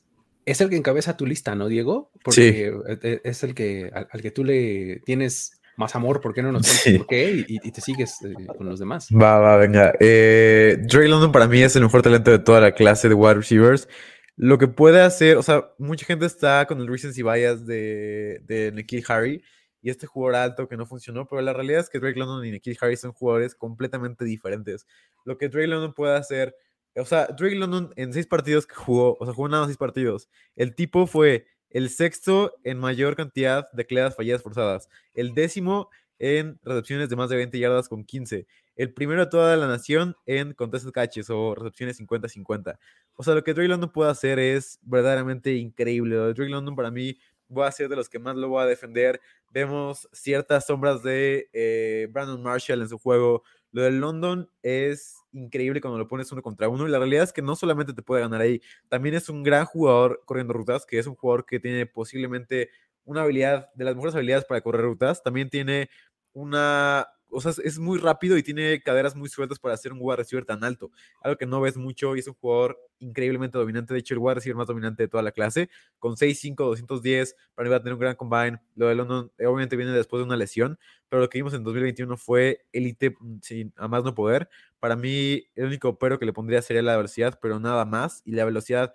es 0.46 0.62
el 0.62 0.70
que 0.70 0.76
encabeza 0.76 1.18
tu 1.18 1.26
lista, 1.26 1.56
¿no, 1.56 1.68
Diego? 1.68 2.12
Porque 2.24 2.72
sí. 3.02 3.20
es 3.24 3.44
el 3.44 3.54
que 3.54 3.92
al, 3.94 4.08
al 4.12 4.22
que 4.22 4.32
tú 4.32 4.44
le 4.44 5.02
tienes 5.06 5.61
más 5.78 5.96
amor, 5.96 6.22
¿por 6.22 6.34
qué 6.34 6.42
no 6.42 6.52
nos 6.52 6.68
sí. 6.68 6.98
por 6.98 7.08
qué? 7.08 7.46
Y, 7.48 7.60
y, 7.68 7.72
te 7.72 7.82
sigues 7.82 8.22
eh, 8.24 8.34
con 8.58 8.68
los 8.68 8.80
demás. 8.80 9.10
Va, 9.12 9.40
va, 9.40 9.58
venga. 9.58 9.94
Eh, 10.00 10.78
Drake 10.82 11.08
London 11.08 11.32
para 11.32 11.48
mí 11.48 11.62
es 11.62 11.76
el 11.76 11.84
mejor 11.84 12.02
talento 12.02 12.32
de 12.32 12.40
toda 12.40 12.62
la 12.62 12.74
clase 12.74 13.10
de 13.10 13.16
wide 13.16 13.36
receivers. 13.36 13.88
Lo 14.36 14.58
que 14.58 14.68
puede 14.68 15.02
hacer, 15.02 15.38
o 15.38 15.44
sea, 15.44 15.72
mucha 15.78 16.06
gente 16.06 16.26
está 16.26 16.66
con 16.66 16.80
el 16.80 16.88
recency 16.88 17.22
bias 17.22 17.66
de, 17.66 18.42
de 18.46 18.72
Nikhil 18.72 19.04
Harry 19.08 19.44
y 19.82 19.90
este 19.90 20.08
jugador 20.08 20.36
alto 20.36 20.68
que 20.68 20.78
no 20.78 20.86
funcionó, 20.86 21.28
pero 21.28 21.42
la 21.42 21.54
realidad 21.54 21.82
es 21.82 21.90
que 21.90 22.00
Drake 22.00 22.20
London 22.20 22.46
y 22.46 22.52
Nikhil 22.52 22.78
Harry 22.82 22.98
son 22.98 23.14
jugadores 23.14 23.56
completamente 23.56 24.26
diferentes. 24.26 24.86
Lo 25.26 25.38
que 25.38 25.50
Drake 25.50 25.68
London 25.68 25.94
puede 25.94 26.16
hacer, 26.16 26.56
o 26.96 27.06
sea, 27.06 27.28
Drake 27.28 27.56
London 27.56 27.92
en 27.96 28.14
seis 28.14 28.28
partidos 28.28 28.68
que 28.68 28.76
jugó, 28.76 29.18
o 29.20 29.26
sea, 29.26 29.34
jugó 29.34 29.50
nada 29.50 29.64
más 29.64 29.70
seis 29.70 29.78
partidos, 29.78 30.30
el 30.56 30.76
tipo 30.76 31.08
fue 31.08 31.48
el 31.72 31.90
sexto 31.90 32.54
en 32.64 32.78
mayor 32.78 33.16
cantidad 33.16 33.72
de 33.72 33.86
cleadas 33.86 34.16
falladas 34.16 34.44
forzadas, 34.44 34.90
el 35.14 35.34
décimo 35.34 35.90
en 36.20 36.60
recepciones 36.64 37.10
de 37.10 37.16
más 37.16 37.30
de 37.30 37.38
20 37.38 37.58
yardas 37.58 37.90
con 37.90 38.04
15. 38.04 38.46
El 38.76 38.94
primero 38.94 39.26
de 39.26 39.32
toda 39.32 39.58
la 39.58 39.68
nación 39.68 40.16
en 40.26 40.54
contested 40.54 40.92
catches 40.92 41.30
o 41.30 41.56
recepciones 41.56 42.00
50-50. 42.00 42.78
O 43.16 43.24
sea, 43.24 43.34
lo 43.34 43.44
que 43.44 43.54
Drake 43.54 43.68
London 43.68 43.92
puede 43.92 44.12
hacer 44.12 44.38
es 44.38 44.80
verdaderamente 44.84 45.56
increíble. 45.56 46.16
De 46.16 46.34
Drake 46.34 46.52
London 46.52 46.76
para 46.76 46.92
mí 46.92 47.18
voy 47.48 47.66
a 47.66 47.72
ser 47.72 47.90
de 47.90 47.96
los 47.96 48.08
que 48.08 48.20
más 48.20 48.36
lo 48.36 48.50
voy 48.50 48.64
a 48.64 48.68
defender. 48.68 49.20
Vemos 49.52 50.08
ciertas 50.14 50.68
sombras 50.68 51.04
de 51.04 51.50
eh, 51.54 52.08
Brandon 52.12 52.42
Marshall 52.42 52.82
en 52.82 52.90
su 52.90 52.98
juego. 52.98 53.44
Lo 53.72 53.82
del 53.82 54.00
London 54.00 54.50
es 54.64 55.21
increíble 55.34 55.82
cuando 55.82 55.98
lo 55.98 56.08
pones 56.08 56.32
uno 56.32 56.42
contra 56.42 56.70
uno. 56.70 56.88
Y 56.88 56.92
la 56.92 57.00
realidad 57.00 57.24
es 57.24 57.34
que 57.34 57.42
no 57.42 57.56
solamente 57.56 57.94
te 57.94 58.02
puede 58.02 58.22
ganar 58.22 58.42
ahí, 58.42 58.62
también 58.90 59.16
es 59.16 59.30
un 59.30 59.44
gran 59.44 59.66
jugador 59.66 60.22
corriendo 60.26 60.54
rutas, 60.54 60.86
que 60.86 61.00
es 61.00 61.08
un 61.08 61.16
jugador 61.16 61.46
que 61.46 61.60
tiene 61.60 61.86
posiblemente 61.86 62.70
una 63.06 63.24
habilidad, 63.24 63.70
de 63.74 63.86
las 63.86 63.96
mejores 63.96 64.16
habilidades 64.16 64.46
para 64.46 64.62
correr 64.62 64.84
rutas. 64.84 65.24
También 65.24 65.50
tiene 65.50 65.90
una 66.34 67.08
o 67.32 67.42
sea, 67.42 67.54
es 67.64 67.80
muy 67.80 67.98
rápido 67.98 68.38
y 68.38 68.44
tiene 68.44 68.82
caderas 68.82 69.16
muy 69.16 69.30
sueltas 69.30 69.60
para 69.60 69.74
hacer 69.74 69.94
un 69.94 70.00
wide 70.02 70.18
receiver 70.18 70.46
tan 70.46 70.64
alto. 70.64 70.92
Algo 71.22 71.38
que 71.38 71.46
no 71.46 71.62
ves 71.62 71.78
mucho 71.78 72.16
y 72.16 72.20
es 72.20 72.28
un 72.28 72.34
jugador 72.36 72.78
increíblemente 73.00 73.58
dominante. 73.58 73.94
De 73.94 74.00
hecho, 74.00 74.14
el 74.14 74.20
wide 74.20 74.36
receiver 74.36 74.56
más 74.56 74.68
dominante 74.68 75.04
de 75.04 75.08
toda 75.08 75.24
la 75.24 75.32
clase. 75.32 75.70
Con 76.00 76.16
6'5, 76.16 76.56
210, 76.66 77.36
para 77.56 77.68
mí 77.68 77.72
va 77.72 77.78
a 77.78 77.80
tener 77.80 77.94
un 77.94 78.00
gran 78.00 78.16
combine. 78.16 78.60
Lo 78.76 78.88
de 78.88 78.96
London 78.96 79.32
eh, 79.38 79.46
obviamente 79.46 79.76
viene 79.76 79.92
después 79.92 80.20
de 80.20 80.26
una 80.26 80.36
lesión, 80.38 80.78
pero 81.10 81.22
lo 81.22 81.30
que 81.30 81.38
vimos 81.38 81.54
en 81.54 81.64
2021 81.64 82.18
fue 82.18 82.66
élite 82.74 83.16
mm, 83.20 83.40
sin 83.42 83.74
a 83.78 83.88
más 83.88 84.04
no 84.04 84.14
poder. 84.14 84.50
Para 84.80 84.96
mí, 84.96 85.46
el 85.56 85.66
único 85.66 85.98
pero 85.98 86.20
que 86.20 86.26
le 86.26 86.34
pondría 86.34 86.62
sería 86.62 86.82
la 86.82 86.98
velocidad, 86.98 87.40
pero 87.42 87.60
nada 87.60 87.86
más. 87.86 88.22
Y 88.26 88.32
la 88.34 88.46
velocidad, 88.46 88.94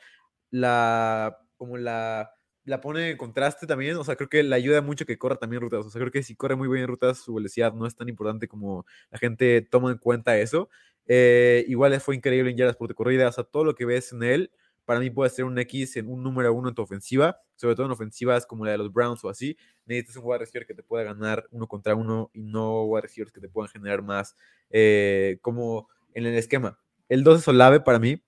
la 0.50 1.38
como 1.56 1.78
la 1.78 2.35
la 2.66 2.80
pone 2.80 3.10
en 3.10 3.16
contraste 3.16 3.66
también, 3.66 3.96
o 3.96 4.04
sea, 4.04 4.16
creo 4.16 4.28
que 4.28 4.42
le 4.42 4.54
ayuda 4.54 4.82
mucho 4.82 5.06
que 5.06 5.16
corra 5.16 5.36
también 5.36 5.62
rutas, 5.62 5.86
o 5.86 5.90
sea, 5.90 6.00
creo 6.00 6.10
que 6.10 6.24
si 6.24 6.34
corre 6.34 6.56
muy 6.56 6.68
bien 6.68 6.82
en 6.82 6.88
rutas, 6.88 7.18
su 7.18 7.32
velocidad 7.34 7.72
no 7.72 7.86
es 7.86 7.94
tan 7.94 8.08
importante 8.08 8.48
como 8.48 8.84
la 9.10 9.18
gente 9.18 9.62
toma 9.62 9.92
en 9.92 9.98
cuenta 9.98 10.36
eso. 10.36 10.68
Eh, 11.06 11.64
igual 11.68 11.98
fue 12.00 12.16
increíble 12.16 12.50
en 12.50 12.56
yardas 12.56 12.76
por 12.76 12.92
corrida, 12.94 13.28
o 13.28 13.32
sea, 13.32 13.44
todo 13.44 13.64
lo 13.64 13.76
que 13.76 13.84
ves 13.84 14.12
en 14.12 14.24
él, 14.24 14.50
para 14.84 14.98
mí 14.98 15.10
puede 15.10 15.30
ser 15.30 15.44
un 15.44 15.56
X 15.60 15.96
en 15.96 16.08
un 16.08 16.24
número 16.24 16.52
uno 16.52 16.68
en 16.68 16.74
tu 16.74 16.82
ofensiva, 16.82 17.40
sobre 17.54 17.76
todo 17.76 17.86
en 17.86 17.92
ofensivas 17.92 18.46
como 18.46 18.64
la 18.64 18.72
de 18.72 18.78
los 18.78 18.92
Browns 18.92 19.22
o 19.24 19.28
así, 19.28 19.56
necesitas 19.84 20.16
un 20.16 20.22
wide 20.24 20.38
receiver 20.38 20.66
que 20.66 20.74
te 20.74 20.82
pueda 20.82 21.04
ganar 21.04 21.46
uno 21.52 21.68
contra 21.68 21.94
uno 21.94 22.30
y 22.34 22.42
no 22.42 22.82
wide 22.84 23.02
receivers 23.02 23.32
que 23.32 23.40
te 23.40 23.48
puedan 23.48 23.70
generar 23.70 24.02
más 24.02 24.34
eh, 24.70 25.38
como 25.40 25.88
en 26.14 26.26
el 26.26 26.34
esquema. 26.34 26.80
El 27.08 27.22
2 27.22 27.40
es 27.40 27.48
Olave 27.48 27.78
para 27.78 28.00
mí, 28.00 28.20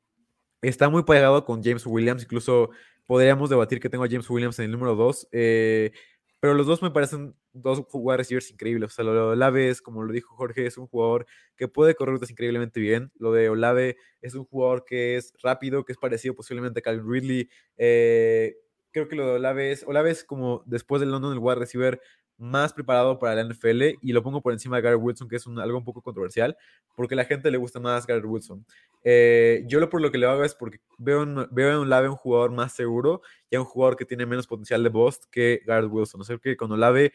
está 0.63 0.89
muy 0.89 1.03
pegado 1.03 1.45
con 1.45 1.63
James 1.63 1.85
Williams, 1.87 2.23
incluso 2.23 2.71
podríamos 3.09 3.49
debatir 3.49 3.81
que 3.81 3.89
tengo 3.89 4.05
a 4.05 4.09
James 4.09 4.29
Williams 4.29 4.59
en 4.59 4.67
el 4.67 4.71
número 4.71 4.95
2, 4.95 5.29
eh, 5.33 5.93
pero 6.41 6.53
los 6.53 6.67
dos 6.67 6.83
me 6.83 6.91
parecen 6.91 7.35
dos 7.55 7.83
wide 7.91 8.19
receivers 8.19 8.51
increíbles. 8.51 8.93
O 8.93 8.95
sea, 8.95 9.05
lo 9.05 9.15
de 9.15 9.21
Olave 9.21 9.71
es, 9.71 9.81
como 9.81 10.03
lo 10.05 10.13
dijo 10.13 10.37
Jorge, 10.37 10.67
es 10.67 10.77
un 10.77 10.87
jugador 10.87 11.27
que 11.57 11.69
puede 11.69 11.95
correr 11.95 12.21
increíblemente 12.29 12.81
bien. 12.81 13.11
Lo 13.19 13.33
de 13.33 13.49
Olave 13.49 13.97
es 14.21 14.35
un 14.35 14.45
jugador 14.45 14.85
que 14.85 15.17
es 15.17 15.33
rápido, 15.43 15.87
que 15.87 15.93
es 15.93 15.99
parecido 15.99 16.35
posiblemente 16.35 16.81
a 16.81 16.83
Calvin 16.83 17.11
Ridley. 17.11 17.51
Eh, 17.79 18.57
creo 18.93 19.09
que 19.09 19.17
lo 19.17 19.27
de 19.27 19.33
Olave 19.33 19.73
es, 19.73 19.85
Olave 19.85 20.11
es 20.11 20.23
como 20.23 20.63
después 20.67 21.01
del 21.01 21.11
London, 21.11 21.33
el 21.33 21.39
wide 21.39 21.57
receiver 21.57 22.01
más 22.39 22.73
preparado 22.73 23.19
para 23.19 23.35
la 23.35 23.43
NFL 23.53 23.83
y 24.01 24.13
lo 24.13 24.23
pongo 24.23 24.41
por 24.41 24.53
encima 24.53 24.77
de 24.77 24.83
Gary 24.83 24.97
Wilson, 24.97 25.29
que 25.29 25.37
es 25.37 25.47
algo 25.47 25.79
un 25.79 25.85
poco 25.85 26.01
controversial, 26.03 26.57
porque 26.97 27.15
a 27.15 27.17
la 27.17 27.25
gente 27.25 27.51
le 27.51 27.59
gusta 27.59 27.81
más 27.81 28.07
Gary 28.07 28.27
Wilson. 28.27 28.65
Eh, 29.05 29.65
yo 29.67 29.81
lo 29.81 29.91
por 29.91 30.01
lo 30.01 30.11
que 30.11 30.19
le 30.19 30.27
hago 30.27 30.45
es 30.45 30.55
porque 30.55 30.79
veo, 30.99 31.27
veo 31.51 31.71
en 31.71 31.77
Olave 31.79 32.09
un 32.09 32.17
jugador 32.17 32.53
más 32.53 32.73
seguro 32.73 33.23
y 33.51 33.57
a 33.57 33.61
un 33.61 33.67
jugador 33.67 33.97
que 33.97 34.05
tiene 34.05 34.25
menos 34.25 34.47
potencial 34.47 34.83
de 34.83 34.89
bust 34.89 35.25
que 35.31 35.63
Gary 35.67 35.87
Wilson. 35.87 36.21
O 36.21 36.25
sea, 36.25 36.39
que 36.39 36.57
con 36.57 36.71
Olave 36.73 37.13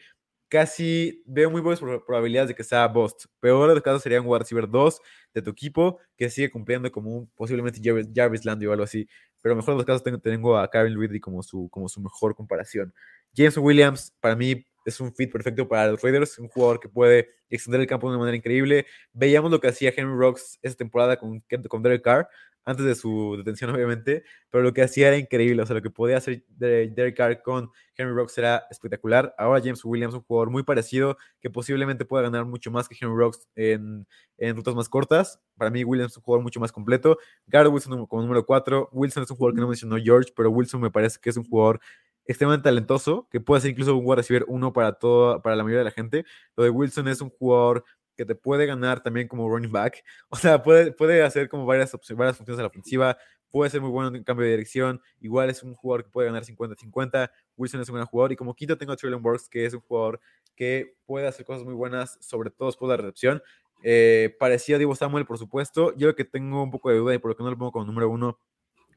casi 0.48 1.22
veo 1.26 1.50
muy 1.50 1.60
buenas 1.60 1.80
probabilidades 1.80 2.48
de 2.48 2.54
que 2.54 2.62
sea 2.62 2.86
bust. 2.86 3.24
Peor 3.40 3.74
de 3.74 3.82
caso 3.82 3.98
sería 3.98 4.20
un 4.20 4.26
wide 4.28 4.40
receiver 4.40 4.68
2 4.68 5.00
de 5.34 5.42
tu 5.42 5.50
equipo 5.50 5.98
que 6.16 6.30
sigue 6.30 6.50
cumpliendo 6.50 6.92
como 6.92 7.28
posiblemente 7.34 7.80
Jarvis, 7.82 8.08
Jarvis 8.14 8.44
Landry 8.44 8.68
o 8.68 8.72
algo 8.72 8.84
así. 8.84 9.08
Pero 9.42 9.56
mejor 9.56 9.74
de 9.74 9.78
los 9.78 9.84
casos 9.84 10.02
tengo, 10.02 10.18
tengo 10.18 10.56
a 10.56 10.68
Karen 10.70 10.98
Ridley 10.98 11.20
como 11.20 11.42
su, 11.42 11.68
como 11.70 11.88
su 11.88 12.00
mejor 12.00 12.34
comparación. 12.34 12.94
James 13.36 13.58
Williams, 13.58 14.14
para 14.20 14.36
mí, 14.36 14.64
es 14.84 15.00
un 15.00 15.14
fit 15.14 15.30
perfecto 15.32 15.66
para 15.66 15.88
los 15.88 16.02
Raiders, 16.02 16.38
un 16.38 16.48
jugador 16.48 16.80
que 16.80 16.88
puede 16.88 17.28
extender 17.48 17.80
el 17.80 17.86
campo 17.86 18.08
de 18.08 18.16
una 18.16 18.20
manera 18.20 18.36
increíble. 18.36 18.86
Veíamos 19.12 19.50
lo 19.50 19.60
que 19.60 19.68
hacía 19.68 19.92
Henry 19.96 20.16
Rocks 20.16 20.58
esta 20.62 20.78
temporada 20.78 21.16
con, 21.18 21.42
con 21.68 21.82
Derek 21.82 22.02
Carr, 22.02 22.28
antes 22.64 22.84
de 22.86 22.94
su 22.94 23.36
detención 23.36 23.70
obviamente, 23.70 24.24
pero 24.50 24.64
lo 24.64 24.72
que 24.72 24.82
hacía 24.82 25.08
era 25.08 25.18
increíble, 25.18 25.62
o 25.62 25.66
sea, 25.66 25.74
lo 25.76 25.82
que 25.82 25.90
podía 25.90 26.16
hacer 26.16 26.44
Derek 26.48 27.16
Carr 27.16 27.42
con 27.42 27.70
Henry 27.96 28.14
Rocks 28.14 28.38
era 28.38 28.64
espectacular. 28.70 29.34
Ahora 29.38 29.60
James 29.60 29.84
Williams, 29.84 30.14
un 30.14 30.22
jugador 30.22 30.50
muy 30.50 30.62
parecido, 30.62 31.16
que 31.40 31.50
posiblemente 31.50 32.04
pueda 32.04 32.24
ganar 32.24 32.44
mucho 32.46 32.70
más 32.70 32.88
que 32.88 32.96
Henry 32.98 33.16
Rocks 33.16 33.46
en, 33.54 34.06
en 34.38 34.56
rutas 34.56 34.74
más 34.74 34.88
cortas. 34.88 35.40
Para 35.56 35.70
mí 35.70 35.84
Williams 35.84 36.12
es 36.12 36.16
un 36.16 36.22
jugador 36.22 36.42
mucho 36.42 36.58
más 36.60 36.72
completo. 36.72 37.18
Garrett 37.46 37.72
Wilson 37.72 38.06
como 38.06 38.22
número 38.22 38.44
4, 38.44 38.88
Wilson 38.92 39.22
es 39.24 39.30
un 39.30 39.36
jugador 39.36 39.54
que 39.54 39.60
no 39.60 39.68
mencionó 39.68 39.96
George, 40.02 40.32
pero 40.34 40.50
Wilson 40.50 40.80
me 40.80 40.90
parece 40.90 41.18
que 41.20 41.30
es 41.30 41.36
un 41.36 41.44
jugador 41.44 41.80
extremadamente 42.26 42.64
talentoso, 42.64 43.28
que 43.30 43.40
puede 43.40 43.60
ser 43.60 43.70
incluso 43.72 43.96
un 43.96 44.04
wide 44.04 44.16
receiver 44.16 44.44
uno 44.48 44.72
para, 44.72 44.92
todo, 44.92 45.40
para 45.42 45.56
la 45.56 45.62
mayoría 45.62 45.80
de 45.80 45.84
la 45.84 45.90
gente. 45.90 46.24
Lo 46.56 46.64
de 46.64 46.70
Wilson 46.70 47.08
es 47.08 47.20
un 47.20 47.30
jugador 47.30 47.84
que 48.16 48.24
te 48.24 48.34
puede 48.34 48.66
ganar 48.66 49.02
también 49.02 49.28
como 49.28 49.48
running 49.48 49.72
back. 49.72 50.04
O 50.30 50.36
sea, 50.36 50.62
puede, 50.62 50.92
puede 50.92 51.22
hacer 51.22 51.48
como 51.48 51.66
varias, 51.66 51.92
varias 52.16 52.36
funciones 52.36 52.58
a 52.58 52.62
la 52.62 52.68
ofensiva. 52.68 53.16
Puede 53.50 53.70
ser 53.70 53.80
muy 53.80 53.90
bueno 53.90 54.16
en 54.16 54.24
cambio 54.24 54.44
de 54.44 54.52
dirección. 54.52 55.00
Igual 55.20 55.50
es 55.50 55.62
un 55.62 55.74
jugador 55.74 56.04
que 56.04 56.10
puede 56.10 56.26
ganar 56.26 56.44
50-50. 56.44 57.30
Wilson 57.56 57.80
es 57.80 57.88
un 57.88 57.94
buen 57.94 58.06
jugador. 58.06 58.32
Y 58.32 58.36
como 58.36 58.54
quinto 58.54 58.76
tengo 58.76 58.92
a 58.92 58.96
Traylon 58.96 59.22
Burks, 59.22 59.48
que 59.48 59.64
es 59.64 59.74
un 59.74 59.80
jugador 59.80 60.20
que 60.56 60.96
puede 61.06 61.26
hacer 61.26 61.44
cosas 61.44 61.64
muy 61.64 61.74
buenas, 61.74 62.18
sobre 62.20 62.50
todo 62.50 62.68
después 62.68 62.88
de 62.88 62.96
la 62.96 63.02
recepción. 63.02 63.42
Eh, 63.82 64.34
parecía 64.40 64.78
Divo 64.78 64.96
Samuel, 64.96 65.26
por 65.26 65.38
supuesto. 65.38 65.94
Yo 65.96 66.14
que 66.16 66.24
tengo 66.24 66.62
un 66.62 66.70
poco 66.70 66.90
de 66.90 66.96
duda 66.96 67.14
y 67.14 67.18
por 67.18 67.30
lo 67.30 67.36
que 67.36 67.44
no 67.44 67.50
lo 67.50 67.58
pongo 67.58 67.72
como 67.72 67.84
número 67.84 68.08
uno, 68.08 68.40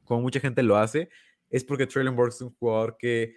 como 0.04 0.22
mucha 0.22 0.40
gente 0.40 0.62
lo 0.62 0.76
hace, 0.76 1.10
es 1.50 1.64
porque 1.64 1.86
Traylon 1.86 2.16
Burks 2.16 2.36
es 2.36 2.42
un 2.42 2.54
jugador 2.54 2.96
que 2.98 3.36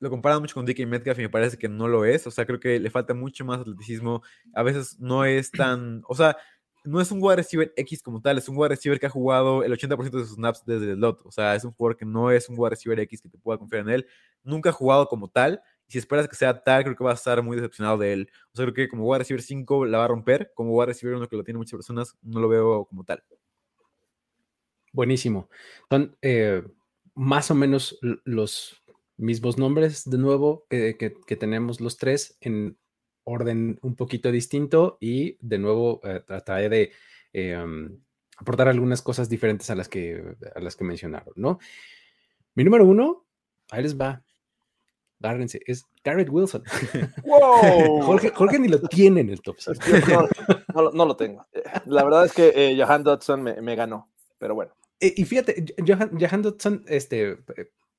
lo 0.00 0.10
comparan 0.10 0.40
mucho 0.40 0.54
con 0.54 0.66
Dickie 0.66 0.86
Metcalf 0.86 1.18
y 1.18 1.22
me 1.22 1.28
parece 1.28 1.56
que 1.56 1.68
no 1.68 1.88
lo 1.88 2.04
es. 2.04 2.26
O 2.26 2.30
sea, 2.30 2.44
creo 2.46 2.60
que 2.60 2.78
le 2.78 2.90
falta 2.90 3.14
mucho 3.14 3.44
más 3.44 3.60
atleticismo. 3.60 4.22
A 4.54 4.62
veces 4.62 4.98
no 5.00 5.24
es 5.24 5.50
tan. 5.50 6.02
O 6.08 6.14
sea, 6.14 6.36
no 6.84 7.00
es 7.00 7.10
un 7.10 7.18
wide 7.22 7.36
receiver 7.36 7.72
X 7.76 8.02
como 8.02 8.20
tal, 8.20 8.36
es 8.36 8.48
un 8.48 8.56
wide 8.58 8.68
receiver 8.68 9.00
que 9.00 9.06
ha 9.06 9.10
jugado 9.10 9.64
el 9.64 9.72
80% 9.72 10.10
de 10.10 10.26
sus 10.26 10.34
snaps 10.34 10.64
desde 10.66 10.90
el 10.90 10.96
slot. 10.96 11.22
O 11.24 11.32
sea, 11.32 11.54
es 11.54 11.64
un 11.64 11.72
jugador 11.72 11.96
que 11.96 12.04
no 12.04 12.30
es 12.30 12.48
un 12.48 12.56
wide 12.58 12.70
receiver 12.70 13.00
X 13.00 13.22
que 13.22 13.30
te 13.30 13.38
pueda 13.38 13.58
confiar 13.58 13.82
en 13.82 13.90
él. 13.90 14.06
Nunca 14.42 14.68
ha 14.70 14.72
jugado 14.72 15.08
como 15.08 15.28
tal. 15.28 15.62
Y 15.88 15.92
si 15.92 15.98
esperas 15.98 16.28
que 16.28 16.36
sea 16.36 16.62
tal, 16.62 16.84
creo 16.84 16.96
que 16.96 17.04
va 17.04 17.12
a 17.12 17.14
estar 17.14 17.42
muy 17.42 17.56
decepcionado 17.56 17.96
de 17.98 18.12
él. 18.12 18.30
O 18.52 18.56
sea, 18.56 18.66
creo 18.66 18.74
que 18.74 18.88
como 18.88 19.04
wide 19.04 19.20
receiver 19.20 19.42
5 19.42 19.86
la 19.86 19.98
va 19.98 20.04
a 20.04 20.08
romper. 20.08 20.52
Como 20.54 20.72
wide 20.72 20.86
receiver 20.86 21.16
uno 21.16 21.28
que 21.28 21.36
lo 21.36 21.44
tiene 21.44 21.58
muchas 21.58 21.78
personas, 21.78 22.16
no 22.22 22.40
lo 22.40 22.48
veo 22.48 22.84
como 22.84 23.04
tal. 23.04 23.24
Buenísimo. 24.92 25.48
Son 25.90 26.16
eh, 26.20 26.62
más 27.14 27.50
o 27.50 27.54
menos 27.54 27.98
los 28.24 28.82
mismos 29.16 29.58
nombres 29.58 30.08
de 30.08 30.18
nuevo 30.18 30.66
que, 30.68 31.36
tenemos 31.38 31.80
los 31.80 31.96
tres 31.96 32.36
en 32.40 32.78
orden 33.24 33.78
un 33.82 33.96
poquito 33.96 34.30
distinto 34.30 34.98
y 35.00 35.38
de 35.40 35.58
nuevo 35.58 36.00
eh, 36.04 36.20
trataré 36.26 36.68
de 36.68 36.92
em, 37.32 38.00
aportar 38.36 38.68
algunas 38.68 39.02
cosas 39.02 39.28
diferentes 39.28 39.70
a 39.70 39.74
las 39.74 39.88
que, 39.88 40.36
a 40.54 40.60
las 40.60 40.76
que 40.76 40.84
mencionaron, 40.84 41.32
¿no? 41.36 41.58
Mi 42.54 42.64
número 42.64 42.84
uno, 42.84 43.26
ahí 43.70 43.82
les 43.82 43.98
va. 43.98 44.22
Agárrense, 45.22 45.60
es 45.66 45.86
Garrett 46.04 46.28
Wilson. 46.28 46.62
¡Wow! 47.24 48.02
Jorge, 48.34 48.58
ni 48.58 48.68
lo 48.68 48.78
tiene 48.82 49.22
en 49.22 49.30
el 49.30 49.40
top 49.40 49.56
No, 50.92 51.06
lo 51.06 51.16
tengo. 51.16 51.46
La 51.86 52.04
verdad 52.04 52.26
es 52.26 52.32
que 52.32 52.52
eh, 52.54 52.76
Johan 52.78 53.02
Dodson 53.02 53.42
me, 53.42 53.74
ganó, 53.74 54.10
pero 54.38 54.54
bueno. 54.54 54.74
Eh, 55.04 55.12
y 55.18 55.24
fíjate, 55.26 55.66
Johan, 55.86 56.40
Dodson, 56.40 56.82
este, 56.88 57.36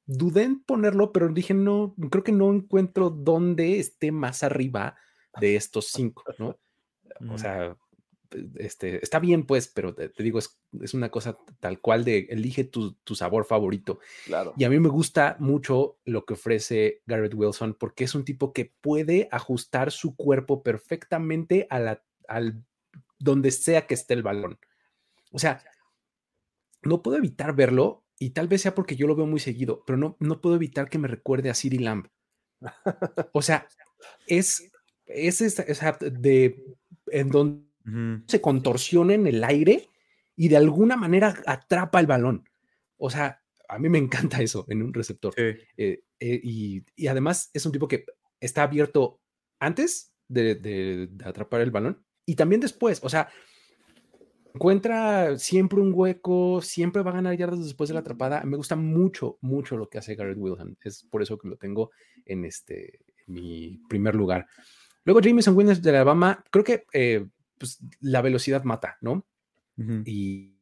dudé 0.08 0.42
en 0.42 0.64
ponerlo, 0.64 1.12
pero 1.12 1.30
dije, 1.30 1.54
no, 1.54 1.94
creo 2.10 2.24
que 2.24 2.32
no 2.32 2.52
encuentro 2.52 3.12
dónde 3.12 3.80
esté 3.80 4.12
más 4.12 4.42
arriba 4.42 4.96
de 5.40 5.56
estos 5.56 5.90
cinco, 5.90 6.24
¿no? 6.40 6.58
O 7.30 7.38
sea, 7.38 7.78
este, 8.56 9.04
está 9.04 9.20
bien, 9.20 9.46
pues, 9.46 9.68
pero 9.68 9.94
te, 9.94 10.12
digo, 10.18 10.40
es, 10.40 10.60
es, 10.82 10.96
una 10.96 11.10
cosa 11.10 11.38
tal 11.60 11.80
cual 11.80 12.04
de 12.04 12.26
elige 12.32 12.64
tu, 12.64 12.94
tu, 13.04 13.14
sabor 13.14 13.46
favorito. 13.46 14.00
Claro. 14.26 14.56
Y 14.58 14.64
a 14.64 14.70
mí 14.72 14.80
me 14.80 14.90
gusta 14.90 15.38
mucho 15.40 16.00
lo 16.06 16.26
que 16.26 16.34
ofrece 16.34 17.04
Garrett 17.06 17.36
Wilson 17.36 17.76
porque 17.76 18.06
es 18.06 18.16
un 18.16 18.26
tipo 18.26 18.52
que 18.52 18.74
puede 18.82 19.30
ajustar 19.32 19.92
su 19.92 20.16
cuerpo 20.16 20.64
perfectamente 20.64 21.68
a 21.70 21.80
la, 21.80 22.04
al 22.28 22.64
donde 23.20 23.52
sea 23.52 23.86
que 23.86 23.94
esté 23.94 24.16
el 24.16 24.24
balón. 24.24 24.58
O 25.32 25.38
sea, 25.38 25.64
no 26.86 27.02
puedo 27.02 27.18
evitar 27.18 27.56
verlo 27.56 28.06
y 28.18 28.32
tal 28.32 28.48
vez 28.48 28.62
sea 28.62 28.76
porque 28.76 28.96
yo 28.96 29.08
lo 29.08 29.16
veo 29.16 29.26
muy 29.26 29.40
seguido, 29.40 29.84
pero 29.86 29.98
no, 29.98 30.18
no 30.20 30.42
puedo 30.42 30.56
evitar 30.56 30.90
que 30.90 30.98
me 30.98 31.08
recuerde 31.08 31.50
a 31.50 31.54
Siri 31.54 31.80
Lamb. 31.80 32.08
O 33.34 33.42
sea, 33.42 33.68
es, 34.28 34.72
es, 35.06 35.40
de 36.00 36.64
en 37.08 37.30
donde 37.30 37.66
se 38.28 38.42
contorsiona 38.42 39.14
en 39.14 39.28
el 39.28 39.44
aire 39.44 39.90
y 40.36 40.48
de 40.48 40.58
alguna 40.58 40.96
manera 40.96 41.36
atrapa 41.46 42.00
el 42.00 42.08
balón. 42.08 42.50
O 42.98 43.10
sea, 43.10 43.42
a 43.68 43.80
mí 43.80 43.90
me 43.90 43.98
encanta 43.98 44.42
eso 44.42 44.66
en 44.70 44.82
un 44.82 44.94
receptor. 44.94 45.34
Eh, 45.38 45.68
eh, 45.78 46.00
y, 46.20 46.84
y, 46.96 47.08
además 47.08 47.50
es 47.54 47.66
un 47.66 47.72
tipo 47.72 47.88
que 47.88 48.06
está 48.40 48.64
abierto 48.64 49.22
antes 49.60 50.14
de, 50.28 50.56
de, 50.56 51.08
de 51.12 51.26
atrapar 51.26 51.62
el 51.62 51.72
balón 51.72 52.04
y 52.26 52.36
también 52.36 52.62
después, 52.62 53.00
o 53.04 53.10
sea, 53.10 53.30
encuentra 54.56 55.38
siempre 55.38 55.82
un 55.82 55.92
hueco, 55.94 56.62
siempre 56.62 57.04
va 57.04 57.12
a 57.12 57.16
ganar 57.16 57.38
yardas 57.38 57.64
después 57.64 57.90
de 57.90 57.94
la 57.94 58.00
atrapada. 58.00 58.44
Me 58.44 58.58
gusta 58.58 58.76
mucho, 58.76 59.38
mucho 59.42 59.78
lo 59.78 59.90
que 59.90 59.98
hace 59.98 60.16
Garrett 60.16 60.38
Wilhelm. 60.38 60.76
Es 60.82 61.04
por 61.04 61.22
eso 61.22 61.38
que 61.38 61.50
lo 61.50 61.58
tengo 61.58 61.92
en 62.26 62.46
este 62.46 63.00
en 63.28 63.34
mi 63.34 63.82
primer 63.90 64.16
lugar. 64.16 64.48
Luego 65.04 65.22
Jameson 65.22 65.56
Williams 65.56 65.82
de 65.82 65.90
Alabama, 65.90 66.44
creo 66.50 66.64
que 66.64 66.86
eh, 66.94 67.28
pues, 67.58 67.80
la 68.00 68.22
velocidad 68.22 68.64
mata, 68.64 68.98
¿no? 69.02 69.26
Y 70.06 70.58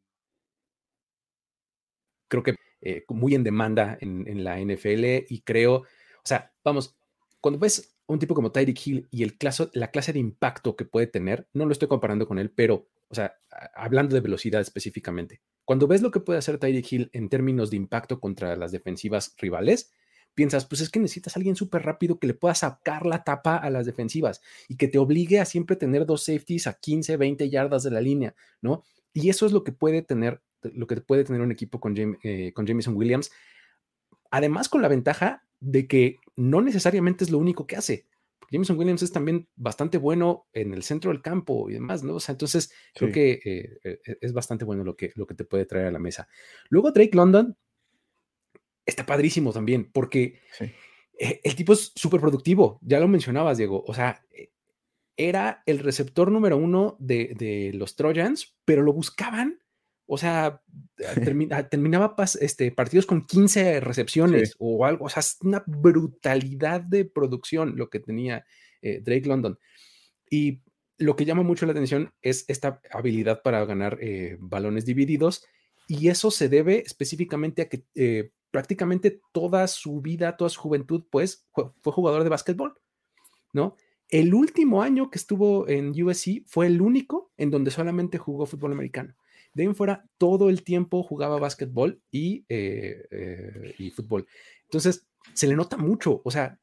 creo 2.27 2.41
que 2.41 2.55
eh, 2.81 3.05
muy 3.09 3.35
en 3.35 3.43
demanda 3.43 3.95
en, 4.01 4.27
en 4.27 4.43
la 4.43 4.59
NFL 4.59 5.27
y 5.29 5.41
creo, 5.45 5.75
o 5.75 5.85
sea, 6.23 6.51
vamos, 6.63 6.97
cuando 7.39 7.59
ves 7.59 7.92
un 8.07 8.19
tipo 8.19 8.35
como 8.35 8.51
Tyreek 8.51 8.87
Hill 8.87 9.07
y 9.11 9.23
el 9.23 9.37
clase, 9.37 9.69
la 9.73 9.91
clase 9.91 10.13
de 10.13 10.19
impacto 10.19 10.75
que 10.75 10.85
puede 10.85 11.07
tener, 11.07 11.47
no 11.53 11.65
lo 11.65 11.71
estoy 11.71 11.87
comparando 11.87 12.27
con 12.27 12.37
él, 12.39 12.49
pero, 12.51 12.87
o 13.09 13.15
sea, 13.15 13.35
hablando 13.75 14.13
de 14.15 14.21
velocidad 14.21 14.61
específicamente, 14.61 15.41
cuando 15.65 15.87
ves 15.87 16.01
lo 16.01 16.11
que 16.11 16.19
puede 16.19 16.39
hacer 16.39 16.57
Tyreek 16.57 16.91
Hill 16.91 17.09
en 17.13 17.29
términos 17.29 17.69
de 17.69 17.77
impacto 17.77 18.19
contra 18.19 18.55
las 18.57 18.71
defensivas 18.71 19.33
rivales, 19.37 19.93
piensas, 20.35 20.65
pues 20.65 20.81
es 20.81 20.89
que 20.89 20.99
necesitas 20.99 21.37
alguien 21.37 21.55
súper 21.55 21.83
rápido 21.83 22.19
que 22.19 22.27
le 22.27 22.33
pueda 22.33 22.55
sacar 22.55 23.05
la 23.05 23.23
tapa 23.23 23.55
a 23.55 23.69
las 23.69 23.85
defensivas 23.85 24.41
y 24.67 24.75
que 24.77 24.87
te 24.87 24.97
obligue 24.97 25.39
a 25.39 25.45
siempre 25.45 25.75
tener 25.75 26.05
dos 26.05 26.23
safeties 26.25 26.67
a 26.67 26.73
15, 26.73 27.17
20 27.17 27.49
yardas 27.49 27.83
de 27.83 27.91
la 27.91 28.01
línea, 28.01 28.35
¿no? 28.61 28.83
Y 29.13 29.29
eso 29.29 29.45
es 29.45 29.51
lo 29.51 29.63
que 29.63 29.71
puede 29.71 30.01
tener, 30.01 30.41
lo 30.63 30.87
que 30.87 30.99
puede 31.01 31.23
tener 31.23 31.41
un 31.41 31.51
equipo 31.51 31.79
con, 31.79 31.95
Jam- 31.95 32.17
eh, 32.23 32.51
con 32.53 32.65
Jameson 32.65 32.95
Williams. 32.95 33.31
Además, 34.31 34.69
con 34.69 34.81
la 34.81 34.87
ventaja 34.87 35.43
de 35.59 35.87
que 35.87 36.17
no 36.35 36.61
necesariamente 36.61 37.23
es 37.23 37.31
lo 37.31 37.37
único 37.37 37.67
que 37.67 37.75
hace. 37.75 38.07
Jameson 38.51 38.77
Williams 38.77 39.01
es 39.01 39.11
también 39.11 39.47
bastante 39.55 39.97
bueno 39.97 40.47
en 40.53 40.73
el 40.73 40.83
centro 40.83 41.11
del 41.11 41.21
campo 41.21 41.69
y 41.69 41.73
demás, 41.73 42.03
¿no? 42.03 42.15
O 42.15 42.19
sea, 42.19 42.33
entonces 42.33 42.71
creo 42.93 43.11
que 43.11 43.39
eh, 43.43 43.79
eh, 43.83 44.17
es 44.21 44.33
bastante 44.33 44.63
bueno 44.65 44.83
lo 44.83 44.95
que, 44.95 45.11
lo 45.15 45.25
que 45.25 45.33
te 45.33 45.43
puede 45.45 45.65
traer 45.65 45.87
a 45.87 45.91
la 45.91 45.99
mesa. 45.99 46.27
Luego 46.69 46.91
Drake 46.91 47.15
London 47.15 47.57
está 48.85 49.05
padrísimo 49.05 49.53
también, 49.53 49.89
porque 49.91 50.39
Sí. 50.57 50.65
eh, 51.19 51.41
el 51.43 51.55
tipo 51.55 51.73
es 51.73 51.93
súper 51.95 52.19
productivo, 52.21 52.79
ya 52.83 52.99
lo 52.99 53.07
mencionabas, 53.07 53.57
Diego. 53.57 53.83
O 53.87 53.93
sea, 53.93 54.23
eh, 54.31 54.51
era 55.17 55.63
el 55.65 55.79
receptor 55.79 56.31
número 56.31 56.57
uno 56.57 56.97
de, 56.99 57.33
de 57.37 57.71
los 57.73 57.95
Trojans, 57.95 58.55
pero 58.65 58.81
lo 58.83 58.93
buscaban. 58.93 59.62
O 60.05 60.17
sea, 60.17 60.61
termi- 60.97 61.69
terminaba 61.69 62.15
pas- 62.15 62.37
este, 62.41 62.71
partidos 62.71 63.05
con 63.05 63.25
15 63.25 63.79
recepciones 63.79 64.55
o 64.59 64.85
algo. 64.85 65.05
O 65.05 65.09
sea, 65.09 65.21
es 65.21 65.37
una 65.41 65.63
brutalidad 65.65 66.81
de 66.81 67.05
producción 67.05 67.75
lo 67.77 67.89
que 67.89 67.99
tenía 67.99 68.45
eh, 68.81 69.01
Drake 69.01 69.27
London. 69.27 69.57
Y 70.29 70.61
lo 70.97 71.15
que 71.15 71.25
llama 71.25 71.43
mucho 71.43 71.65
la 71.65 71.71
atención 71.71 72.13
es 72.21 72.45
esta 72.47 72.81
habilidad 72.91 73.41
para 73.41 73.63
ganar 73.65 73.97
eh, 74.01 74.37
balones 74.39 74.85
divididos. 74.85 75.45
Y 75.87 76.07
eso 76.09 76.31
se 76.31 76.49
debe 76.49 76.79
específicamente 76.85 77.61
a 77.63 77.69
que 77.69 77.85
eh, 77.95 78.31
prácticamente 78.51 79.21
toda 79.31 79.67
su 79.67 80.01
vida, 80.01 80.37
toda 80.37 80.49
su 80.49 80.61
juventud, 80.61 81.05
pues 81.09 81.45
fue, 81.51 81.71
fue 81.81 81.93
jugador 81.93 82.23
de 82.23 82.29
básquetbol, 82.29 82.79
¿no? 83.51 83.75
El 84.09 84.33
último 84.35 84.83
año 84.83 85.09
que 85.09 85.17
estuvo 85.17 85.67
en 85.67 85.89
USC 86.01 86.43
fue 86.45 86.67
el 86.67 86.81
único 86.81 87.31
en 87.35 87.49
donde 87.49 87.71
solamente 87.71 88.17
jugó 88.19 88.45
fútbol 88.45 88.73
americano. 88.73 89.15
De 89.53 89.63
ahí 89.63 89.67
en 89.67 89.75
fuera, 89.75 90.05
todo 90.17 90.49
el 90.49 90.63
tiempo 90.63 91.03
jugaba 91.03 91.39
básquetbol 91.39 92.01
y, 92.11 92.45
eh, 92.49 93.05
eh, 93.11 93.75
y 93.77 93.91
fútbol. 93.91 94.25
Entonces, 94.63 95.07
se 95.33 95.47
le 95.47 95.55
nota 95.55 95.77
mucho. 95.77 96.21
O 96.25 96.31
sea, 96.31 96.59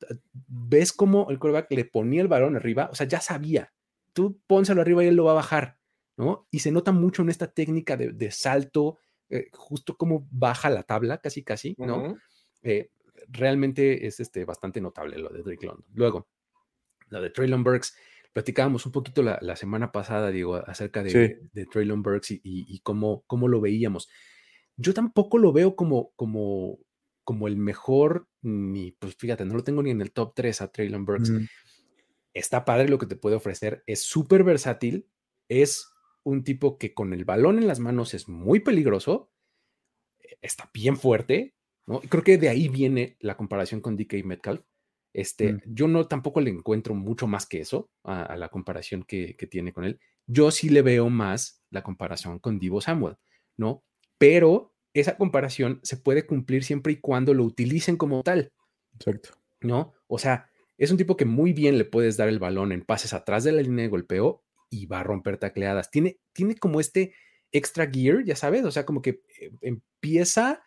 ves 0.49 0.93
cómo 0.93 1.31
el 1.31 1.39
quarterback 1.39 1.71
le 1.73 1.85
ponía 1.85 2.23
el 2.23 2.29
balón 2.29 2.57
arriba. 2.57 2.89
O 2.93 2.95
sea, 2.95 3.07
ya 3.07 3.21
sabía. 3.21 3.73
Tú 4.13 4.41
pónselo 4.47 4.81
arriba 4.81 5.05
y 5.05 5.09
él 5.09 5.17
lo 5.17 5.25
va 5.25 5.33
a 5.33 5.35
bajar, 5.35 5.79
¿no? 6.17 6.47
Y 6.51 6.59
se 6.59 6.73
nota 6.73 6.93
mucho 6.93 7.23
en 7.23 7.31
esta 7.31 7.53
técnica 7.53 7.97
de, 7.97 8.13
de 8.13 8.31
salto, 8.31 8.99
eh, 9.31 9.49
justo 9.53 9.97
como 9.97 10.27
baja 10.33 10.71
la 10.71 10.83
tabla, 10.83 11.19
casi, 11.19 11.45
casi, 11.45 11.77
¿no? 11.79 12.17
Eh, 12.63 12.91
realmente 13.29 14.07
es 14.07 14.19
este, 14.19 14.45
bastante 14.45 14.81
notable 14.81 15.19
lo 15.19 15.29
de 15.29 15.43
Drake 15.45 15.65
London. 15.65 15.87
Luego, 15.95 16.29
lo 17.09 17.23
de 17.23 17.31
Traylon 17.31 17.63
Burks, 17.63 17.97
platicábamos 18.33 18.87
un 18.87 18.93
poquito 18.93 19.23
la, 19.23 19.39
la 19.43 19.57
semana 19.57 19.91
pasada, 19.93 20.31
digo, 20.31 20.57
acerca 20.57 21.03
de, 21.03 21.11
Sí. 21.11 21.49
de 21.53 21.67
Traylon 21.67 22.03
Burks 22.03 22.31
y, 22.31 22.35
y- 22.45 22.67
y 22.69 22.81
cómo, 22.81 23.25
cómo 23.27 23.49
lo 23.49 23.61
veíamos. 23.61 24.09
Yo 24.77 24.95
tampoco 24.95 25.39
lo 25.39 25.53
veo 25.53 25.77
como, 25.77 26.13
como, 26.17 26.79
como 27.25 27.49
el 27.49 27.57
mejor, 27.57 28.29
ni, 28.43 28.93
pues 28.93 29.17
fíjate, 29.17 29.45
no 29.45 29.55
lo 29.55 29.65
tengo 29.65 29.83
ni 29.83 29.91
en 29.91 30.01
el 30.01 30.13
top 30.13 30.33
3 30.35 30.63
a 30.63 30.71
Traylon 30.73 31.05
Burks. 31.05 31.31
Ujú. 31.31 31.41
Está 32.33 32.65
padre 32.65 32.89
lo 32.89 32.99
que 32.99 33.07
te 33.07 33.17
puede 33.17 33.37
ofrecer, 33.37 33.83
es 33.87 34.01
súper 34.03 34.45
versátil, 34.45 35.09
es 35.49 35.89
un 36.23 36.45
tipo 36.45 36.79
que 36.79 36.95
con 36.95 37.13
el 37.13 37.25
balón 37.25 37.59
en 37.59 37.67
las 37.67 37.81
manos 37.81 38.15
es 38.15 38.29
muy 38.29 38.61
peligroso, 38.61 39.33
eh, 40.21 40.37
está 40.41 40.71
bien 40.73 40.97
fuerte, 40.97 41.55
¿no? 41.87 42.01
Y 42.03 42.07
creo 42.09 42.23
que 42.23 42.39
de 42.39 42.49
ahí 42.49 42.69
viene 42.69 43.17
la 43.21 43.37
comparación 43.37 43.81
con 43.81 43.97
DK 43.97 44.23
Metcalf. 44.25 44.61
Este, 45.13 45.55
Mm. 45.55 45.61
Yo 45.67 45.89
no 45.89 46.07
tampoco 46.07 46.41
le 46.41 46.51
encuentro 46.51 46.95
mucho 46.95 47.27
más 47.27 47.47
que 47.47 47.61
eso 47.61 47.91
a, 48.05 48.23
a 48.23 48.37
la 48.37 48.49
comparación 48.49 49.03
que, 49.03 49.37
que 49.37 49.47
tiene 49.47 49.73
con 49.73 49.85
él. 49.85 49.99
Yo 50.27 50.51
sí 50.51 50.69
le 50.69 50.83
veo 50.83 51.11
más 51.11 51.63
la 51.71 51.83
comparación 51.83 52.39
con 52.39 52.59
Divo 52.59 52.81
Samuel, 52.81 53.17
¿no? 53.57 53.83
Pero 54.19 54.75
esa 54.95 55.17
comparación 55.17 55.81
se 55.83 55.97
puede 55.97 56.27
cumplir 56.27 56.65
siempre 56.65 56.93
y 56.93 57.01
cuando 57.01 57.35
lo 57.35 57.45
utilicen 57.45 57.97
como 57.97 58.23
tal. 58.23 58.53
Exacto. 58.95 59.41
¿no? 59.61 59.95
O 60.07 60.19
sea, 60.19 60.51
es 60.79 60.91
un 60.91 60.97
tipo 60.97 61.17
que 61.17 61.25
muy 61.25 61.53
bien 61.53 61.79
le 61.79 61.85
puedes 61.85 62.17
dar 62.17 62.29
el 62.29 62.39
balón 62.39 62.73
en 62.73 62.83
pases 62.83 63.13
atrás 63.13 63.45
de 63.45 63.53
la 63.53 63.63
línea 63.63 63.85
de 63.85 63.91
golpeo 63.91 64.43
y 64.71 64.87
va 64.87 65.01
a 65.01 65.05
romper 65.05 65.39
tacleadas. 65.39 65.91
Tiene, 65.91 66.19
tiene 66.33 66.57
como 66.57 66.81
este 66.81 67.15
extra 67.53 67.91
gear, 67.91 68.25
ya 68.25 68.37
sabes, 68.37 68.65
o 68.65 68.71
sea, 68.71 68.87
como 68.87 69.03
que 69.03 69.23
eh, 69.41 69.51
empieza 69.61 70.63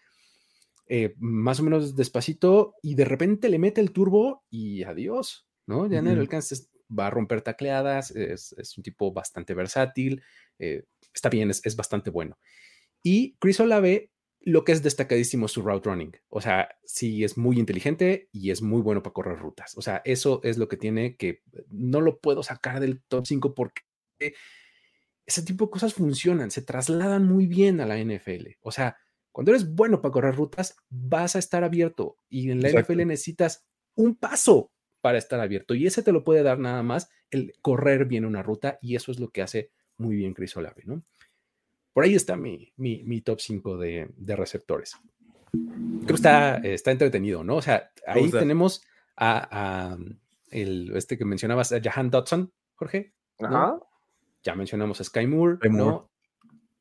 eh, 0.88 1.16
más 1.20 1.60
o 1.60 1.64
menos 1.64 1.96
despacito 1.96 2.76
y 2.82 2.96
de 2.96 3.06
repente 3.06 3.50
le 3.50 3.60
mete 3.60 3.82
el 3.82 3.92
turbo 3.92 4.44
y 4.50 4.84
adiós, 4.84 5.48
¿no? 5.68 5.88
Ya 5.90 6.00
en 6.00 6.08
el 6.08 6.14
Ujú. 6.14 6.22
alcance 6.22 6.56
es- 6.56 6.70
va 6.98 7.08
a 7.08 7.10
romper 7.10 7.42
tacleadas, 7.42 8.12
es, 8.12 8.54
es 8.58 8.78
un 8.78 8.84
tipo 8.84 9.12
bastante 9.14 9.54
versátil, 9.54 10.22
eh, 10.60 10.84
está 11.14 11.30
bien, 11.30 11.50
es, 11.50 11.66
es 11.66 11.76
bastante 11.76 12.10
bueno. 12.12 12.38
Y 13.04 13.36
Chris 13.40 13.60
Olave, 13.60 14.12
lo 14.42 14.64
que 14.66 14.74
es 14.74 14.84
destacadísimo 14.84 15.46
es 15.48 15.54
su 15.54 15.62
route 15.62 15.90
running. 15.90 16.12
O 16.30 16.42
sea, 16.42 16.70
sí 16.84 17.24
es 17.24 17.38
muy 17.38 17.60
inteligente 17.60 18.30
y 18.32 18.52
es 18.52 18.62
muy 18.62 18.82
bueno 18.82 19.02
para 19.04 19.14
correr 19.14 19.40
rutas. 19.40 19.78
O 19.78 19.82
sea, 19.82 20.02
eso 20.06 20.42
es 20.44 20.58
lo 20.58 20.68
que 20.68 20.78
tiene 20.78 21.16
que 21.18 21.42
no 21.70 22.02
lo 22.02 22.20
puedo 22.20 22.44
sacar 22.44 22.80
del 22.82 23.02
top 23.04 23.26
5 23.26 23.56
porque 23.56 23.82
ese 25.26 25.44
tipo 25.44 25.66
de 25.66 25.72
cosas 25.72 25.94
funcionan, 25.94 26.52
se 26.52 26.62
trasladan 26.62 27.26
muy 27.26 27.48
bien 27.48 27.80
a 27.80 27.86
la 27.86 27.98
NFL. 27.98 28.58
O 28.62 28.72
sea, 28.72 28.98
cuando 29.34 29.52
eres 29.52 29.74
bueno 29.74 30.02
para 30.02 30.12
correr 30.12 30.36
rutas, 30.36 30.78
vas 30.90 31.36
a 31.36 31.40
estar 31.40 31.64
abierto 31.64 32.18
y 32.30 32.52
en 32.52 32.62
la 32.62 32.70
Exacto. 32.70 32.94
NFL 32.94 33.08
necesitas 33.08 33.66
un 33.96 34.16
paso 34.16 34.72
para 35.02 35.18
estar 35.18 35.40
abierto 35.40 35.74
y 35.74 35.86
ese 35.86 36.04
te 36.04 36.14
lo 36.14 36.24
puede 36.24 36.44
dar 36.44 36.60
nada 36.60 36.84
más 36.84 37.10
el 37.32 37.54
correr 37.62 38.06
bien 38.06 38.26
una 38.26 38.44
ruta 38.44 38.78
y 38.82 38.96
eso 38.96 39.12
es 39.12 39.20
lo 39.20 39.30
que 39.32 39.42
hace 39.42 39.72
muy 39.98 40.16
bien 40.16 40.34
Chris 40.34 40.56
Olave, 40.56 40.84
¿no? 40.86 41.04
Por 41.94 42.04
ahí 42.04 42.16
está 42.16 42.36
mi, 42.38 42.72
mi, 42.78 43.04
mi 43.04 43.22
top 43.22 43.40
5 43.40 43.78
de, 43.78 44.10
de 44.16 44.36
receptores. 44.36 44.96
Creo 45.52 46.08
que 46.08 46.14
está, 46.14 46.58
está 46.58 46.92
entretenido, 46.92 47.44
¿no? 47.44 47.58
O 47.58 47.62
sea, 47.62 47.92
ahí 48.08 48.32
tenemos 48.32 48.84
a, 49.16 49.48
a 49.92 49.98
el, 50.50 50.96
este 50.96 51.18
que 51.18 51.26
mencionabas, 51.26 51.72
a 51.72 51.82
Jahan 51.82 52.10
Dodson, 52.10 52.52
Jorge. 52.76 53.14
¿no? 53.40 53.48
Ajá. 53.48 53.80
Ya 54.44 54.56
mencionamos 54.56 55.02
a 55.02 55.04
Sky 55.04 55.28
Moore, 55.28 55.58
Sky 55.58 55.70
Moore. 55.70 55.86
¿no? 55.86 56.12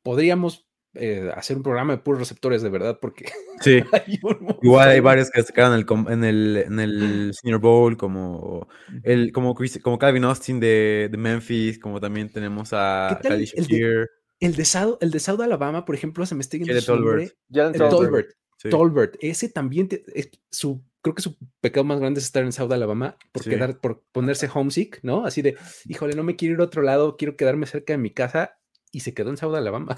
Podríamos 0.01 0.67
eh, 0.95 1.31
hacer 1.35 1.57
un 1.57 1.63
programa 1.63 1.93
de 1.95 2.01
puros 2.01 2.19
receptores 2.19 2.61
de 2.61 2.69
verdad, 2.69 2.99
porque 3.01 3.25
Sí. 3.61 3.79
hay 3.93 4.19
un 4.23 4.57
Igual 4.61 4.89
hay 4.89 4.99
varios 4.99 5.29
que 5.31 5.39
destacaron 5.41 5.73
en 5.73 5.79
el, 5.79 6.07
en 6.11 6.23
el, 6.23 6.57
en 6.57 6.79
el 6.79 7.33
Senior 7.33 7.59
Bowl, 7.59 7.97
como 7.97 8.67
el 9.03 9.31
como, 9.31 9.55
Chris- 9.55 9.81
como 9.81 9.97
Calvin 9.97 10.23
Austin 10.25 10.59
de, 10.59 11.09
de 11.11 11.17
Memphis, 11.17 11.79
como 11.79 11.99
también 11.99 12.29
tenemos 12.29 12.69
a 12.73 13.17
¿Qué 13.21 13.27
tal 13.29 13.31
Khalil 13.37 13.51
el 13.55 13.67
de- 13.67 14.07
El 14.39 14.55
de 14.55 14.65
South, 14.65 14.97
el 15.01 15.11
de 15.11 15.19
South 15.19 15.41
Alabama, 15.41 15.83
por 15.85 15.95
ejemplo, 15.95 16.25
se 16.25 16.35
me 16.35 16.41
está 16.41 16.57
yendo. 16.57 16.79
Tolbert. 16.81 17.31
El 17.53 17.71
Tolbert. 17.71 17.89
Tolbert. 17.91 18.29
sí. 18.57 18.69
Tolbert, 18.69 19.15
ese 19.21 19.49
también, 19.49 19.87
te- 19.87 20.03
es 20.13 20.29
su, 20.51 20.83
creo 21.01 21.15
que 21.15 21.21
su 21.21 21.37
pecado 21.61 21.83
más 21.85 21.99
grande 21.99 22.19
es 22.19 22.25
estar 22.25 22.43
en 22.43 22.51
South 22.51 22.71
Alabama 22.71 23.17
por, 23.31 23.43
Sí. 23.43 23.49
quedar, 23.49 23.79
por 23.79 24.03
ponerse 24.11 24.49
homesick, 24.53 24.99
¿no? 25.01 25.25
Así 25.25 25.41
de, 25.41 25.55
híjole, 25.85 26.13
no 26.15 26.23
me 26.23 26.35
quiero 26.35 26.55
ir 26.55 26.61
a 26.61 26.65
otro 26.65 26.81
lado, 26.81 27.17
quiero 27.17 27.35
quedarme 27.35 27.65
cerca 27.65 27.93
de 27.93 27.97
mi 27.97 28.09
casa 28.11 28.57
y 28.95 28.99
se 28.99 29.13
quedó 29.15 29.31
en 29.31 29.37
South 29.37 29.55
Alabama. 29.55 29.97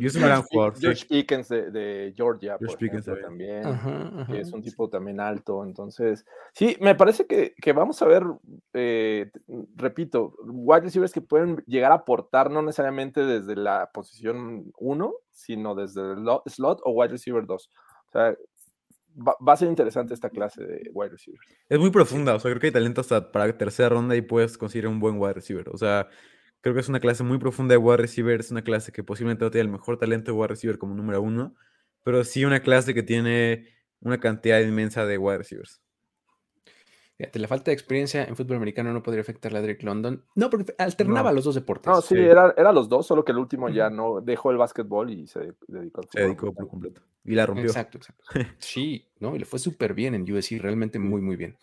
Y 0.00 0.06
es 0.06 0.14
un 0.14 0.22
gran 0.22 0.42
jugador. 0.50 0.80
George 0.80 1.04
Pickens 1.06 1.48
de, 1.48 1.70
de 1.70 2.14
Georgia, 2.16 2.56
George 2.58 2.66
por 2.74 2.78
Pickens 2.78 3.06
ejemplo, 3.06 3.28
también. 3.28 3.62
también. 3.62 3.96
Ajá, 4.06 4.26
que 4.26 4.32
ajá. 4.32 4.38
es 4.38 4.52
un 4.52 4.62
tipo 4.62 4.88
también 4.88 5.20
alto. 5.20 5.62
Entonces, 5.62 6.24
sí, 6.54 6.74
me 6.80 6.94
parece 6.94 7.26
que, 7.26 7.54
que 7.60 7.74
vamos 7.74 8.00
a 8.00 8.06
ver, 8.06 8.22
eh, 8.72 9.30
repito, 9.76 10.34
wide 10.46 10.80
receivers 10.80 11.12
que 11.12 11.20
pueden 11.20 11.62
llegar 11.66 11.92
a 11.92 11.96
aportar 11.96 12.50
no 12.50 12.62
necesariamente 12.62 13.26
desde 13.26 13.56
la 13.56 13.90
posición 13.92 14.72
1, 14.78 15.14
sino 15.30 15.74
desde 15.74 16.00
el 16.00 16.22
lo- 16.22 16.42
slot 16.46 16.80
o 16.84 16.92
wide 16.92 17.10
receiver 17.12 17.44
2. 17.44 17.70
O 18.06 18.10
sea, 18.10 18.34
va, 19.16 19.36
va, 19.46 19.52
a 19.52 19.56
ser 19.56 19.68
interesante 19.68 20.14
esta 20.14 20.30
clase 20.30 20.64
de 20.64 20.90
wide 20.94 21.10
receiver. 21.10 21.40
Es 21.68 21.78
muy 21.78 21.90
profunda, 21.90 22.34
o 22.34 22.40
sea, 22.40 22.50
creo 22.52 22.60
que 22.60 22.68
hay 22.68 22.72
talento 22.72 23.02
hasta 23.02 23.30
para 23.32 23.58
tercera 23.58 23.90
ronda 23.90 24.16
y 24.16 24.22
puedes 24.22 24.56
conseguir 24.56 24.88
un 24.88 24.98
buen 24.98 25.20
wide 25.20 25.34
receiver. 25.34 25.68
O 25.68 25.76
sea, 25.76 26.08
creo 26.60 26.74
que 26.74 26.80
es 26.80 26.88
una 26.88 27.00
clase 27.00 27.24
muy 27.24 27.38
profunda 27.38 27.72
de 27.72 27.78
wide 27.78 27.98
receiver, 27.98 28.40
es 28.40 28.50
una 28.50 28.62
clase 28.62 28.92
que 28.92 29.02
posiblemente 29.04 29.44
no 29.44 29.50
tiene 29.50 29.66
el 29.66 29.72
mejor 29.72 29.98
talento 29.98 30.32
de 30.32 30.38
wide 30.38 30.48
receiver 30.48 30.78
como 30.78 30.94
número 30.94 31.20
uno, 31.22 31.54
pero 32.04 32.24
sí 32.24 32.44
una 32.44 32.60
clase 32.60 32.94
que 32.94 33.02
tiene 33.02 33.68
una 34.00 34.18
cantidad 34.20 34.60
inmensa 34.60 35.06
de 35.06 35.18
wide 35.18 35.38
receivers. 35.38 35.80
Fíjate, 37.16 37.40
la 37.40 37.48
falta 37.48 37.72
de 37.72 37.74
experiencia 37.74 38.24
en 38.24 38.36
fútbol 38.36 38.58
americano 38.58 38.92
no 38.92 39.02
podría 39.02 39.22
afectar 39.22 39.54
a 39.56 39.60
Drake 39.60 39.84
London. 39.84 40.24
No, 40.36 40.48
porque 40.50 40.72
alternaba 40.78 41.30
No. 41.30 41.34
los 41.36 41.44
dos 41.44 41.56
deportes. 41.56 41.88
No, 41.92 42.00
sí, 42.00 42.14
Sí. 42.14 42.20
Era, 42.20 42.54
era 42.56 42.70
los 42.72 42.88
dos, 42.88 43.08
solo 43.08 43.24
que 43.24 43.32
el 43.32 43.38
último 43.38 43.68
ya 43.68 43.90
no 43.90 44.20
dejó 44.20 44.52
el 44.52 44.56
básquetbol 44.56 45.10
y 45.10 45.26
se 45.26 45.52
dedicó 45.66 46.00
al 46.00 46.04
Se 46.08 46.10
fútbol 46.20 46.26
dedicó 46.26 46.54
por 46.54 46.68
completo. 46.68 47.02
Y 47.24 47.34
la 47.34 47.44
rompió. 47.44 47.64
Exacto, 47.66 47.98
exacto. 47.98 48.22
Sí, 48.60 49.04
¿no? 49.18 49.34
Y 49.34 49.40
le 49.40 49.46
fue 49.46 49.58
súper 49.58 49.94
bien 49.94 50.14
en 50.14 50.22
USC, 50.32 50.60
realmente 50.60 51.00
muy, 51.00 51.20
muy 51.20 51.34
bien. 51.34 51.56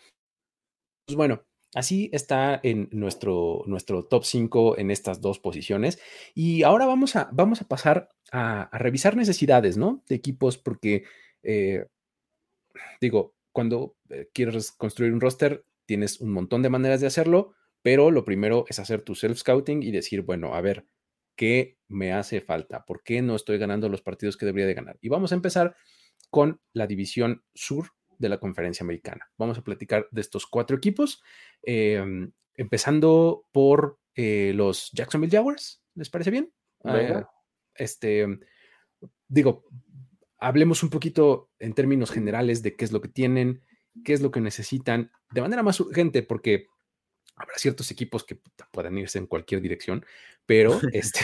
Pues 1.07 1.15
bueno, 1.15 1.41
así 1.76 2.09
está 2.13 2.59
en 2.63 2.88
nuestro, 2.91 3.63
nuestro 3.67 4.05
top 4.05 4.23
5 4.23 4.78
en 4.80 4.89
estas 4.89 5.21
dos 5.21 5.39
posiciones. 5.39 5.99
Y 6.34 6.63
ahora 6.63 6.86
vamos 6.86 7.15
a, 7.15 7.30
vamos 7.32 7.61
a 7.61 7.67
pasar 7.67 8.09
a, 8.32 8.69
revisar 8.78 9.15
necesidades, 9.15 9.78
¿no? 9.78 10.01
De 10.07 10.15
equipos, 10.15 10.57
porque, 10.57 11.03
eh, 11.43 11.86
digo, 13.01 13.36
cuando 13.51 13.97
eh, 14.09 14.30
quieres 14.34 14.71
construir 14.71 15.13
un 15.13 15.21
roster, 15.21 15.65
tienes 15.86 16.21
un 16.21 16.32
montón 16.32 16.61
de 16.61 16.69
maneras 16.69 17.01
de 17.01 17.07
hacerlo, 17.07 17.53
pero 17.82 18.09
lo 18.09 18.26
primero 18.26 18.65
es 18.69 18.80
hacer 18.80 19.01
tu 19.01 19.13
self-scouting 19.13 19.84
y 19.84 19.91
decir, 19.91 20.21
bueno, 20.21 20.55
a 20.55 20.61
ver, 20.61 20.88
¿qué 21.36 21.78
me 21.89 22.13
hace 22.13 22.39
falta? 22.39 22.86
¿Por 22.86 23.03
qué 23.03 23.21
no 23.21 23.36
estoy 23.36 23.57
ganando 23.57 23.89
los 23.89 24.01
partidos 24.01 24.38
que 24.38 24.45
debería 24.45 24.67
de 24.67 24.73
ganar? 24.73 24.97
Y 25.01 25.09
vamos 25.09 25.34
a 25.34 25.36
empezar 25.36 25.76
con 26.30 26.61
la 26.73 26.88
división 26.88 27.43
sur 27.53 27.89
de 28.18 28.30
la 28.30 28.39
conferencia 28.39 28.84
americana. 28.84 29.30
Vamos 29.38 29.57
a 29.57 29.63
platicar 29.63 30.07
de 30.11 30.22
estos 30.22 30.45
cuatro 30.45 30.78
equipos, 30.78 31.22
eh, 31.63 32.03
empezando 32.55 33.45
por 33.51 33.99
eh, 34.16 34.53
los 34.55 34.91
Jacksonville 34.93 35.36
Jaguars. 35.36 35.84
¿Les 35.95 36.09
parece 36.09 36.32
bien? 36.32 36.53
Eh, 36.86 37.24
este, 37.76 38.28
digo, 39.28 39.66
hablemos 40.38 40.84
un 40.84 40.89
poquito 40.89 41.51
en 41.59 41.74
términos 41.74 42.11
generales 42.11 42.61
de 42.61 42.76
qué 42.76 42.86
es 42.86 42.91
lo 42.91 43.01
que 43.01 43.09
tienen, 43.09 43.63
qué 44.03 44.13
es 44.13 44.22
lo 44.22 44.32
que 44.32 44.41
necesitan 44.41 45.11
de 45.32 45.41
manera 45.41 45.63
más 45.63 45.80
urgente, 45.80 46.24
porque 46.24 46.68
habrá 47.36 47.55
ciertos 47.57 47.91
equipos 47.91 48.24
que 48.24 48.39
puedan 48.72 48.97
irse 48.97 49.18
en 49.18 49.28
cualquier 49.28 49.61
dirección, 49.61 50.05
pero 50.45 50.80
este, 50.93 51.22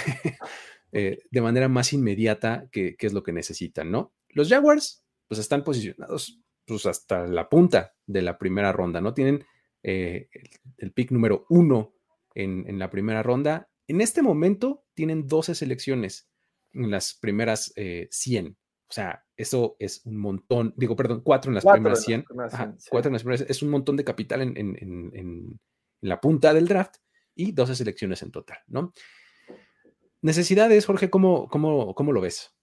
eh, 0.91 1.19
de 1.29 1.41
manera 1.41 1.69
más 1.69 1.93
inmediata, 1.93 2.67
¿qué, 2.71 2.95
qué 2.97 3.07
es 3.07 3.13
lo 3.13 3.23
que 3.23 3.33
necesitan, 3.33 3.91
¿no? 3.91 4.13
Los 4.29 4.49
Jaguars, 4.49 5.03
pues 5.27 5.39
están 5.39 5.63
posicionados 5.63 6.40
pues, 6.71 6.85
hasta 6.85 7.27
la 7.27 7.49
punta 7.49 7.93
de 8.05 8.21
la 8.21 8.37
primera 8.37 8.71
ronda, 8.71 9.01
¿no? 9.01 9.13
Tienen 9.13 9.45
eh, 9.83 10.29
el, 10.31 10.49
el, 10.77 10.93
pick 10.93 11.11
número 11.11 11.45
uno 11.49 11.93
en, 12.33 12.65
en, 12.67 12.79
la 12.79 12.89
primera 12.89 13.23
ronda. 13.23 13.69
En 13.87 13.99
este 14.01 14.21
momento 14.21 14.85
tienen 14.93 15.27
12 15.27 15.55
selecciones 15.55 16.29
en 16.73 16.89
las 16.91 17.17
primeras 17.19 17.73
eh, 17.75 18.07
100. 18.11 18.57
O 18.87 18.93
sea, 18.93 19.25
eso 19.35 19.75
es 19.79 20.05
un 20.05 20.17
montón. 20.17 20.73
Digo, 20.77 20.95
perdón, 20.95 21.21
cuatro 21.23 21.49
en 21.49 21.55
las 21.55 21.63
Cuatro 21.63 21.81
primeras 21.81 21.99
en 21.99 22.05
100. 22.05 22.19
las 22.19 22.27
primeras 22.27 22.53
Ajá, 22.53 22.63
100, 22.65 22.79
sí. 22.79 22.89
Cuatro 22.89 23.09
en 23.09 23.13
las 23.13 23.23
primeras. 23.23 23.49
Es 23.49 23.61
un 23.61 23.69
montón 23.69 23.97
de 23.97 24.03
capital 24.03 24.41
en, 24.41 24.57
en, 24.57 24.77
en, 24.79 25.11
en, 25.13 25.59
la 26.01 26.19
punta 26.19 26.53
del 26.53 26.67
draft 26.67 26.95
y 27.35 27.51
12 27.51 27.75
selecciones 27.75 28.21
en 28.23 28.31
total, 28.31 28.57
¿no? 28.67 28.91
Necesidades, 30.21 30.85
Jorge, 30.85 31.09
¿cómo, 31.09 31.47
cómo, 31.47 31.93
cómo 31.95 32.11
lo 32.11 32.21
ves? 32.21 32.55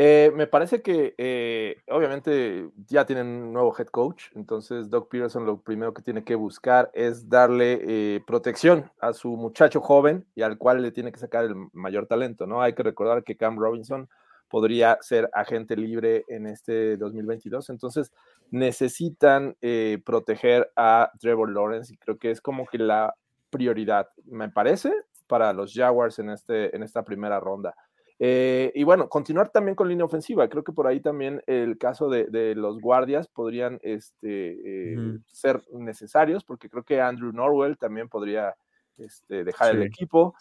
Eh, 0.00 0.30
me 0.36 0.46
parece 0.46 0.80
que 0.80 1.16
eh, 1.18 1.82
obviamente 1.88 2.70
ya 2.86 3.04
tienen 3.04 3.26
un 3.26 3.52
nuevo 3.52 3.74
head 3.76 3.88
coach, 3.88 4.26
entonces 4.36 4.88
Doug 4.90 5.08
Peterson 5.08 5.44
lo 5.44 5.60
primero 5.60 5.92
que 5.92 6.02
tiene 6.02 6.22
que 6.22 6.36
buscar 6.36 6.88
es 6.94 7.28
darle 7.28 7.80
eh, 7.82 8.20
protección 8.24 8.92
a 9.00 9.12
su 9.12 9.30
muchacho 9.36 9.80
joven 9.80 10.24
y 10.36 10.42
al 10.42 10.56
cual 10.56 10.82
le 10.82 10.92
tiene 10.92 11.10
que 11.10 11.18
sacar 11.18 11.46
el 11.46 11.56
mayor 11.72 12.06
talento, 12.06 12.46
¿no? 12.46 12.62
Hay 12.62 12.74
que 12.74 12.84
recordar 12.84 13.24
que 13.24 13.36
Cam 13.36 13.58
Robinson 13.58 14.08
podría 14.48 14.98
ser 15.00 15.28
agente 15.32 15.74
libre 15.76 16.24
en 16.28 16.46
este 16.46 16.96
2022, 16.96 17.68
entonces 17.68 18.12
necesitan 18.52 19.56
eh, 19.62 20.00
proteger 20.06 20.70
a 20.76 21.10
Trevor 21.18 21.50
Lawrence 21.50 21.92
y 21.92 21.96
creo 21.96 22.18
que 22.18 22.30
es 22.30 22.40
como 22.40 22.66
que 22.68 22.78
la 22.78 23.16
prioridad, 23.50 24.10
me 24.26 24.48
parece, 24.48 24.92
para 25.26 25.52
los 25.52 25.74
Jaguars 25.74 26.20
en, 26.20 26.30
este, 26.30 26.74
en 26.76 26.84
esta 26.84 27.04
primera 27.04 27.40
ronda. 27.40 27.74
Eh, 28.20 28.72
y 28.74 28.82
bueno, 28.84 29.08
continuar 29.08 29.50
también 29.50 29.74
con 29.76 29.88
línea 29.88 30.04
ofensiva. 30.04 30.48
Creo 30.48 30.64
que 30.64 30.72
por 30.72 30.86
ahí 30.86 31.00
también 31.00 31.42
el 31.46 31.78
caso 31.78 32.08
de, 32.08 32.24
de 32.26 32.54
los 32.54 32.80
guardias 32.80 33.28
podrían 33.28 33.78
este, 33.82 34.92
eh, 34.92 34.96
ser 35.26 35.62
necesarios, 35.72 36.44
porque 36.44 36.68
creo 36.68 36.82
que 36.82 37.00
Andrew 37.00 37.32
Norwell 37.32 37.78
también 37.78 38.08
podría 38.08 38.54
este, 38.96 39.44
dejar 39.44 39.76
el 39.76 39.82
equipo. 39.86 40.34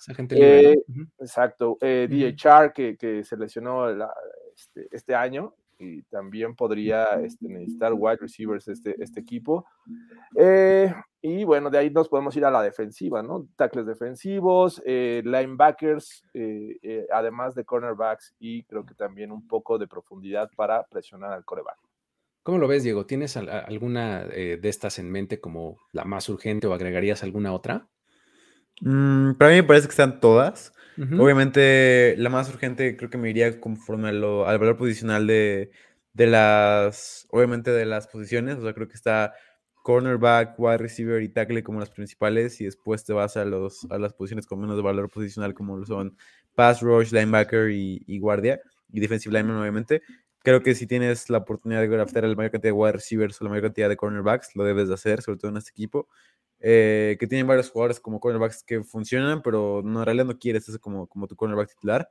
Eh. 0.71 0.75
Exacto. 1.19 1.77
Eh. 1.81 2.07
DHR, 2.09 2.73
que, 2.73 2.97
que 2.97 3.23
se 3.23 3.37
lesionó 3.37 3.87
la- 3.91 4.13
este, 4.55 4.87
este 4.91 5.13
año 5.13 5.53
y 5.79 6.03
también 6.03 6.55
podría 6.55 7.05
este, 7.23 7.47
necesitar 7.47 7.93
wide 7.93 8.17
receivers 8.17 8.67
este, 8.67 8.95
este 9.01 9.19
equipo. 9.19 9.65
Eh, 10.35 10.93
y 11.21 11.43
bueno, 11.43 11.69
de 11.69 11.77
ahí 11.77 11.89
nos 11.89 12.09
podemos 12.09 12.35
ir 12.35 12.45
a 12.45 12.51
la 12.51 12.61
defensiva, 12.61 13.23
¿no? 13.23 13.47
Tackles 13.55 13.85
defensivos, 13.85 14.81
eh, 14.85 15.21
linebackers, 15.25 16.23
eh, 16.33 17.07
además 17.11 17.55
de 17.55 17.65
cornerbacks 17.65 18.35
y 18.39 18.63
creo 18.63 18.85
que 18.85 18.95
también 18.95 19.31
un 19.31 19.47
poco 19.47 19.77
de 19.77 19.87
profundidad 19.87 20.49
para 20.55 20.83
presionar 20.87 21.33
al 21.33 21.45
coreback. 21.45 21.77
¿Cómo 22.43 22.59
lo 22.59 22.67
ves, 22.67 22.83
Diego? 22.83 23.05
¿Tienes 23.05 23.35
alguna 23.35 24.23
de 24.23 24.59
estas 24.63 24.99
en 24.99 25.11
mente 25.11 25.41
como 25.41 25.79
la 25.91 26.05
más 26.05 26.29
urgente 26.29 26.65
o 26.65 26.73
agregarías 26.73 27.23
alguna 27.23 27.53
otra? 27.53 27.89
Mm, 28.81 29.33
para 29.33 29.51
mí 29.51 29.57
me 29.57 29.63
parece 29.63 29.87
que 29.87 29.91
están 29.91 30.19
todas. 30.19 30.73
Obviamente, 31.15 32.15
la 32.17 32.29
más 32.29 32.49
urgente 32.49 32.95
creo 32.95 33.09
que 33.09 33.17
me 33.17 33.29
iría 33.29 33.59
conforme 33.59 34.09
a 34.09 34.11
lo- 34.11 34.47
al 34.47 34.59
valor 34.59 34.77
posicional 34.77 35.25
de, 35.27 35.71
de 36.13 36.27
las, 36.27 37.27
obviamente 37.31 37.71
de 37.71 37.85
las 37.85 38.07
posiciones. 38.07 38.57
O 38.57 38.61
sea, 38.61 38.73
creo 38.73 38.87
que 38.87 38.93
está 38.95 39.33
cornerback, 39.83 40.59
wide 40.59 40.77
receiver 40.77 41.21
y 41.23 41.29
tackle 41.29 41.63
como 41.63 41.79
las 41.79 41.89
principales 41.89 42.59
y 42.61 42.65
después 42.65 43.03
te 43.05 43.13
vas 43.13 43.37
a, 43.37 43.45
los, 43.45 43.87
a 43.89 43.97
las 43.97 44.13
posiciones 44.13 44.45
con 44.45 44.59
menos 44.59 44.81
valor 44.83 45.09
posicional 45.09 45.53
como 45.53 45.77
lo 45.77 45.85
son 45.85 46.17
pass 46.55 46.81
rush, 46.81 47.11
linebacker 47.13 47.69
y, 47.71 48.03
y 48.05 48.19
guardia 48.19 48.59
y 48.91 48.99
defensive 48.99 49.33
lineman 49.33 49.57
obviamente. 49.61 50.01
Creo 50.43 50.61
que 50.61 50.75
si 50.75 50.87
tienes 50.87 51.29
la 51.29 51.39
oportunidad 51.39 51.81
de 51.81 51.87
draftear 51.87 52.25
la 52.25 52.35
mayor 52.35 52.51
cantidad 52.51 52.69
de 52.73 52.77
wide 52.77 52.91
receivers 52.93 53.41
o 53.41 53.45
la 53.45 53.49
mayor 53.49 53.63
cantidad 53.65 53.89
de 53.89 53.97
cornerbacks, 53.97 54.55
lo 54.55 54.63
debes 54.65 54.87
de 54.89 54.93
hacer, 54.95 55.21
sobre 55.21 55.39
todo 55.39 55.51
en 55.51 55.57
este 55.57 55.71
equipo 55.71 56.07
eh, 56.59 57.17
que 57.19 57.27
tienen 57.27 57.47
varios 57.47 57.69
jugadores 57.69 57.99
como 57.99 58.19
cornerbacks 58.19 58.63
que 58.63 58.83
funcionan, 58.83 59.41
pero 59.41 59.81
no, 59.83 59.99
en 59.99 60.05
realidad 60.05 60.25
no 60.25 60.37
quieres 60.39 60.67
ese 60.67 60.79
como, 60.79 61.07
como 61.07 61.27
tu 61.27 61.35
cornerback 61.35 61.69
titular. 61.69 62.09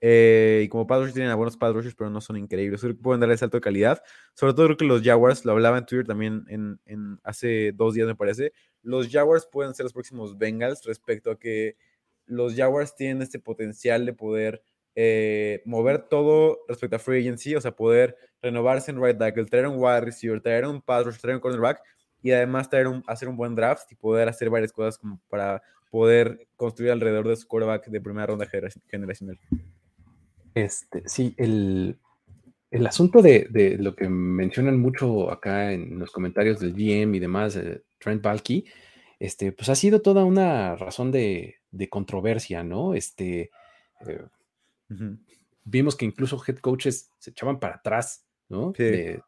Eh, 0.00 0.62
y 0.64 0.68
como 0.68 0.86
pass 0.86 0.98
rushers 0.98 1.14
tienen 1.14 1.32
a 1.32 1.36
buenos 1.36 1.56
pass 1.56 1.74
pero 1.96 2.10
no 2.10 2.20
son 2.20 2.36
increíbles. 2.36 2.80
Creo 2.80 2.94
que 2.94 3.02
pueden 3.02 3.20
darle 3.20 3.36
salto 3.38 3.56
de 3.56 3.62
calidad. 3.62 4.02
Sobre 4.34 4.52
todo 4.52 4.66
creo 4.66 4.76
que 4.76 4.84
los 4.84 5.02
Jaguars, 5.02 5.44
lo 5.44 5.52
hablaba 5.52 5.78
en 5.78 5.86
Twitter 5.86 6.06
también 6.06 6.44
en, 6.48 6.80
en 6.84 7.18
hace 7.24 7.72
dos 7.72 7.94
días 7.94 8.06
me 8.06 8.14
parece, 8.14 8.52
los 8.82 9.08
Jaguars 9.08 9.48
pueden 9.50 9.74
ser 9.74 9.84
los 9.84 9.92
próximos 9.92 10.36
Bengals 10.36 10.84
respecto 10.84 11.30
a 11.30 11.38
que 11.38 11.76
los 12.26 12.54
Jaguars 12.54 12.94
tienen 12.94 13.22
este 13.22 13.38
potencial 13.38 14.04
de 14.04 14.12
poder 14.12 14.62
eh, 14.94 15.62
mover 15.66 16.08
todo 16.08 16.60
respecto 16.68 16.96
a 16.96 16.98
free 16.98 17.20
agency, 17.20 17.54
o 17.54 17.60
sea, 17.60 17.72
poder 17.76 18.16
renovarse 18.40 18.90
en 18.90 19.02
right 19.02 19.18
tackle, 19.18 19.44
traer 19.44 19.66
un 19.66 19.76
wide 19.76 20.00
receiver, 20.00 20.40
traer 20.40 20.66
un 20.66 20.80
pass 20.80 21.04
rusher, 21.04 21.20
traer 21.20 21.36
un 21.36 21.40
cornerback 21.40 21.82
y 22.26 22.32
además 22.32 22.68
traer 22.68 22.88
un, 22.88 23.04
hacer 23.06 23.28
un 23.28 23.36
buen 23.36 23.54
draft 23.54 23.90
y 23.92 23.94
poder 23.94 24.28
hacer 24.28 24.50
varias 24.50 24.72
cosas 24.72 24.98
como 24.98 25.20
para 25.28 25.62
poder 25.90 26.48
construir 26.56 26.90
alrededor 26.90 27.28
de 27.28 27.36
su 27.36 27.46
quarterback 27.46 27.86
de 27.86 28.00
primera 28.00 28.26
ronda 28.26 28.46
genera- 28.46 28.72
generacional. 28.88 29.38
Este, 30.54 31.02
sí, 31.06 31.34
el, 31.36 31.98
el 32.70 32.86
asunto 32.86 33.22
de, 33.22 33.46
de 33.50 33.78
lo 33.78 33.94
que 33.94 34.08
mencionan 34.08 34.80
mucho 34.80 35.30
acá 35.30 35.72
en 35.72 35.98
los 35.98 36.10
comentarios 36.10 36.58
del 36.58 36.72
GM 36.72 37.16
y 37.16 37.20
demás, 37.20 37.54
eh, 37.56 37.82
Trent 37.98 38.22
Balky, 38.22 38.66
este, 39.20 39.52
pues 39.52 39.68
ha 39.68 39.74
sido 39.74 40.02
toda 40.02 40.24
una 40.24 40.74
razón 40.76 41.12
de, 41.12 41.56
de 41.70 41.88
controversia, 41.88 42.64
¿no? 42.64 42.94
Este, 42.94 43.50
eh, 44.06 44.24
vimos 45.64 45.94
que 45.96 46.04
incluso 46.04 46.42
head 46.46 46.58
coaches 46.58 47.10
se 47.18 47.30
echaban 47.30 47.58
para 47.60 47.76
atrás, 47.76 48.26
¿no? 48.48 48.72
Sí. 48.76 48.82
De, 48.82 49.22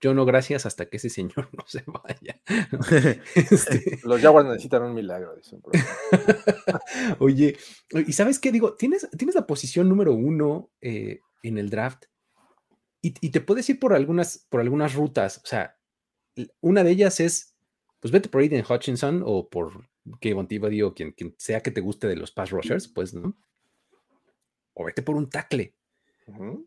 yo 0.00 0.14
no, 0.14 0.24
gracias, 0.24 0.64
hasta 0.66 0.86
que 0.86 0.96
ese 0.96 1.10
señor 1.10 1.48
no 1.56 1.64
se 1.66 1.84
vaya. 1.86 2.40
Este, 3.34 3.98
Los 4.04 4.20
Jaguars 4.20 4.48
necesitan 4.48 4.82
un 4.82 4.94
milagro. 4.94 5.36
dicen. 5.36 5.62
Oye, 7.18 7.56
¿y 8.06 8.12
sabes 8.12 8.38
qué? 8.38 8.52
Digo, 8.52 8.74
tienes, 8.74 9.08
tienes 9.16 9.34
la 9.34 9.46
posición 9.46 9.88
número 9.88 10.14
uno 10.14 10.70
eh, 10.80 11.20
en 11.42 11.58
el 11.58 11.70
draft 11.70 12.04
y, 13.02 13.14
y 13.20 13.30
te 13.30 13.40
puedes 13.40 13.68
ir 13.70 13.78
por 13.78 13.94
algunas, 13.94 14.46
por 14.48 14.60
algunas 14.60 14.94
rutas. 14.94 15.38
O 15.38 15.46
sea, 15.46 15.78
una 16.60 16.84
de 16.84 16.90
ellas 16.90 17.20
es, 17.20 17.56
pues 18.00 18.12
vete 18.12 18.28
por 18.28 18.40
Aiden 18.40 18.64
Hutchinson 18.68 19.22
o 19.24 19.48
por 19.48 19.88
Kevin 20.20 20.46
Tibody 20.46 20.82
o 20.82 20.94
quien, 20.94 21.12
quien 21.12 21.34
sea 21.38 21.62
que 21.62 21.70
te 21.70 21.80
guste 21.80 22.08
de 22.08 22.16
los 22.16 22.32
pass 22.32 22.50
rushers, 22.50 22.88
pues, 22.88 23.14
¿no? 23.14 23.36
O 24.74 24.84
vete 24.84 25.02
por 25.02 25.16
un 25.16 25.28
tackle. 25.28 25.74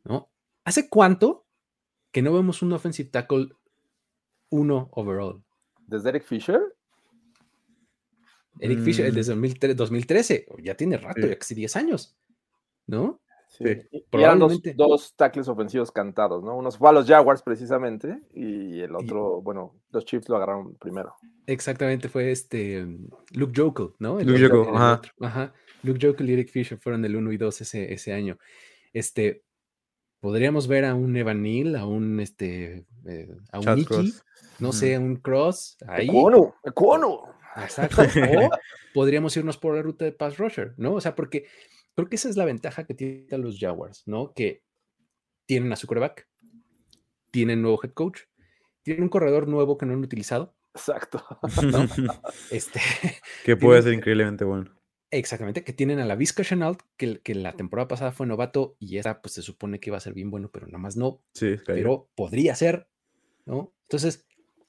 ¿no? 0.03 0.29
¿Hace 0.65 0.89
cuánto 0.89 1.42
que 2.13 2.21
no 2.21 2.31
vemos 2.33 2.61
un 2.61 2.71
offensive 2.71 3.09
tackle 3.09 3.49
uno 4.49 4.87
overall. 4.93 5.43
¿Desde 5.87 6.09
Eric 6.09 6.23
Fisher? 6.23 6.61
Eric 8.59 8.79
Fisher, 8.81 9.05
el 9.07 9.11
Mm. 9.13 9.15
de 9.15 9.23
2013, 9.23 9.75
2013, 9.75 10.45
ya 10.63 10.75
tiene 10.75 10.97
rato, 10.97 11.21
Sí. 11.23 11.27
ya 11.29 11.37
casi 11.39 11.55
10 11.55 11.75
años, 11.75 12.15
¿no? 12.87 13.19
Sí. 13.49 13.63
Sí. 13.65 13.87
Y 13.91 14.21
eran 14.21 14.39
dos, 14.39 14.59
Probablemente. 14.59 14.73
dos 14.75 15.15
tackles 15.15 15.47
ofensivos 15.47 15.91
cantados, 15.91 16.43
¿no? 16.43 16.55
Uno 16.57 16.71
fue 16.71 16.89
a 16.89 16.93
los 16.93 17.07
Jaguars 17.07 17.41
precisamente 17.43 18.19
y 18.33 18.79
el 18.81 18.95
otro, 18.95 19.41
bueno, 19.41 19.75
los 19.91 20.05
Chiefs 20.05 20.29
lo 20.29 20.37
agarraron 20.37 20.75
primero. 20.75 21.13
Exactamente, 21.45 22.09
fue 22.09 22.31
este 22.31 22.83
mm, 22.85 23.07
Luke 23.33 23.53
Jokel, 23.59 23.89
¿no? 23.99 24.19
El 24.19 24.27
Luke 24.27 24.47
Jokel, 24.49 24.75
ajá. 25.21 25.53
Luke 25.83 25.99
Jokel 26.07 26.29
y 26.29 26.33
Eric 26.33 26.49
Fisher 26.49 26.77
fueron 26.79 27.03
el 27.05 27.15
1 27.15 27.31
y 27.31 27.37
2 27.37 27.61
ese, 27.61 27.91
ese 27.93 28.13
año. 28.13 28.37
Este, 28.91 29.43
podríamos 30.23 30.69
ver 30.69 30.85
a 30.85 30.95
un 30.95 31.17
Evan 31.17 31.41
Neal, 31.41 31.75
a 31.75 31.85
un 31.85 32.21
este, 32.21 32.85
eh, 33.05 33.27
a 33.51 33.59
un 33.59 33.75
Nicky, 33.75 34.13
no 34.59 34.71
sé, 34.71 34.95
a 34.95 34.99
un 35.01 35.17
Cross, 35.17 35.75
ahí. 35.85 36.07
¡Ecuono! 36.07 36.55
¡Ecuono! 36.63 37.23
Exacto. 37.57 38.03
O 38.03 38.49
podríamos 38.93 39.35
irnos 39.35 39.57
por 39.57 39.75
la 39.75 39.81
ruta 39.81 40.05
de 40.05 40.13
pass 40.13 40.37
rusher, 40.37 40.75
¿no? 40.77 40.93
O 40.93 41.01
sea, 41.01 41.13
porque 41.13 41.45
creo 41.93 42.07
que 42.07 42.15
esa 42.15 42.29
es 42.29 42.37
la 42.37 42.45
ventaja 42.45 42.85
que 42.85 42.93
tienen 42.93 43.41
los 43.41 43.59
Jaguars, 43.59 44.03
¿no? 44.05 44.31
Que 44.33 44.63
tienen 45.45 45.73
a 45.73 45.75
su 45.75 45.87
quarterback, 45.87 46.25
tienen 47.29 47.61
nuevo 47.61 47.81
head 47.83 47.91
coach, 47.91 48.21
tienen 48.81 49.03
un 49.03 49.09
corredor 49.09 49.49
nuevo 49.49 49.77
que 49.77 49.85
no 49.85 49.91
han 49.91 49.99
utilizado. 49.99 50.55
Exacto. 50.73 51.21
Este, 52.49 52.79
que 53.43 53.57
puede 53.57 53.81
Tienen- 53.81 53.83
ser 53.83 53.93
increíblemente 53.93 54.45
bueno. 54.45 54.71
Exactamente, 55.17 55.63
que 55.63 55.73
tienen 55.73 55.99
a 55.99 56.05
la 56.05 56.15
Vizca 56.15 56.43
Chenault, 56.43 56.81
que, 56.97 57.19
que 57.21 57.35
la 57.35 57.53
temporada 57.53 57.87
pasada 57.87 58.11
fue 58.11 58.27
novato 58.27 58.75
y 58.79 58.97
esta 58.97 59.21
pues 59.21 59.33
se 59.33 59.41
supone 59.41 59.79
que 59.79 59.89
iba 59.89 59.97
a 59.97 60.01
ser 60.01 60.13
bien 60.13 60.31
bueno, 60.31 60.49
pero 60.51 60.67
nada 60.67 60.79
más 60.79 60.97
no, 60.97 61.21
Sí, 61.33 61.55
pero 61.65 62.09
podría 62.15 62.55
ser, 62.55 62.87
¿no? 63.45 63.73
Entonces, 63.83 64.25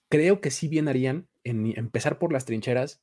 creo 0.09 0.41
que 0.41 0.51
sí 0.51 0.69
bien 0.69 0.89
harían 0.89 1.29
en 1.45 1.77
empezar 1.77 2.19
por 2.19 2.33
las 2.33 2.45
trincheras 2.45 3.03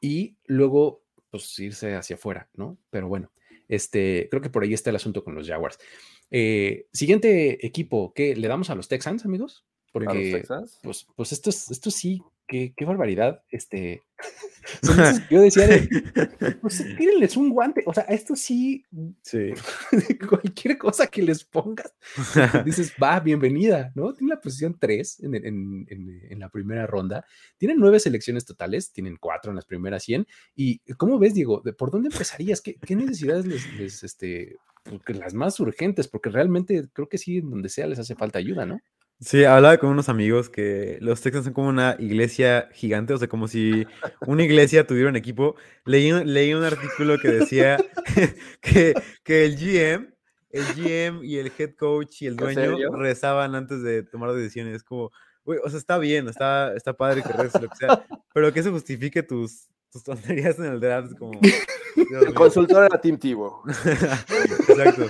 y 0.00 0.36
luego 0.46 1.02
pues 1.30 1.58
irse 1.58 1.94
hacia 1.94 2.16
afuera, 2.16 2.48
¿no? 2.54 2.78
Pero 2.90 3.08
bueno, 3.08 3.30
este, 3.68 4.28
creo 4.30 4.42
que 4.42 4.50
por 4.50 4.64
ahí 4.64 4.74
está 4.74 4.90
el 4.90 4.96
asunto 4.96 5.22
con 5.22 5.34
los 5.34 5.46
Jaguars. 5.46 5.78
Eh, 6.30 6.86
siguiente 6.92 7.64
equipo, 7.64 8.12
¿qué 8.14 8.34
le 8.34 8.48
damos 8.48 8.70
a 8.70 8.74
los 8.74 8.88
Texans, 8.88 9.24
amigos? 9.24 9.64
A 9.94 9.98
los 9.98 10.14
Porque 10.14 10.32
Texans. 10.32 10.80
pues, 10.82 11.06
pues 11.14 11.32
esto, 11.32 11.50
es, 11.50 11.70
esto 11.70 11.90
sí, 11.90 12.22
qué, 12.50 12.74
qué 12.76 12.84
barbaridad. 12.84 13.42
Este, 13.50 14.02
yo 15.30 15.40
decía 15.40 15.66
de, 15.66 15.88
pues 16.60 16.84
tírenles 16.98 17.36
un 17.36 17.50
guante, 17.50 17.82
o 17.86 17.94
sea, 17.94 18.02
esto 18.04 18.34
sí, 18.36 18.84
sí. 19.22 19.52
cualquier 20.28 20.76
cosa 20.76 21.06
que 21.06 21.22
les 21.22 21.44
pongas, 21.44 21.94
dices, 22.64 22.92
va, 23.02 23.20
bienvenida, 23.20 23.92
¿no? 23.94 24.12
Tiene 24.12 24.34
la 24.34 24.40
posición 24.40 24.76
3 24.78 25.20
en, 25.20 25.34
en- 25.36 25.86
en- 25.88 26.20
en 26.30 26.38
la 26.40 26.48
primera 26.50 26.86
ronda, 26.86 27.24
tienen 27.56 27.78
nueve 27.78 28.00
selecciones 28.00 28.44
totales, 28.44 28.92
tienen 28.92 29.16
cuatro 29.18 29.52
en 29.52 29.56
las 29.56 29.64
primeras 29.64 30.02
100, 30.04 30.26
y 30.56 30.80
¿cómo 30.98 31.18
ves, 31.18 31.34
Diego? 31.34 31.62
¿De 31.64 31.72
¿Por 31.72 31.90
dónde 31.90 32.08
empezarías? 32.12 32.60
¿Qué, 32.60 32.74
qué 32.76 32.96
necesidades 32.96 33.46
les, 33.46 33.72
les, 33.74 34.02
este, 34.02 34.56
porque 34.84 35.14
las 35.14 35.32
más 35.34 35.58
urgentes? 35.60 36.08
Porque 36.08 36.30
realmente 36.30 36.88
creo 36.92 37.08
que 37.08 37.18
sí, 37.18 37.38
en 37.38 37.50
donde 37.50 37.68
sea 37.68 37.86
les 37.86 37.98
hace 37.98 38.14
falta 38.16 38.38
ayuda, 38.38 38.66
¿no? 38.66 38.80
Sí, 39.22 39.44
hablaba 39.44 39.76
con 39.76 39.90
unos 39.90 40.08
amigos 40.08 40.48
que 40.48 40.96
los 41.02 41.20
Texans 41.20 41.44
son 41.44 41.52
como 41.52 41.68
una 41.68 41.94
iglesia 41.98 42.70
gigante, 42.72 43.12
o 43.12 43.18
sea, 43.18 43.28
como 43.28 43.48
si 43.48 43.86
una 44.26 44.42
iglesia 44.44 44.86
tuviera 44.86 45.10
un 45.10 45.16
equipo. 45.16 45.56
Leí, 45.84 46.10
un- 46.10 46.32
leí 46.32 46.54
un 46.54 46.64
artículo 46.64 47.18
que 47.18 47.28
decía 47.28 47.76
que, 48.62 48.94
que 49.22 49.44
el 49.44 49.56
GM, 49.56 50.08
el 50.50 50.64
GM 50.74 51.22
y 51.22 51.36
el 51.36 51.52
head 51.58 51.74
coach 51.76 52.22
y 52.22 52.26
el 52.28 52.32
¿En 52.32 52.54
dueño 52.54 52.96
rezaban 52.96 53.54
antes 53.54 53.82
de 53.82 54.02
tomar 54.04 54.32
decisiones. 54.32 54.82
Como, 54.82 55.12
güey, 55.44 55.58
o 55.62 55.68
sea, 55.68 55.78
está 55.78 55.98
bien, 55.98 56.26
está, 56.28 56.74
está 56.74 56.94
padre 56.94 57.22
que 57.22 57.32
reces, 57.34 57.60
lo 57.60 57.68
que 57.68 57.76
sea, 57.76 58.06
pero 58.32 58.50
que 58.54 58.62
se 58.62 58.70
justifique 58.70 59.22
tus, 59.22 59.68
tus 59.92 60.02
tonterías 60.02 60.58
en 60.58 60.64
el 60.64 60.80
draft, 60.80 61.12
es 61.12 61.18
como... 61.18 61.38
El 62.24 62.32
consultor 62.32 62.84
era 62.86 62.98
Tim 62.98 63.18
Tebow. 63.18 63.62
Exacto. 64.68 65.08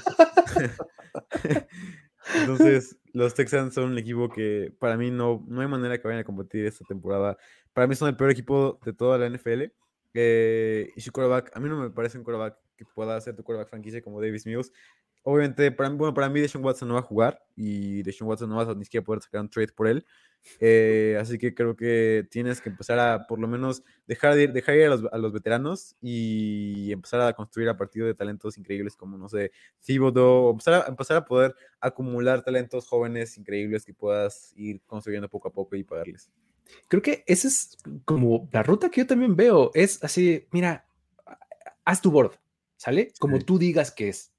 Entonces, 2.35 2.97
los 3.13 3.35
Texans 3.35 3.75
son 3.75 3.93
un 3.93 3.99
equipo 3.99 4.29
que 4.31 4.73
para 4.79 4.97
mí 4.97 5.11
no, 5.11 5.45
no 5.49 5.61
hay 5.61 5.69
manera 5.69 5.99
que 5.99 6.07
vayan 6.07 6.21
a 6.21 6.25
competir 6.25 6.67
esta 6.67 6.85
temporada. 6.85 7.37
Para 7.73 7.87
mí 7.87 7.95
son 7.95 8.09
el 8.09 8.17
peor 8.17 8.31
equipo 8.31 8.79
de 8.85 8.93
toda 8.93 9.19
la 9.19 9.27
NFL. 9.27 9.73
eh, 10.15 10.93
y 10.97 11.01
su 11.01 11.13
quarterback, 11.13 11.57
a 11.57 11.61
mí 11.61 11.69
no 11.69 11.77
me 11.81 11.91
parece 11.91 12.19
un 12.19 12.25
quarterback 12.25 12.59
que 12.77 12.85
pueda 12.87 13.21
ser 13.21 13.37
tu 13.37 13.45
quarterback 13.45 13.71
franquicia 13.71 14.03
como 14.03 14.21
Davis 14.21 14.47
Mills. 14.47 14.73
Obviamente, 15.23 15.71
para 15.71 15.91
bueno, 15.91 16.15
para 16.15 16.29
mí 16.31 16.41
Deshaun 16.41 16.65
Watson 16.65 16.89
no 16.89 16.95
va 16.95 17.01
a 17.01 17.05
jugar 17.05 17.43
y 17.55 18.03
Deshaun 18.03 18.29
Watson 18.29 18.49
no 18.49 18.57
vas 18.57 18.69
a 18.69 18.75
ni 18.75 18.85
siquiera 18.85 19.05
poder 19.05 19.23
sacar 19.23 19.43
un 19.43 19.51
trade 19.51 19.73
por 19.75 19.87
él. 19.87 20.05
Eh, 20.59 21.19
así 21.21 21.37
que 21.37 21.55
creo 21.55 21.77
que 21.77 22.27
tienes 22.31 22.63
que 22.63 22.71
empezar 22.71 22.99
a, 22.99 23.27
por 23.27 23.39
lo 23.39 23.47
menos, 23.47 23.83
dejar 24.07 24.35
de 24.35 24.45
ir, 24.45 24.53
dejar 24.55 24.77
ir 24.77 24.85
a 24.87 24.89
los, 24.89 25.05
a 25.13 25.19
los 25.19 25.33
veteranos 25.35 25.95
y 26.01 26.91
empezar 26.93 27.21
a 27.21 27.35
construir 27.35 27.69
a 27.69 27.77
partir 27.77 28.05
de 28.05 28.15
talentos 28.15 28.57
increíbles 28.57 28.97
como, 28.97 29.19
no 29.19 29.29
sé, 29.29 29.53
Thibodeau, 29.85 30.51
empezar 30.51 30.75
a, 30.75 30.89
empezar 30.89 31.19
a 31.19 31.25
poder 31.27 31.55
acumular 31.81 32.43
talentos 32.43 32.87
jóvenes 32.89 33.37
increíbles 33.37 33.85
que 33.85 33.93
puedas 33.93 34.53
ir 34.57 34.81
construyendo 34.87 35.29
poco 35.29 35.49
a 35.49 35.53
poco 35.53 35.77
y 35.77 35.85
pagarles. 35.85 36.31
Creo 36.89 37.03
que 37.03 37.23
esa 37.27 37.49
es 37.49 37.77
como 38.07 38.49
la 38.53 38.63
ruta 38.63 38.91
que 38.91 39.03
yo 39.03 39.07
también 39.07 39.37
veo. 39.37 39.71
Es 39.75 40.03
así, 40.03 40.47
mira, 40.53 40.87
haz 41.85 42.01
tu 42.01 42.11
board, 42.11 42.33
¿sale? 42.77 43.13
Como 43.19 43.39
Sí. 43.39 43.45
tú 43.45 43.59
digas 43.59 43.91
que 43.91 44.09
es, 44.09 44.33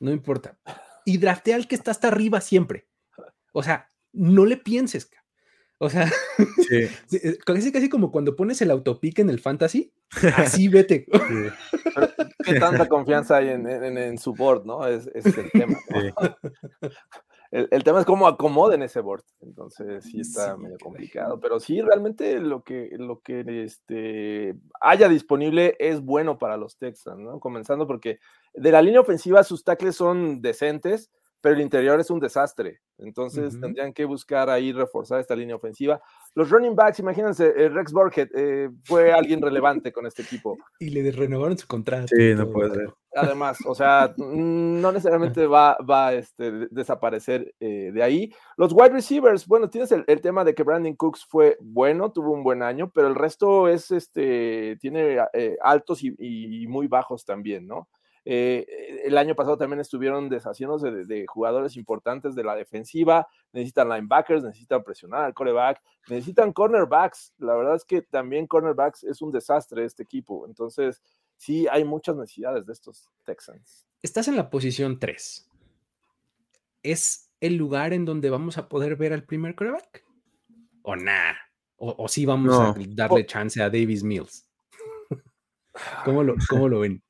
no 0.00 0.10
importa. 0.12 0.58
Y 1.04 1.18
draftea 1.18 1.56
al 1.56 1.68
que 1.68 1.74
está 1.74 1.90
hasta 1.90 2.08
arriba 2.08 2.40
siempre. 2.40 2.88
O 3.52 3.62
sea, 3.62 3.88
no 4.12 4.44
le 4.44 4.56
pienses. 4.56 5.10
O 5.78 5.90
sea, 5.90 6.10
Sí, 6.68 7.16
eh, 7.22 7.38
casi, 7.44 7.70
casi 7.70 7.88
como 7.88 8.10
cuando 8.10 8.34
pones 8.34 8.60
el 8.62 8.70
autopic 8.70 9.18
en 9.18 9.30
el 9.30 9.38
fantasy, 9.40 9.92
así 10.36 10.68
vete. 10.68 11.06
¿Qué 12.44 12.58
tanta 12.58 12.88
confianza 12.88 13.36
hay 13.36 13.50
en, 13.50 13.68
en- 13.68 13.98
en 13.98 14.18
su 14.18 14.34
board, 14.34 14.64
no? 14.64 14.86
Es, 14.86 15.06
es 15.14 15.26
el 15.36 15.50
tema. 15.50 15.78
¿no? 15.90 16.90
El, 17.52 17.68
el 17.70 17.84
tema 17.84 18.00
es 18.00 18.06
cómo 18.06 18.26
acomoden 18.26 18.82
ese 18.82 19.00
board. 19.00 19.22
Entonces 19.40 20.02
sí 20.04 20.20
está 20.20 20.56
medio 20.56 20.76
complicado. 20.82 21.38
Pero 21.38 21.60
sí, 21.60 21.80
realmente 21.80 22.40
lo 22.40 22.64
que, 22.64 22.90
lo 22.98 23.20
que 23.20 23.62
este, 23.64 24.56
haya 24.80 25.08
disponible 25.08 25.76
es 25.78 26.00
bueno 26.00 26.38
para 26.38 26.56
los 26.56 26.76
Texans, 26.76 27.20
¿no? 27.20 27.38
Comenzando 27.38 27.86
porque 27.86 28.18
de 28.56 28.70
la 28.72 28.82
línea 28.82 29.00
ofensiva 29.00 29.44
sus 29.44 29.62
tackles 29.64 29.96
son 29.96 30.40
decentes, 30.40 31.10
pero 31.40 31.54
el 31.54 31.60
interior 31.60 32.00
es 32.00 32.10
un 32.10 32.18
desastre. 32.18 32.80
Entonces 32.98 33.60
tendrían 33.60 33.92
que 33.92 34.06
buscar 34.06 34.48
ahí 34.48 34.72
reforzar 34.72 35.20
esta 35.20 35.36
línea 35.36 35.54
ofensiva. 35.54 36.00
Los 36.34 36.48
running 36.50 36.74
backs, 36.74 36.98
imagínense, 36.98 37.52
eh, 37.54 37.68
Rex 37.68 37.92
Burkhead 37.92 38.28
eh, 38.34 38.70
fue 38.84 39.12
alguien 39.12 39.42
relevante 39.42 39.92
con 39.92 40.06
este 40.06 40.22
equipo. 40.22 40.56
Y 40.80 40.88
le 40.88 41.10
renovaron 41.12 41.58
su 41.58 41.66
contrato. 41.66 42.08
sí, 42.08 42.34
no 42.34 42.44
todo. 42.44 42.52
puede 42.52 42.74
ser. 42.74 42.94
Además, 43.14 43.58
o 43.66 43.74
sea, 43.74 44.14
mm, 44.16 44.80
no 44.80 44.92
necesariamente 44.92 45.46
va, 45.46 45.76
va 45.88 46.08
a 46.08 46.14
este, 46.14 46.50
de- 46.50 46.68
desaparecer 46.70 47.54
eh, 47.60 47.90
de 47.92 48.02
ahí. 48.02 48.32
Los 48.56 48.72
wide 48.72 48.90
receivers, 48.90 49.46
bueno, 49.46 49.68
tienes 49.70 49.92
el, 49.92 50.04
el 50.06 50.20
tema 50.20 50.42
de 50.44 50.54
que 50.54 50.62
Brandon 50.62 50.96
Cooks 50.96 51.26
fue 51.26 51.56
bueno, 51.60 52.12
tuvo 52.12 52.32
un 52.32 52.42
buen 52.42 52.62
año, 52.62 52.90
pero 52.94 53.08
el 53.08 53.14
resto 53.14 53.68
es, 53.68 53.90
este, 53.90 54.76
tiene 54.80 55.18
eh, 55.34 55.56
altos 55.62 56.02
y, 56.02 56.14
y 56.18 56.66
muy 56.66 56.88
bajos 56.88 57.24
también, 57.24 57.66
¿no? 57.66 57.88
Eh, 58.28 59.02
el 59.04 59.16
año 59.18 59.36
pasado 59.36 59.56
también 59.56 59.78
estuvieron 59.78 60.28
deshaciéndose 60.28 60.90
de, 60.90 61.04
de 61.04 61.26
jugadores 61.28 61.76
importantes 61.76 62.34
de 62.34 62.42
la 62.42 62.56
defensiva, 62.56 63.28
necesitan 63.52 63.88
linebackers, 63.88 64.42
necesitan 64.42 64.82
presionar 64.82 65.22
al 65.22 65.32
coreback, 65.32 65.80
necesitan 66.08 66.52
cornerbacks. 66.52 67.32
La 67.38 67.54
verdad 67.54 67.76
es 67.76 67.84
que 67.84 68.02
también 68.02 68.48
cornerbacks 68.48 69.04
es 69.04 69.22
un 69.22 69.30
desastre 69.30 69.84
este 69.84 70.02
equipo. 70.02 70.44
Entonces, 70.48 71.00
sí 71.36 71.68
hay 71.70 71.84
muchas 71.84 72.16
necesidades 72.16 72.66
de 72.66 72.72
estos 72.72 73.08
Texans. 73.24 73.86
Estás 74.02 74.26
en 74.26 74.34
la 74.34 74.50
posición 74.50 74.98
3. 74.98 75.48
¿Es 76.82 77.32
el 77.40 77.54
lugar 77.54 77.92
en 77.92 78.04
donde 78.04 78.28
vamos 78.28 78.58
a 78.58 78.68
poder 78.68 78.96
ver 78.96 79.12
al 79.12 79.22
primer 79.22 79.54
quarterback? 79.54 80.04
¿O 80.82 80.96
nah? 80.96 81.32
¿O, 81.76 81.94
o 81.96 82.08
sí 82.08 82.26
vamos 82.26 82.58
a 82.58 82.74
darle 82.88 83.24
chance 83.24 83.62
a 83.62 83.70
Davis 83.70 84.02
Mills? 84.02 84.48
¿Cómo 86.04 86.24
lo, 86.24 86.34
cómo 86.48 86.68
lo 86.68 86.80
ven? 86.80 87.05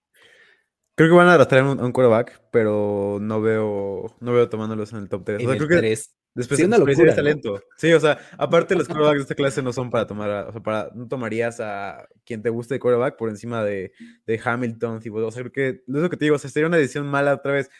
Creo 0.96 1.10
que 1.10 1.14
van 1.16 1.28
a 1.28 1.34
arrastrar 1.34 1.62
un, 1.64 1.78
un 1.80 1.92
quarterback, 1.92 2.40
pero 2.50 3.18
no 3.20 3.40
veo, 3.42 4.16
no 4.20 4.32
veo 4.32 4.48
tomándolos 4.48 4.92
en 4.92 5.00
el 5.00 5.08
top 5.08 5.24
3. 5.24 5.42
En 5.42 5.46
O 5.46 5.48
sea, 5.50 5.52
el 5.52 5.66
creo 5.66 5.68
que 5.68 5.74
tres. 5.80 6.14
después 6.34 6.58
Sí, 6.58 6.64
una 6.64 6.76
después 6.78 6.96
locura, 6.96 7.12
¿no? 7.16 7.16
talento. 7.16 7.60
Sí, 7.76 7.92
o 7.92 8.00
sea, 8.00 8.18
aparte 8.38 8.74
los 8.74 8.88
quarterbacks 8.88 9.18
de 9.18 9.22
esta 9.22 9.34
clase 9.34 9.62
no 9.62 9.72
son 9.74 9.90
para 9.90 10.06
tomar, 10.06 10.30
a- 10.30 10.48
o 10.48 10.52
sea, 10.52 10.62
para, 10.62 10.90
no 10.94 11.06
tomarías 11.06 11.60
a 11.60 12.08
quien 12.24 12.42
te 12.42 12.48
guste 12.50 12.74
de 12.74 12.80
quarterback 12.80 13.16
por 13.16 13.28
encima 13.28 13.62
de, 13.62 13.92
de 14.26 14.40
Hamilton, 14.42 15.00
Thibodeau. 15.00 15.28
O 15.28 15.32
sea, 15.32 15.42
creo 15.42 15.52
que, 15.52 15.68
es 15.68 15.82
lo 15.86 16.08
que 16.10 16.16
te 16.16 16.24
digo, 16.24 16.36
o 16.36 16.38
sea, 16.38 16.50
sería 16.50 16.66
una 16.68 16.78
decisión 16.78 17.06
mala 17.06 17.34
otra 17.34 17.52
vez, 17.52 17.70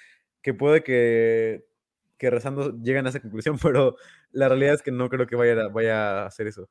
que 0.43 0.53
puede 0.55 0.83
que, 0.83 1.64
que 2.19 2.31
rezando 2.31 2.73
lleguen 2.83 3.07
a 3.07 3.11
esa 3.11 3.21
conclusión, 3.21 3.59
pero 3.62 3.97
la 4.33 4.49
realidad 4.49 4.75
es 4.75 4.83
que 4.83 4.93
no 4.93 5.09
creo 5.09 5.27
que 5.27 5.37
vaya, 5.37 5.55
a- 5.64 5.69
vaya 5.69 6.23
a 6.25 6.27
hacer 6.27 6.49
eso. 6.49 6.69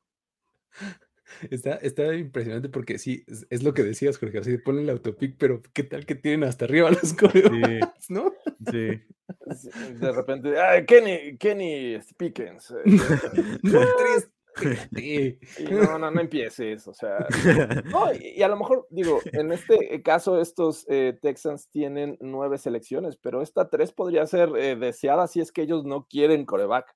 Está, 1.49 1.75
está 1.75 2.13
impresionante 2.15 2.69
porque 2.69 2.97
sí, 2.97 3.23
es, 3.27 3.47
es 3.49 3.63
lo 3.63 3.73
que 3.73 3.83
decías, 3.83 4.17
Jorge. 4.17 4.39
Así 4.39 4.57
ponen 4.57 4.83
el 4.83 4.89
autopic, 4.91 5.35
pero 5.37 5.61
¿qué 5.73 5.83
tal 5.83 6.05
que 6.05 6.15
tienen 6.15 6.43
hasta 6.43 6.65
arriba 6.65 6.89
los 7.01 7.13
corebacks, 7.13 8.09
no? 8.09 8.33
Sí, 8.71 9.01
De 9.99 10.11
repente, 10.11 10.59
"Ay, 10.59 10.85
Kenny, 10.85 11.37
Kenny 11.37 11.99
Pickens. 12.17 12.71
eh, 12.71 12.83
y 14.95 15.37
no, 15.69 15.97
no, 15.99 16.11
no 16.11 16.21
empieces, 16.21 16.87
o 16.87 16.93
sea. 16.93 17.27
No, 17.85 18.13
y, 18.13 18.35
y 18.37 18.41
a 18.43 18.47
lo 18.47 18.55
mejor, 18.57 18.87
digo, 18.89 19.19
en 19.33 19.51
este 19.51 20.01
caso, 20.01 20.39
estos 20.39 20.85
eh, 20.89 21.17
Texans 21.21 21.69
tienen 21.69 22.17
nueve 22.21 22.57
selecciones, 22.57 23.17
pero 23.17 23.41
esta 23.41 23.69
tres 23.69 23.91
podría 23.91 24.25
ser 24.27 24.49
eh, 24.57 24.75
deseada 24.75 25.27
si 25.27 25.41
es 25.41 25.51
que 25.51 25.63
ellos 25.63 25.83
no 25.85 26.07
quieren 26.09 26.45
coreback. 26.45 26.95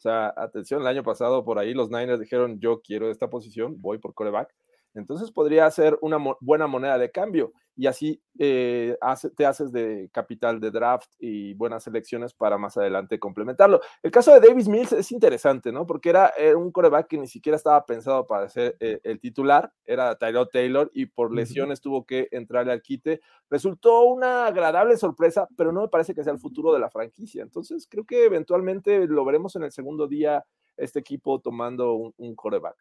O 0.00 0.02
sea, 0.02 0.32
atención, 0.34 0.80
el 0.80 0.86
año 0.86 1.02
pasado 1.02 1.44
por 1.44 1.58
ahí 1.58 1.74
los 1.74 1.90
Niners 1.90 2.18
dijeron, 2.18 2.58
yo 2.58 2.80
quiero 2.80 3.10
esta 3.10 3.28
posición, 3.28 3.82
voy 3.82 3.98
por 3.98 4.14
coreback. 4.14 4.48
Entonces 4.94 5.30
podría 5.30 5.70
ser 5.70 5.98
una 6.02 6.18
mo- 6.18 6.36
buena 6.40 6.66
moneda 6.66 6.98
de 6.98 7.10
cambio 7.10 7.52
y 7.76 7.86
así 7.86 8.20
eh, 8.38 8.96
hace- 9.00 9.30
te 9.30 9.46
haces 9.46 9.70
de 9.72 10.10
capital 10.12 10.60
de 10.60 10.70
draft 10.70 11.10
y 11.18 11.54
buenas 11.54 11.84
selecciones 11.84 12.34
para 12.34 12.58
más 12.58 12.76
adelante 12.76 13.18
complementarlo. 13.18 13.80
El 14.02 14.10
caso 14.10 14.32
de 14.32 14.46
Davis 14.46 14.68
Mills 14.68 14.92
es 14.92 15.12
interesante, 15.12 15.72
¿no? 15.72 15.86
Porque 15.86 16.10
era, 16.10 16.32
un 16.56 16.72
coreback 16.72 17.06
que 17.08 17.18
ni 17.18 17.26
siquiera 17.28 17.56
estaba 17.56 17.84
pensado 17.86 18.26
para 18.26 18.48
ser 18.48 18.76
eh, 18.80 19.00
el 19.04 19.20
titular, 19.20 19.72
era 19.84 20.16
Tyrod 20.16 20.48
Taylor 20.48 20.90
y 20.92 21.06
por 21.06 21.32
lesiones 21.32 21.80
tuvo 21.80 22.04
que 22.04 22.28
entrarle 22.32 22.72
al 22.72 22.82
quite. 22.82 23.20
Resultó 23.48 24.02
una 24.04 24.46
agradable 24.46 24.96
sorpresa, 24.96 25.48
pero 25.56 25.72
no 25.72 25.82
me 25.82 25.88
parece 25.88 26.14
que 26.14 26.24
sea 26.24 26.32
el 26.32 26.38
futuro 26.38 26.72
de 26.72 26.80
la 26.80 26.90
franquicia. 26.90 27.42
Entonces 27.42 27.86
creo 27.88 28.04
que 28.04 28.24
eventualmente 28.24 29.06
lo 29.06 29.24
veremos 29.24 29.56
en 29.56 29.62
el 29.62 29.72
segundo 29.72 30.06
día 30.08 30.44
este 30.76 30.98
equipo 30.98 31.40
tomando 31.40 31.94
un, 31.94 32.14
un 32.16 32.34
coreback. 32.34 32.76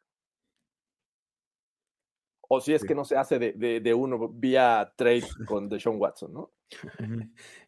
O 2.51 2.59
si 2.59 2.73
es 2.73 2.81
Sí. 2.81 2.87
que 2.87 2.95
no 2.95 3.05
se 3.05 3.15
hace 3.15 3.37
de, 3.39 3.53
de- 3.53 3.79
de 3.79 3.93
uno 3.93 4.27
vía 4.27 4.91
trade 4.97 5.23
con 5.45 5.69
Deshaun 5.69 5.97
Watson, 5.99 6.33
¿no? 6.33 6.51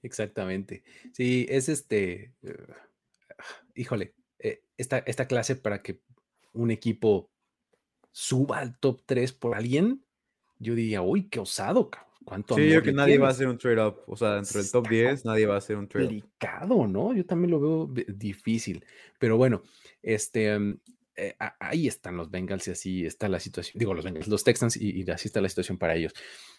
Exactamente. 0.01 0.83
Sí, 1.13 1.45
es 1.49 1.69
este, 1.69 2.33
eh, 2.43 2.55
híjole, 3.75 4.15
eh, 4.39 4.63
esta, 4.77 4.99
esta 4.99 5.27
clase 5.27 5.55
para 5.55 5.81
que 5.81 6.01
un 6.53 6.71
equipo 6.71 7.29
suba 8.11 8.57
al 8.59 8.77
top 8.79 9.01
3 9.05 9.31
por 9.33 9.55
alguien, 9.55 10.03
yo 10.59 10.75
diría, 10.75 11.01
uy, 11.01 11.29
qué 11.29 11.39
osado, 11.39 11.89
cabrón, 11.89 12.11
cuánto 12.25 12.55
Sí, 12.55 12.63
yo 12.63 12.69
creo 12.69 12.83
que 12.83 12.91
nadie 12.93 13.17
va 13.17 13.27
a 13.27 13.29
tienes". 13.29 13.35
hacer 13.35 13.47
un 13.47 13.57
trade-up. 13.57 14.01
O 14.07 14.15
sea, 14.17 14.35
dentro 14.35 14.59
del 14.61 14.71
top 14.71 14.85
Está 14.85 14.89
10, 14.95 15.25
nadie 15.25 15.45
va 15.45 15.55
a 15.55 15.57
hacer 15.59 15.77
un 15.77 15.87
trade-up. 15.87 16.09
complicado, 16.21 16.87
¿no? 16.87 17.13
Yo 17.13 17.25
también 17.25 17.51
lo 17.51 17.59
veo 17.59 17.87
ve- 17.87 18.05
difícil. 18.09 18.83
Pero 19.19 19.37
bueno, 19.37 19.61
este, 20.01 20.57
mm, 20.57 20.79
eh, 21.15 21.35
ahí 21.59 21.87
están 21.87 22.17
los 22.17 22.31
Bengals 22.31 22.67
y 22.67 22.71
así 22.71 23.05
está 23.05 23.27
la 23.27 23.39
situación. 23.39 23.77
Digo, 23.77 23.93
los 23.93 24.05
Bengals, 24.05 24.27
los 24.27 24.43
Texans 24.43 24.77
y, 24.77 25.01
y 25.01 25.09
así 25.09 25.27
está 25.27 25.41
la 25.41 25.49
situación 25.49 25.77
para 25.77 25.95
ellos. 25.95 26.13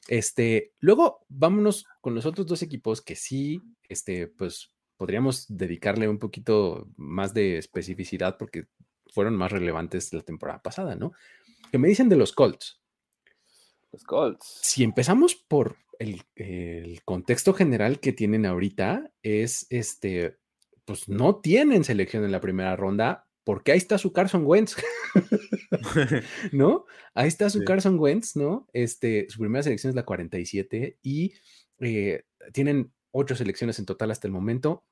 Este, 0.08 0.72
luego 0.80 1.24
vámonos 1.28 1.86
con 2.00 2.14
los 2.14 2.26
otros 2.26 2.46
dos 2.46 2.62
equipos 2.62 3.00
que 3.00 3.16
sí, 3.16 3.60
este, 3.88 4.26
pues 4.26 4.72
podríamos 4.96 5.46
dedicarle 5.48 6.08
un 6.08 6.18
poquito 6.18 6.88
más 6.96 7.34
de 7.34 7.58
especificidad 7.58 8.36
porque 8.38 8.66
fueron 9.12 9.36
más 9.36 9.52
relevantes 9.52 10.12
la 10.12 10.22
temporada 10.22 10.62
pasada, 10.62 10.94
¿no? 10.94 11.12
Que 11.70 11.78
me 11.78 11.88
dicen 11.88 12.08
de 12.08 12.16
los 12.16 12.32
Colts 12.32 12.80
Los 13.90 14.04
Colts. 14.04 14.60
si 14.62 14.84
empezamos 14.84 15.34
por 15.34 15.76
el, 15.98 16.22
el 16.36 17.02
contexto 17.04 17.52
general 17.54 18.00
que 18.00 18.12
tienen 18.12 18.46
ahorita, 18.46 19.12
es 19.22 19.66
este, 19.70 20.38
pues 20.84 21.08
no 21.08 21.40
tienen 21.40 21.84
selección 21.84 22.24
en 22.24 22.32
la 22.32 22.40
primera 22.40 22.76
ronda, 22.76 23.26
porque 23.44 23.72
ahí 23.72 23.78
está 23.78 23.98
su 23.98 24.12
Carson 24.12 24.44
Wentz, 24.46 24.76
¿no? 26.52 26.84
Ahí 27.14 27.28
está 27.28 27.50
su 27.50 27.60
Sí. 27.60 27.64
Carson 27.64 27.98
Wentz, 27.98 28.36
¿no? 28.36 28.68
Este, 28.72 29.26
su 29.28 29.38
primera 29.38 29.62
selección 29.62 29.90
es 29.90 29.94
la 29.96 30.04
47 30.04 30.98
y 31.02 31.34
eh, 31.78 32.24
tienen 32.52 32.92
ocho 33.10 33.34
selecciones 33.36 33.78
en 33.78 33.86
total 33.86 34.10
hasta 34.10 34.26
el 34.26 34.32
momento, 34.32 34.84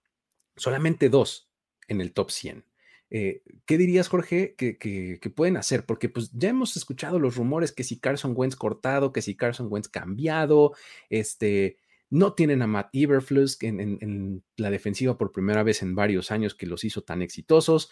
solamente 0.57 1.09
dos 1.09 1.51
en 1.89 2.01
el 2.01 2.13
top 2.13 2.31
100. 2.31 2.65
Eh, 3.13 3.43
¿Qué 3.67 3.77
dirías, 3.77 4.09
Jorge, 4.09 4.55
que, 4.57 4.79
que- 4.79 5.19
que 5.21 5.31
pueden 5.31 5.57
hacer? 5.57 5.85
Porque 5.85 6.09
pues 6.09 6.31
ya 6.33 6.51
hemos 6.51 6.77
escuchado 6.77 7.19
los 7.19 7.37
rumores 7.37 7.73
que 7.73 7.83
si 7.83 7.99
Carson 7.99 8.35
Wentz 8.37 8.55
cortado, 8.57 9.13
que 9.13 9.23
si 9.23 9.37
Carson 9.37 9.67
Wentz 9.69 9.89
cambiado, 9.89 10.75
este, 11.09 11.79
no 12.09 12.35
tienen 12.35 12.63
a 12.63 12.69
Matt 12.69 12.91
Eberflus 12.93 13.61
en, 13.63 13.81
en- 13.81 13.99
en 14.01 14.45
la 14.57 14.71
defensiva 14.71 15.19
por 15.19 15.33
primera 15.33 15.63
vez 15.65 15.83
en 15.83 15.95
varios 15.97 16.31
años 16.31 16.55
que 16.55 16.67
los 16.67 16.85
hizo 16.85 17.03
tan 17.03 17.21
exitosos. 17.23 17.91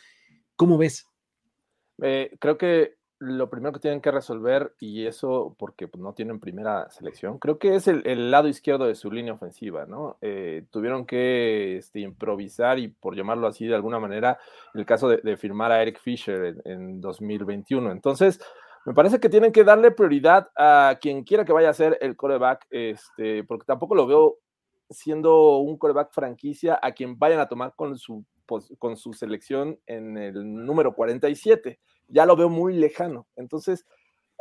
¿Cómo 0.58 0.76
ves? 0.76 1.06
Eh, 2.02 2.36
creo 2.40 2.58
que 2.58 2.96
lo 3.20 3.48
primero 3.48 3.72
que 3.72 3.78
tienen 3.78 4.00
que 4.00 4.10
resolver, 4.10 4.74
y 4.80 5.06
eso 5.06 5.54
porque 5.56 5.86
pues, 5.86 6.02
no 6.02 6.14
tienen 6.14 6.40
primera 6.40 6.90
selección, 6.90 7.38
creo 7.38 7.60
que 7.60 7.76
es 7.76 7.86
el, 7.86 8.30
lado 8.32 8.48
izquierdo 8.48 8.86
de 8.88 8.96
su 8.96 9.08
línea 9.12 9.34
ofensiva, 9.34 9.86
¿no? 9.86 10.16
Eh, 10.20 10.64
tuvieron 10.72 11.06
que 11.06 11.76
este, 11.76 12.00
improvisar 12.00 12.80
y, 12.80 12.88
por 12.88 13.14
llamarlo 13.14 13.46
así 13.46 13.68
de 13.68 13.76
alguna 13.76 14.00
manera, 14.00 14.40
el 14.74 14.84
caso 14.84 15.08
de, 15.08 15.36
firmar 15.36 15.70
a 15.70 15.80
Eric 15.80 16.00
Fisher 16.00 16.44
en, 16.44 16.62
en 16.64 17.00
2021. 17.00 17.92
Entonces, 17.92 18.40
me 18.84 18.94
parece 18.94 19.20
que 19.20 19.28
tienen 19.28 19.52
que 19.52 19.62
darle 19.62 19.92
prioridad 19.92 20.50
a 20.56 20.98
quien 21.00 21.22
quiera 21.22 21.44
que 21.44 21.52
vaya 21.52 21.70
a 21.70 21.74
ser 21.74 21.98
el 22.00 22.16
coreback, 22.16 22.66
este, 22.70 23.44
porque 23.44 23.64
tampoco 23.64 23.94
lo 23.94 24.08
veo 24.08 24.38
siendo 24.90 25.58
un 25.58 25.78
coreback 25.78 26.12
franquicia 26.12 26.80
a 26.82 26.90
quien 26.90 27.16
vayan 27.16 27.38
a 27.38 27.48
tomar 27.48 27.74
con 27.76 27.96
su, 27.96 28.24
con 28.78 28.96
su 28.96 29.12
selección 29.12 29.78
en 29.86 30.16
el 30.16 30.64
número 30.64 30.94
47 30.94 31.78
ya 32.08 32.26
lo 32.26 32.36
veo 32.36 32.48
muy 32.48 32.74
lejano. 32.74 33.26
Entonces, 33.36 33.86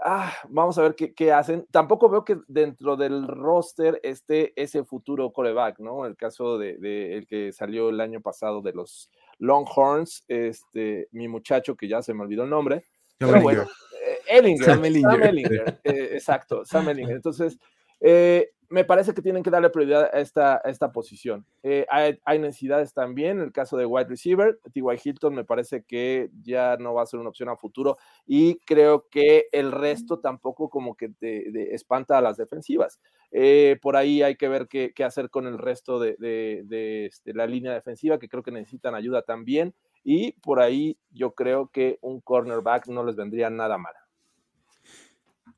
ah, 0.04 0.34
vamos 0.50 0.78
a 0.78 0.82
ver 0.82 0.96
qué, 0.96 1.14
qué 1.14 1.32
hacen. 1.32 1.68
Tampoco 1.72 2.10
veo 2.10 2.26
que 2.26 2.38
dentro 2.48 2.96
del 2.96 3.28
roster 3.28 4.00
esté 4.04 4.54
ese 4.56 4.84
futuro 4.84 5.32
coreback, 5.32 5.80
¿no? 5.80 6.06
El 6.06 6.16
caso 6.16 6.58
de, 6.58 6.78
de 6.78 7.18
el 7.18 7.28
que 7.28 7.52
salió 7.52 7.90
el 7.90 8.00
año 8.00 8.22
pasado 8.22 8.62
de 8.62 8.74
los 8.74 9.10
Longhorns, 9.40 10.24
este, 10.28 11.08
mi 11.12 11.28
muchacho 11.28 11.76
que 11.76 11.88
ya 11.88 12.02
se 12.02 12.14
me 12.14 12.24
olvidó 12.24 12.44
el 12.44 12.50
nombre. 12.50 12.84
Pero 13.18 13.42
bueno, 13.42 13.64
eh, 13.64 14.20
Ellinger, 14.30 14.66
Sam 14.66 14.76
Sam 14.76 14.86
Ellinger. 14.86 15.22
Ellinger, 15.24 15.80
eh, 15.84 16.10
exacto, 16.14 16.66
Sam 16.66 16.90
Ellinger. 16.90 17.16
Entonces, 17.16 17.58
eh, 18.00 18.52
me 18.70 18.84
parece 18.84 19.14
que 19.14 19.22
tienen 19.22 19.44
que 19.44 19.50
darle 19.50 19.70
prioridad 19.70 20.10
a 20.14 20.20
esta, 20.20 20.56
a 20.56 20.70
esta 20.70 20.92
posición. 20.92 21.46
Eh, 21.64 21.86
hay, 21.90 22.20
hay 22.26 22.40
necesidades 22.40 22.94
también, 22.94 23.38
en 23.38 23.44
el 23.46 23.52
caso 23.54 23.78
de 23.78 23.86
wide 23.86 24.10
receiver, 24.10 24.60
T.Y. 24.74 25.00
Hilton 25.04 25.34
me 25.36 25.46
parece 25.46 25.84
que 25.84 26.30
ya 26.44 26.76
no 26.78 26.94
va 26.94 27.04
a 27.04 27.06
ser 27.06 27.20
una 27.20 27.30
opción 27.30 27.50
a 27.50 27.56
futuro 27.56 27.98
y 28.26 28.58
creo 28.60 29.08
que 29.10 29.48
el 29.54 29.72
resto 29.72 30.20
tampoco 30.20 30.70
como 30.70 30.96
que 30.96 31.10
te, 31.10 31.74
espanta 31.74 32.18
a 32.18 32.22
las 32.22 32.36
defensivas. 32.36 33.00
Eh, 33.32 33.78
por 33.82 33.96
ahí 33.96 34.22
hay 34.22 34.36
que 34.36 34.50
ver 34.50 34.68
qué, 34.68 34.92
qué 34.94 35.04
hacer 35.04 35.30
con 35.30 35.48
el 35.48 35.58
resto 35.58 36.00
de, 36.00 36.16
de- 36.18 36.64
de, 36.66 37.06
este, 37.06 37.34
la 37.34 37.48
línea 37.48 37.74
defensiva, 37.74 38.20
que 38.20 38.28
creo 38.30 38.44
que 38.44 38.52
necesitan 38.52 38.96
ayuda 38.96 39.22
también. 39.22 39.74
Y 40.04 40.34
por 40.34 40.60
ahí 40.62 40.98
yo 41.12 41.34
creo 41.34 41.68
que 41.70 42.00
un 42.02 42.22
cornerback 42.22 42.88
no 42.88 43.04
les 43.04 43.16
vendría 43.16 43.50
nada 43.50 43.78
mal. 43.78 43.94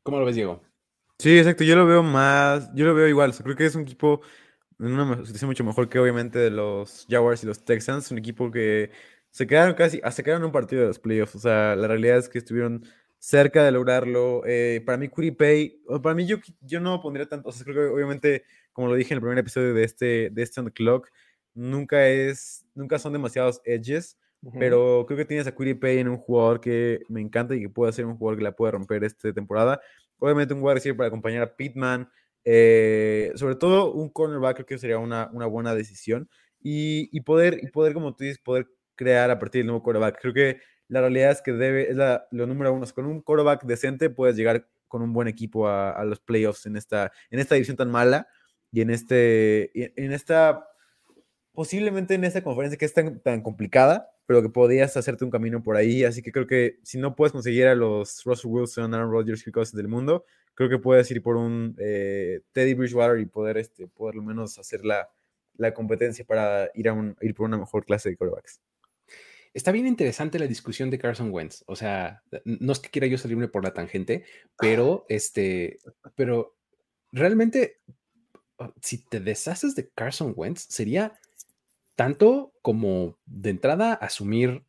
¿Cómo 0.03 0.19
lo 0.19 0.25
ves, 0.25 0.35
Diego? 0.35 0.61
Sí, 1.19 1.37
exacto. 1.37 1.63
Yo 1.65 1.75
lo 1.75 1.85
veo 1.85 2.01
más, 2.01 2.73
yo 2.73 2.85
lo 2.85 2.95
veo 2.95 3.07
igual. 3.07 3.31
o 3.31 3.33
sea, 3.33 3.43
creo 3.43 3.55
que 3.57 3.65
es 3.65 3.75
un 3.75 3.81
equipo 3.81 4.21
en 4.79 4.93
una 4.93 5.17
situación 5.25 5.49
mucho 5.49 5.63
mejor 5.65 5.89
que 5.89 5.99
obviamente 5.99 6.39
de 6.39 6.49
los 6.49 7.05
Jaguars 7.09 7.43
y 7.43 7.47
los 7.47 7.65
Texans. 7.65 8.11
Un 8.11 8.19
equipo 8.19 8.51
que 8.51 8.91
se 9.31 9.45
quedaron 9.45 9.75
casi, 9.75 9.99
hasta 10.03 10.23
quedaron 10.23 10.43
en 10.43 10.47
un 10.47 10.51
partido 10.53 10.81
de 10.83 10.87
los 10.87 10.99
playoffs. 10.99 11.35
O 11.35 11.39
sea, 11.39 11.75
la 11.75 11.87
realidad 11.87 12.17
es 12.19 12.29
que 12.29 12.37
estuvieron 12.39 12.85
cerca 13.19 13.65
de 13.65 13.71
lograrlo. 13.71 14.43
Eh, 14.45 14.81
para 14.85 14.97
mí, 14.97 15.09
Pay, 15.09 15.81
para 16.01 16.15
mí 16.15 16.25
yo, 16.25 16.37
yo 16.61 16.79
no 16.79 17.01
pondría 17.01 17.27
tanto, 17.27 17.49
o 17.49 17.51
sea, 17.51 17.65
creo 17.65 17.75
que 17.89 17.93
obviamente, 17.93 18.45
como 18.71 18.87
lo 18.87 18.95
dije 18.95 19.13
en 19.13 19.17
el 19.17 19.21
primer 19.21 19.39
episodio 19.39 19.73
de 19.73 19.83
este, 19.83 20.29
de 20.31 20.41
este 20.41 20.61
On 20.61 20.67
The 20.67 20.73
Clock, 20.73 21.09
nunca 21.53 22.07
es, 22.07 22.65
nunca 22.75 22.97
son 22.99 23.13
demasiados 23.13 23.61
edges. 23.65 24.17
Pero 24.57 25.05
creo 25.05 25.17
que 25.17 25.25
tienes 25.25 25.47
a 25.47 25.53
Pay 25.53 25.99
en 25.99 26.07
un 26.07 26.17
jugador 26.17 26.61
que 26.61 27.01
me 27.09 27.19
encanta 27.19 27.55
y 27.55 27.59
que 27.61 27.69
puede 27.69 27.91
ser 27.91 28.05
un 28.05 28.15
jugador 28.15 28.37
que 28.37 28.43
la 28.45 28.55
puede 28.55 28.71
romper 28.71 29.03
esta 29.03 29.33
temporada. 29.33 29.81
Obviamente 30.19 30.53
un 30.53 30.61
wide 30.61 30.75
receiver 30.75 30.97
para 30.97 31.07
acompañar 31.07 31.43
a 31.43 31.55
Pittman. 31.55 32.09
eh, 32.45 33.31
sobre 33.35 33.55
todo 33.55 33.91
un 33.93 34.09
cornerback 34.09 34.55
creo 34.57 34.65
que 34.65 34.77
sería 34.77 34.97
una, 34.99 35.29
una 35.33 35.45
buena 35.45 35.75
decisión. 35.75 36.29
Y, 36.61 37.09
y 37.11 37.21
poder, 37.21 37.59
y 37.61 37.67
poder, 37.67 37.93
como 37.93 38.15
tú 38.15 38.23
dices, 38.23 38.39
poder 38.39 38.67
crear 38.95 39.31
a 39.31 39.39
partir 39.39 39.59
del 39.59 39.67
nuevo 39.67 39.83
quarterback. 39.83 40.19
Creo 40.21 40.33
que 40.33 40.59
la 40.87 41.01
realidad 41.01 41.31
es 41.31 41.41
que 41.41 41.53
debe, 41.53 41.89
es 41.91 41.95
la, 41.95 42.27
lo 42.31 42.45
número 42.47 42.73
uno. 42.73 42.85
sea, 42.85 42.95
con 42.95 43.05
un 43.05 43.21
quarterback 43.21 43.63
decente 43.65 44.09
puedes 44.09 44.35
llegar 44.35 44.67
con 44.87 45.01
un 45.01 45.13
buen 45.13 45.27
equipo 45.27 45.67
a, 45.67 45.91
a 45.91 46.03
los 46.03 46.19
playoffs 46.19 46.65
en 46.65 46.75
esta, 46.75 47.11
en 47.29 47.39
esta 47.39 47.55
división 47.55 47.77
tan 47.77 47.91
mala 47.91 48.27
y 48.71 48.81
en, 48.81 48.89
este, 48.89 49.71
en 50.03 50.11
esta 50.11 50.65
posiblemente 51.53 52.13
en 52.13 52.23
esta 52.23 52.41
conferencia 52.43 52.77
que 52.77 52.85
es 52.85 52.93
tan, 52.93 53.19
tan 53.19 53.41
complicada, 53.41 54.09
pero 54.29 54.43
que 54.43 54.49
podías 54.49 54.95
hacerte 54.95 55.25
un 55.25 55.31
camino 55.31 55.63
por 55.63 55.75
ahí. 55.75 56.03
Así 56.03 56.21
que 56.21 56.31
creo 56.31 56.45
que 56.45 56.77
si 56.83 56.99
no 56.99 57.15
puedes 57.15 57.31
conseguir 57.31 57.65
a 57.65 57.73
los 57.73 58.23
Russell 58.25 58.51
Wilson, 58.51 58.93
Aaron 58.93 59.11
Rodgers 59.11 59.47
y 59.47 59.51
cosas 59.51 59.73
del 59.73 59.87
mundo, 59.87 60.23
creo 60.53 60.69
que 60.69 60.77
puedes 60.77 61.09
ir 61.09 61.23
por 61.23 61.35
un 61.35 61.75
eh, 61.79 62.41
Teddy 62.51 62.75
Bridgewater 62.75 63.19
y 63.19 63.25
poder, 63.25 63.57
este, 63.57 63.87
por 63.87 64.13
lo 64.13 64.21
menos 64.21 64.59
hacer 64.59 64.85
la, 64.85 65.09
la 65.55 65.73
competencia 65.73 66.25
para 66.25 66.69
ir, 66.75 66.89
a 66.89 66.93
un, 66.93 67.17
ir 67.21 67.33
por 67.33 67.47
una 67.47 67.57
mejor 67.57 67.83
clase 67.83 68.09
de 68.09 68.17
quarterbacks. 68.17 68.61
Está 69.55 69.71
bien 69.71 69.87
interesante 69.87 70.37
la 70.37 70.45
discusión 70.45 70.91
de 70.91 70.99
Carson 70.99 71.31
Wentz. 71.31 71.63
O 71.65 71.75
sea, 71.75 72.21
no 72.45 72.71
es 72.71 72.79
que 72.79 72.91
quiera 72.91 73.07
yo 73.07 73.17
salirme 73.17 73.47
por 73.47 73.63
la 73.63 73.73
tangente, 73.73 74.25
pero 74.59 75.07
este, 75.09 75.79
pero 76.13 76.55
realmente, 77.11 77.79
si 78.79 79.03
te 79.03 79.21
deshaces 79.21 79.73
de 79.73 79.89
Carson 79.89 80.33
Wentz, 80.35 80.67
sería 80.69 81.19
tanto 81.99 82.53
como 82.61 83.19
de 83.25 83.49
entrada 83.49 83.91
asumir 83.91 84.63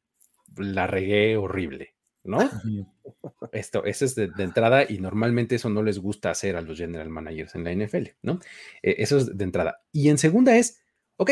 la 0.57 0.89
regué 0.89 1.37
horrible, 1.37 1.95
¿no? 2.24 2.41
Esto, 3.53 3.85
eso 3.85 4.05
es 4.05 4.16
de, 4.16 4.33
entrada 4.37 4.85
y 4.89 4.99
normalmente 4.99 5.55
eso 5.55 5.70
no 5.70 5.85
les 5.85 6.01
gusta 6.01 6.31
hacer 6.31 6.57
a 6.57 6.61
los 6.61 6.76
general 6.76 7.09
managers 7.09 7.55
en 7.55 7.62
la 7.62 7.72
NFL, 7.72 8.09
¿no? 8.22 8.41
Eh, 8.83 8.97
eso 8.99 9.18
es 9.18 9.39
de 9.39 9.45
entrada. 9.45 9.81
Y 9.93 10.09
en 10.09 10.18
segunda 10.18 10.57
es, 10.57 10.83
ok, 11.18 11.31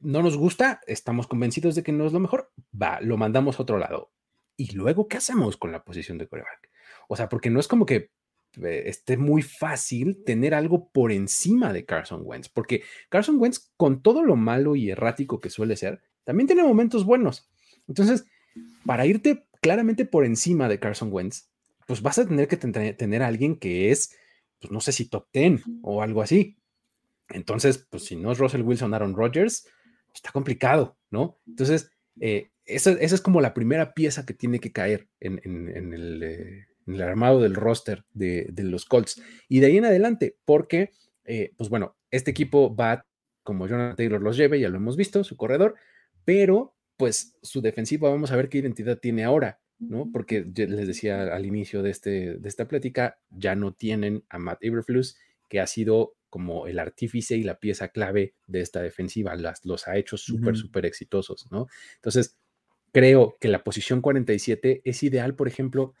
no 0.00 0.20
nos 0.20 0.36
gusta, 0.36 0.80
estamos 0.88 1.28
convencidos 1.28 1.76
de 1.76 1.84
que 1.84 1.92
no 1.92 2.06
es 2.06 2.12
lo 2.12 2.18
mejor, 2.18 2.50
va, 2.74 3.00
lo 3.00 3.16
mandamos 3.16 3.60
a 3.60 3.62
otro 3.62 3.78
lado. 3.78 4.10
Y 4.56 4.72
luego, 4.72 5.06
¿qué 5.06 5.18
hacemos 5.18 5.56
con 5.56 5.70
la 5.70 5.84
posición 5.84 6.18
de 6.18 6.26
coreback? 6.26 6.70
O 7.06 7.14
sea, 7.14 7.28
porque 7.28 7.50
no 7.50 7.60
es 7.60 7.68
como 7.68 7.86
que 7.86 8.10
esté 8.62 9.16
muy 9.16 9.42
fácil 9.42 10.22
tener 10.24 10.54
algo 10.54 10.90
por 10.90 11.12
encima 11.12 11.72
de 11.72 11.84
Carson 11.84 12.22
Wentz, 12.24 12.48
porque 12.48 12.82
Carson 13.08 13.36
Wentz, 13.38 13.70
con 13.76 14.02
todo 14.02 14.22
lo 14.22 14.36
malo 14.36 14.76
y 14.76 14.90
errático 14.90 15.40
que 15.40 15.50
suele 15.50 15.76
ser, 15.76 16.00
también 16.24 16.46
tiene 16.46 16.62
momentos 16.62 17.04
buenos. 17.04 17.48
Entonces, 17.88 18.24
para 18.84 19.06
irte 19.06 19.46
claramente 19.60 20.04
por 20.04 20.24
encima 20.24 20.68
de 20.68 20.78
Carson 20.78 21.12
Wentz, 21.12 21.48
pues 21.86 22.02
vas 22.02 22.18
a 22.18 22.26
tener 22.26 22.48
que 22.48 22.56
tener 22.56 23.22
a 23.22 23.26
alguien 23.26 23.56
que 23.56 23.90
es, 23.90 24.16
pues 24.60 24.70
no 24.70 24.80
sé 24.80 24.92
si 24.92 25.06
top 25.06 25.26
10 25.32 25.62
o 25.82 26.02
algo 26.02 26.22
así. 26.22 26.56
Entonces, 27.30 27.86
pues 27.90 28.04
si 28.04 28.16
no 28.16 28.32
es 28.32 28.38
Russell 28.38 28.62
Wilson, 28.62 28.94
Aaron 28.94 29.14
Rodgers, 29.14 29.66
está 30.14 30.32
complicado, 30.32 30.96
¿no? 31.10 31.38
Entonces, 31.46 31.90
eh, 32.20 32.50
esa, 32.64 32.92
es 32.92 33.20
como 33.20 33.40
la 33.40 33.54
primera 33.54 33.94
pieza 33.94 34.24
que 34.26 34.34
tiene 34.34 34.60
que 34.60 34.72
caer 34.72 35.08
en, 35.20 35.40
eh, 35.44 36.66
el, 36.86 37.02
armado 37.02 37.40
del 37.40 37.54
roster 37.54 38.04
de, 38.12 38.52
los 38.58 38.84
Colts. 38.84 39.22
Y 39.48 39.60
de 39.60 39.66
ahí 39.66 39.76
en 39.78 39.84
adelante, 39.84 40.36
porque, 40.44 40.90
eh, 41.24 41.52
pues 41.56 41.70
bueno, 41.70 41.96
este 42.10 42.30
equipo 42.30 42.74
va 42.74 43.06
como 43.42 43.66
Jonathan 43.66 43.96
Taylor 43.96 44.22
los 44.22 44.36
lleve, 44.36 44.60
ya 44.60 44.68
lo 44.68 44.76
hemos 44.76 44.96
visto, 44.96 45.24
su 45.24 45.36
corredor, 45.36 45.74
pero 46.24 46.76
pues 46.96 47.34
su 47.42 47.60
defensiva, 47.62 48.10
vamos 48.10 48.30
a 48.30 48.36
ver 48.36 48.48
qué 48.48 48.58
identidad 48.58 48.98
tiene 48.98 49.24
ahora, 49.24 49.60
¿no? 49.78 50.10
Porque 50.12 50.44
les 50.54 50.86
decía 50.86 51.34
al 51.34 51.46
inicio 51.46 51.82
de, 51.82 51.90
este, 51.90 52.34
de 52.36 52.48
esta 52.48 52.68
plática, 52.68 53.18
ya 53.30 53.54
no 53.54 53.72
tienen 53.72 54.24
a 54.28 54.38
Matt 54.38 54.62
Eberflus, 54.62 55.16
que 55.48 55.60
ha 55.60 55.66
sido 55.66 56.14
como 56.28 56.66
el 56.66 56.78
artífice 56.78 57.36
y 57.36 57.42
la 57.42 57.58
pieza 57.58 57.88
clave 57.88 58.34
de 58.46 58.60
esta 58.60 58.82
defensiva, 58.82 59.34
las, 59.34 59.64
los 59.64 59.88
ha 59.88 59.96
hecho 59.96 60.16
súper, 60.16 60.56
súper 60.56 60.86
exitosos, 60.86 61.50
¿no? 61.50 61.66
Entonces, 61.96 62.38
creo 62.92 63.36
que 63.40 63.48
la 63.48 63.64
posición 63.64 64.00
47 64.00 64.82
es 64.84 65.02
ideal, 65.02 65.34
por 65.34 65.48
ejemplo, 65.48 65.94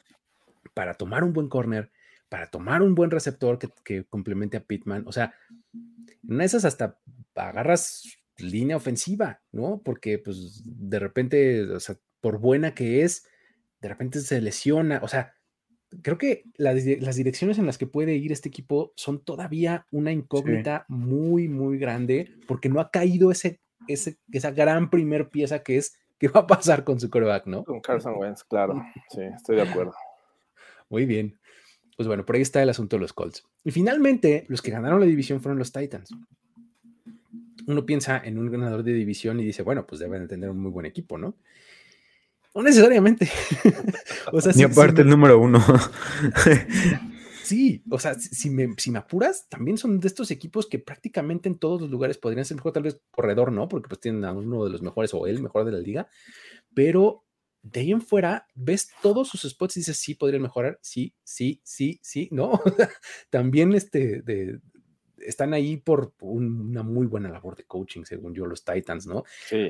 para 0.74 0.94
tomar 0.94 1.24
un 1.24 1.32
buen 1.32 1.48
corner, 1.48 1.90
para 2.28 2.50
tomar 2.50 2.82
un 2.82 2.94
buen 2.94 3.10
receptor 3.10 3.58
que, 3.84 4.04
complemente 4.04 4.56
a 4.56 4.64
Pittman. 4.64 5.04
O 5.06 5.12
sea, 5.12 5.34
en 6.28 6.40
esas 6.40 6.64
hasta 6.64 6.98
agarras 7.34 8.02
línea 8.38 8.76
ofensiva, 8.76 9.40
¿no? 9.52 9.82
Porque 9.84 10.18
pues 10.18 10.62
de 10.64 10.98
repente, 10.98 11.62
o 11.70 11.80
sea, 11.80 11.96
por 12.20 12.38
buena 12.38 12.74
que 12.74 13.02
es, 13.02 13.26
de 13.80 13.88
repente 13.88 14.20
se 14.20 14.40
lesiona. 14.40 15.00
O 15.02 15.08
sea, 15.08 15.34
creo 16.02 16.18
que 16.18 16.44
las, 16.56 16.84
direcciones 16.84 17.58
en 17.58 17.66
las 17.66 17.78
que 17.78 17.86
puede 17.86 18.14
ir 18.14 18.32
este 18.32 18.48
equipo 18.48 18.92
son 18.96 19.22
todavía 19.24 19.86
una 19.90 20.12
incógnita 20.12 20.84
muy, 20.88 21.48
muy 21.48 21.78
grande, 21.78 22.36
porque 22.46 22.68
no 22.68 22.80
ha 22.80 22.90
caído 22.90 23.30
ese, 23.30 23.60
ese, 23.88 24.18
esa 24.32 24.52
gran 24.52 24.90
primer 24.90 25.30
pieza 25.30 25.62
que 25.62 25.76
es 25.76 25.98
qué 26.18 26.28
va 26.28 26.40
a 26.40 26.46
pasar 26.46 26.84
con 26.84 27.00
su 27.00 27.10
coreback, 27.10 27.46
¿no? 27.46 27.64
Con 27.64 27.80
Carson 27.80 28.14
Wentz, 28.16 28.44
claro. 28.44 28.80
Sí, 29.08 29.22
estoy 29.22 29.56
de 29.56 29.62
acuerdo. 29.62 29.94
Muy 30.90 31.06
bien. 31.06 31.38
Pues 31.96 32.06
bueno, 32.06 32.26
por 32.26 32.36
ahí 32.36 32.42
está 32.42 32.62
el 32.62 32.68
asunto 32.68 32.96
de 32.96 33.00
los 33.00 33.12
Colts. 33.12 33.44
Y 33.64 33.70
finalmente, 33.70 34.44
los 34.48 34.60
que 34.60 34.70
ganaron 34.70 35.00
la 35.00 35.06
división 35.06 35.40
fueron 35.40 35.58
los 35.58 35.72
Titans. 35.72 36.10
Uno 37.66 37.86
piensa 37.86 38.20
en 38.24 38.38
un 38.38 38.50
ganador 38.50 38.82
de 38.82 38.92
división 38.92 39.38
y 39.38 39.44
dice, 39.44 39.62
bueno, 39.62 39.86
pues 39.86 40.00
deben 40.00 40.22
de 40.22 40.28
tener 40.28 40.50
un 40.50 40.58
muy 40.58 40.70
buen 40.70 40.86
equipo, 40.86 41.16
¿no? 41.16 41.36
No 42.54 42.62
necesariamente. 42.62 43.30
o 44.32 44.40
sea, 44.40 44.52
Ni 44.56 44.64
aparte 44.64 45.02
el 45.02 45.08
número 45.08 45.38
uno. 45.38 45.62
sí, 47.44 47.84
o 47.90 47.98
sea, 47.98 48.14
si 48.14 48.50
me, 48.50 48.74
si 48.76 48.90
me 48.90 48.98
apuras, 48.98 49.48
también 49.48 49.78
son 49.78 50.00
de 50.00 50.08
estos 50.08 50.32
equipos 50.32 50.66
que 50.66 50.80
prácticamente 50.80 51.48
en 51.48 51.58
todos 51.58 51.82
los 51.82 51.90
lugares 51.90 52.18
podrían 52.18 52.44
ser 52.44 52.56
mejor, 52.56 52.72
tal 52.72 52.82
vez 52.82 53.00
corredor, 53.12 53.52
¿no? 53.52 53.68
Porque 53.68 53.88
pues 53.88 54.00
tienen 54.00 54.24
a 54.24 54.32
uno 54.32 54.64
de 54.64 54.70
los 54.70 54.82
mejores 54.82 55.14
o 55.14 55.26
el 55.26 55.40
mejor 55.40 55.64
de 55.64 55.72
la 55.72 55.78
liga, 55.78 56.08
pero 56.74 57.24
de 57.62 57.80
ahí 57.80 57.92
en 57.92 58.00
fuera 58.00 58.46
ves 58.54 58.90
todos 59.02 59.28
sus 59.28 59.42
spots 59.42 59.76
y 59.76 59.80
dices, 59.80 59.96
sí, 59.96 60.14
podrían 60.14 60.42
mejorar, 60.42 60.78
sí, 60.82 61.14
sí, 61.22 61.60
sí, 61.62 62.00
sí, 62.02 62.28
¿no? 62.32 62.60
también 63.30 63.74
este, 63.74 64.22
de, 64.22 64.60
están 65.18 65.54
ahí 65.54 65.76
por 65.76 66.14
una 66.20 66.82
muy 66.82 67.06
buena 67.06 67.28
labor 67.28 67.56
de 67.56 67.64
coaching, 67.64 68.04
según 68.04 68.34
yo, 68.34 68.46
los 68.46 68.64
Titans, 68.64 69.06
¿no? 69.06 69.24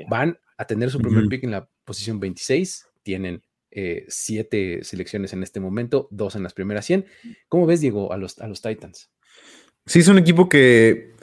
Van 0.09 0.39
a 0.57 0.65
tener 0.65 0.89
su 0.89 0.99
primer 0.99 1.27
pick 1.27 1.43
en 1.43 1.51
la 1.51 1.69
posición 1.83 2.19
26, 2.19 2.87
tienen 3.03 3.41
eh, 3.71 4.05
siete 4.07 4.83
selecciones 4.83 5.33
en 5.33 5.43
este 5.43 5.59
momento, 5.59 6.07
dos 6.11 6.35
en 6.35 6.43
las 6.43 6.53
primeras 6.53 6.85
100. 6.85 7.05
¿Cómo 7.47 7.65
ves, 7.65 7.81
Diego, 7.81 8.13
a 8.13 8.17
los, 8.17 8.39
a 8.39 8.47
los 8.47 8.61
Titans? 8.61 9.11
Sí, 9.85 9.99
es 9.99 10.07
un 10.07 10.17
equipo 10.17 10.49
que 10.49 11.13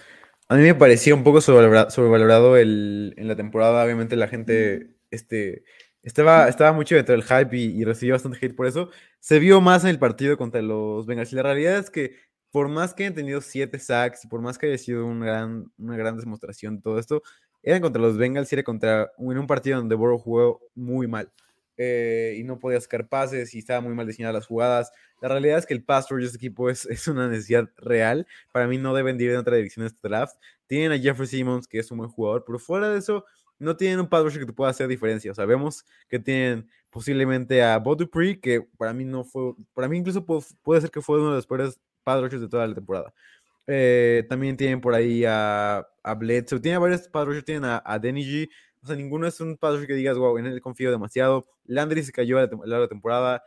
a 0.48 0.56
mí 0.56 0.62
me 0.62 0.74
parecía 0.74 1.14
un 1.14 1.24
poco 1.24 1.40
sobrevalorado, 1.40 2.56
el, 2.56 3.14
en 3.16 3.28
la 3.28 3.36
temporada. 3.36 3.84
Obviamente 3.84 4.16
la 4.16 4.28
gente 4.28 4.96
este, 5.10 5.64
estaba, 6.02 6.48
estaba 6.48 6.72
mucho 6.72 6.94
dentro 6.94 7.14
del 7.14 7.24
hype 7.24 7.56
y, 7.56 7.80
y, 7.80 7.84
recibió 7.84 8.14
bastante 8.14 8.38
hate 8.40 8.54
por 8.54 8.66
eso. 8.66 8.90
Se 9.20 9.38
vio 9.38 9.60
más 9.60 9.84
en 9.84 9.90
el 9.90 9.98
partido 9.98 10.36
contra 10.36 10.62
los 10.62 11.06
Bengals. 11.06 11.32
Y 11.32 11.36
la 11.36 11.42
realidad 11.42 11.78
es 11.78 11.90
que 11.90 12.16
por 12.50 12.68
más 12.68 12.94
que 12.94 13.04
hayan 13.04 13.14
tenido 13.14 13.40
siete 13.40 13.78
sacks, 13.78 14.26
por 14.26 14.40
más 14.40 14.58
que 14.58 14.66
haya 14.66 14.78
sido 14.78 15.06
un 15.06 15.20
gran, 15.20 15.70
una 15.78 15.96
gran 15.96 16.16
demostración 16.16 16.76
de 16.76 16.82
todo 16.82 16.98
esto, 16.98 17.22
eran 17.62 17.82
contra 17.82 18.00
los 18.00 18.16
Bengals 18.16 18.52
y 18.52 18.56
era 18.56 18.62
contra 18.62 19.10
en 19.18 19.38
un 19.38 19.46
partido 19.46 19.78
donde 19.78 19.94
Burrow 19.94 20.18
jugó 20.18 20.60
muy 20.74 21.06
mal. 21.06 21.30
Eh, 21.80 22.34
y 22.36 22.42
no 22.42 22.58
podía 22.58 22.80
sacar 22.80 23.08
pases 23.08 23.54
y 23.54 23.60
estaba 23.60 23.80
muy 23.80 23.94
mal 23.94 24.06
diseñadas 24.06 24.34
las 24.34 24.46
jugadas. 24.46 24.90
La 25.20 25.28
realidad 25.28 25.58
es 25.58 25.66
que 25.66 25.74
el 25.74 25.84
pass 25.84 26.08
de 26.08 26.24
este 26.24 26.36
equipo 26.36 26.70
es, 26.70 26.86
es, 26.86 27.06
una 27.06 27.28
necesidad 27.28 27.68
real. 27.76 28.26
Para 28.52 28.66
mí 28.66 28.78
no 28.78 28.94
deben 28.94 29.20
ir 29.20 29.30
en 29.30 29.36
otra 29.36 29.56
dirección 29.56 29.84
de 29.84 29.88
este 29.88 30.08
draft. 30.08 30.36
Tienen 30.66 30.92
a 30.92 30.98
Jeffrey 30.98 31.28
Simmons, 31.28 31.68
que 31.68 31.78
es 31.78 31.90
un 31.90 31.98
buen 31.98 32.10
jugador, 32.10 32.44
pero 32.44 32.58
fuera 32.58 32.88
de 32.88 32.98
eso, 32.98 33.24
no 33.58 33.76
tienen 33.76 34.00
un 34.00 34.08
pass 34.08 34.36
que 34.36 34.46
te 34.46 34.52
pueda 34.52 34.70
hacer 34.70 34.88
diferencia. 34.88 35.34
Sabemos 35.34 35.84
que 36.08 36.18
tienen 36.18 36.68
posiblemente 36.90 37.62
a 37.62 37.78
Bo 37.78 37.96
Dupree, 37.96 38.40
que 38.40 38.62
para 38.76 38.92
mí 38.92 39.04
no 39.04 39.24
fue, 39.24 39.54
para 39.74 39.88
mí 39.88 39.98
incluso 39.98 40.24
puede, 40.24 40.80
ser 40.80 40.90
que 40.90 41.02
fue 41.02 41.18
uno 41.18 41.30
de 41.30 41.36
los 41.36 41.46
peores 41.46 41.80
pass 42.04 42.30
de 42.30 42.48
toda 42.48 42.66
la 42.66 42.74
temporada. 42.74 43.12
Eh, 43.66 44.24
también 44.28 44.56
tienen 44.56 44.80
por 44.80 44.94
ahí 44.94 45.24
a, 45.26 45.86
a 46.02 46.14
Bledsoe. 46.14 46.60
Tienen 46.60 46.80
varios 46.80 47.08
pass 47.08 47.28
tienen 47.44 47.64
a, 47.64 47.82
a 47.84 47.98
Denny 47.98 48.24
G. 48.24 48.48
O 48.82 48.86
sea, 48.86 48.96
ninguno 48.96 49.26
es 49.26 49.40
un 49.40 49.56
pass 49.56 49.84
que 49.86 49.94
digas, 49.94 50.16
wow, 50.16 50.38
en 50.38 50.46
él 50.46 50.60
confío 50.60 50.90
demasiado. 50.90 51.46
Landry 51.64 52.02
se 52.02 52.12
cayó 52.12 52.38
a 52.38 52.48
la, 52.64 52.78
la 52.78 52.88
temporada. 52.88 53.42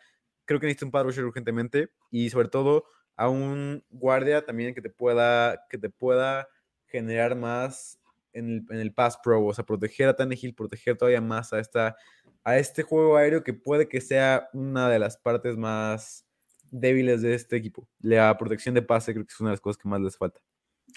Creo 0.46 0.60
que 0.60 0.68
necesita 0.68 0.86
un 0.86 0.92
pass 0.92 1.18
urgentemente. 1.18 1.90
Y 2.12 2.30
sobre 2.30 2.50
todo 2.50 2.86
a 3.16 3.30
un 3.30 3.84
guardia 3.90 4.46
también 4.46 4.76
que 4.76 4.82
te 4.82 4.90
pueda, 4.90 5.66
que 5.70 5.78
te 5.78 5.90
pueda 5.90 6.48
generar 6.88 7.36
más 7.36 8.01
en 8.34 8.50
el, 8.50 8.66
en 8.70 8.80
el 8.80 8.94
pass 8.94 9.18
pro. 9.24 9.46
O 9.46 9.54
sea, 9.54 9.66
proteger 9.66 10.10
a 10.10 10.16
Tannehill, 10.16 10.56
proteger 10.56 10.98
todavía 10.98 11.22
más 11.22 11.54
a, 11.54 11.60
esta, 11.60 11.96
a 12.44 12.58
este 12.58 12.84
juego 12.84 13.18
aéreo 13.18 13.44
que 13.44 13.54
puede 13.54 13.88
que 13.88 14.02
sea 14.02 14.50
una 14.54 14.90
de 14.90 15.00
las 15.00 15.18
partes 15.18 15.58
más 15.58 16.26
débiles 16.72 17.22
de 17.22 17.34
este 17.34 17.56
equipo. 17.58 17.88
La 18.00 18.38
protección 18.38 18.76
de 18.76 18.82
pase 18.82 19.14
creo 19.14 19.26
que 19.26 19.32
es 19.32 19.40
una 19.40 19.50
de 19.50 19.54
las 19.54 19.62
cosas 19.62 19.82
que 19.82 19.90
más 19.90 20.02
les 20.02 20.18
falta. 20.18 20.40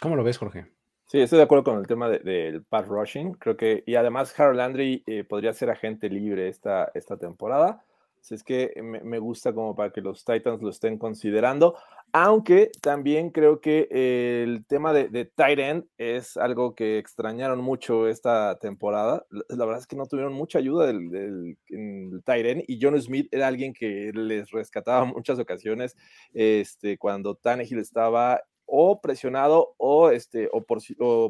¿Cómo 0.01 0.16
lo 0.16 0.24
ves, 0.24 0.39
Jorge? 0.39 0.66
Sí, 1.07 1.20
estoy 1.20 1.37
de 1.39 1.45
acuerdo 1.45 1.64
con 1.64 1.78
el 1.78 1.87
tema 1.87 2.09
del 2.09 2.64
pass 2.64 2.89
rushing. 2.89 3.35
Creo 3.35 3.57
que, 3.57 3.85
y 3.87 3.95
además, 3.95 4.39
Harold 4.39 4.57
Landry 4.57 5.03
eh, 5.07 5.24
podría 5.24 5.53
ser 5.53 5.70
agente 5.70 6.09
libre 6.09 6.49
esta, 6.49 6.91
esta 6.95 7.16
temporada. 7.16 7.85
Así 8.25 8.37
es 8.37 8.43
que 8.43 8.72
me, 8.83 9.18
gusta 9.18 9.53
como 9.53 9.77
para 9.77 9.91
que 9.93 10.01
los 10.01 10.25
Titans 10.25 10.62
lo 10.62 10.70
estén 10.70 10.97
considerando. 10.97 11.77
Aunque 12.11 12.70
también 12.81 13.29
creo 13.29 13.61
que 13.61 13.87
el 13.91 14.64
tema 14.64 14.95
de, 14.95 15.11
de 15.11 15.27
tight 15.27 15.59
end 15.59 15.85
es 15.99 16.39
algo 16.39 16.75
que 16.75 16.97
extrañaron 16.97 17.61
mucho 17.61 18.09
esta 18.09 18.59
temporada. 18.59 19.27
La, 19.29 19.66
verdad 19.66 19.83
es 19.83 19.87
que 19.87 19.97
no 19.97 20.07
tuvieron 20.07 20.33
mucha 20.33 20.59
ayuda 20.59 20.87
del, 20.87 21.11
del, 21.11 22.22
tight 22.25 22.47
end 22.47 22.64
y 22.66 22.79
John 22.81 22.99
Smith 22.99 23.29
era 23.31 23.47
alguien 23.47 23.75
que 23.75 24.11
les 24.14 24.51
rescataba 24.53 25.05
muchas 25.05 25.39
ocasiones 25.39 25.95
este, 26.33 26.97
cuando 26.97 27.35
Tannehill 27.35 27.79
estaba 27.79 28.41
o 28.64 29.03
presionado 29.03 29.75
o, 29.77 30.09
este, 30.09 30.49
o, 30.51 30.62
por, 30.62 30.79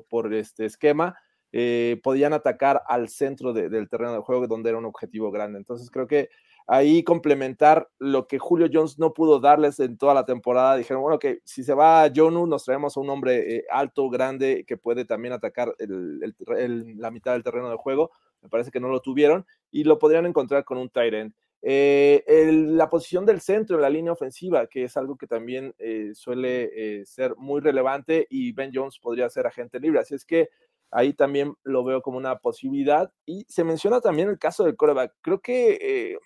por 0.08 0.32
este 0.32 0.66
esquema. 0.66 1.16
Eh, 1.50 2.00
podían 2.04 2.32
atacar 2.34 2.82
al 2.86 3.08
centro 3.08 3.52
del 3.52 3.88
terreno 3.88 4.12
de 4.12 4.20
juego 4.20 4.46
donde 4.46 4.70
era 4.70 4.78
un 4.78 4.86
objetivo 4.86 5.32
grande. 5.32 5.58
Entonces 5.58 5.90
creo 5.90 6.06
que 6.06 6.28
ahí 6.66 7.02
complementar 7.04 7.88
lo 7.98 8.26
que 8.26 8.38
Julio 8.38 8.68
Jones 8.72 8.98
no 8.98 9.12
pudo 9.12 9.40
darles 9.40 9.80
en 9.80 9.98
toda 9.98 10.14
la 10.14 10.24
temporada. 10.24 10.76
Dijeron, 10.76 11.02
bueno, 11.02 11.18
que 11.18 11.40
si 11.44 11.62
se 11.62 11.74
va 11.74 12.10
Jonu, 12.14 12.46
nos 12.46 12.64
traemos 12.64 12.96
a 12.96 13.00
un 13.00 13.10
hombre 13.10 13.56
eh, 13.56 13.64
alto, 13.70 14.08
grande, 14.08 14.64
que 14.66 14.76
puede 14.76 15.04
también 15.04 15.34
atacar 15.34 15.74
la 15.78 17.10
mitad 17.10 17.32
del 17.32 17.42
terreno 17.42 17.70
de 17.70 17.76
juego. 17.76 18.12
Me 18.40 18.48
parece 18.48 18.70
que 18.70 18.80
no 18.80 18.88
lo 18.88 19.00
tuvieron 19.00 19.46
y 19.70 19.84
lo 19.84 19.98
podrían 19.98 20.26
encontrar 20.26 20.64
con 20.64 20.78
un 20.78 20.88
tight 20.88 21.14
end. 21.14 21.34
Eh, 21.66 22.22
la 22.52 22.90
posición 22.90 23.24
del 23.24 23.40
centro 23.40 23.76
en 23.76 23.82
la 23.82 23.88
línea 23.88 24.12
ofensiva, 24.12 24.66
que 24.66 24.84
es 24.84 24.96
algo 24.98 25.16
que 25.16 25.26
también 25.26 25.74
eh, 25.78 26.10
suele 26.14 27.04
ser 27.06 27.36
muy 27.36 27.62
relevante 27.62 28.26
y 28.28 28.52
Ben 28.52 28.70
Jones 28.72 28.98
podría 28.98 29.30
ser 29.30 29.46
agente 29.46 29.80
libre. 29.80 30.00
Así 30.00 30.14
es 30.14 30.26
que 30.26 30.50
ahí 30.90 31.14
también 31.14 31.54
lo 31.62 31.82
veo 31.82 32.02
como 32.02 32.18
una 32.18 32.38
posibilidad. 32.38 33.10
Y 33.24 33.46
se 33.48 33.64
menciona 33.64 34.00
también 34.00 34.28
el 34.28 34.38
caso 34.38 34.64
del 34.64 34.76
coreback. 34.76 35.14
Creo 35.22 35.40
que 35.40 36.18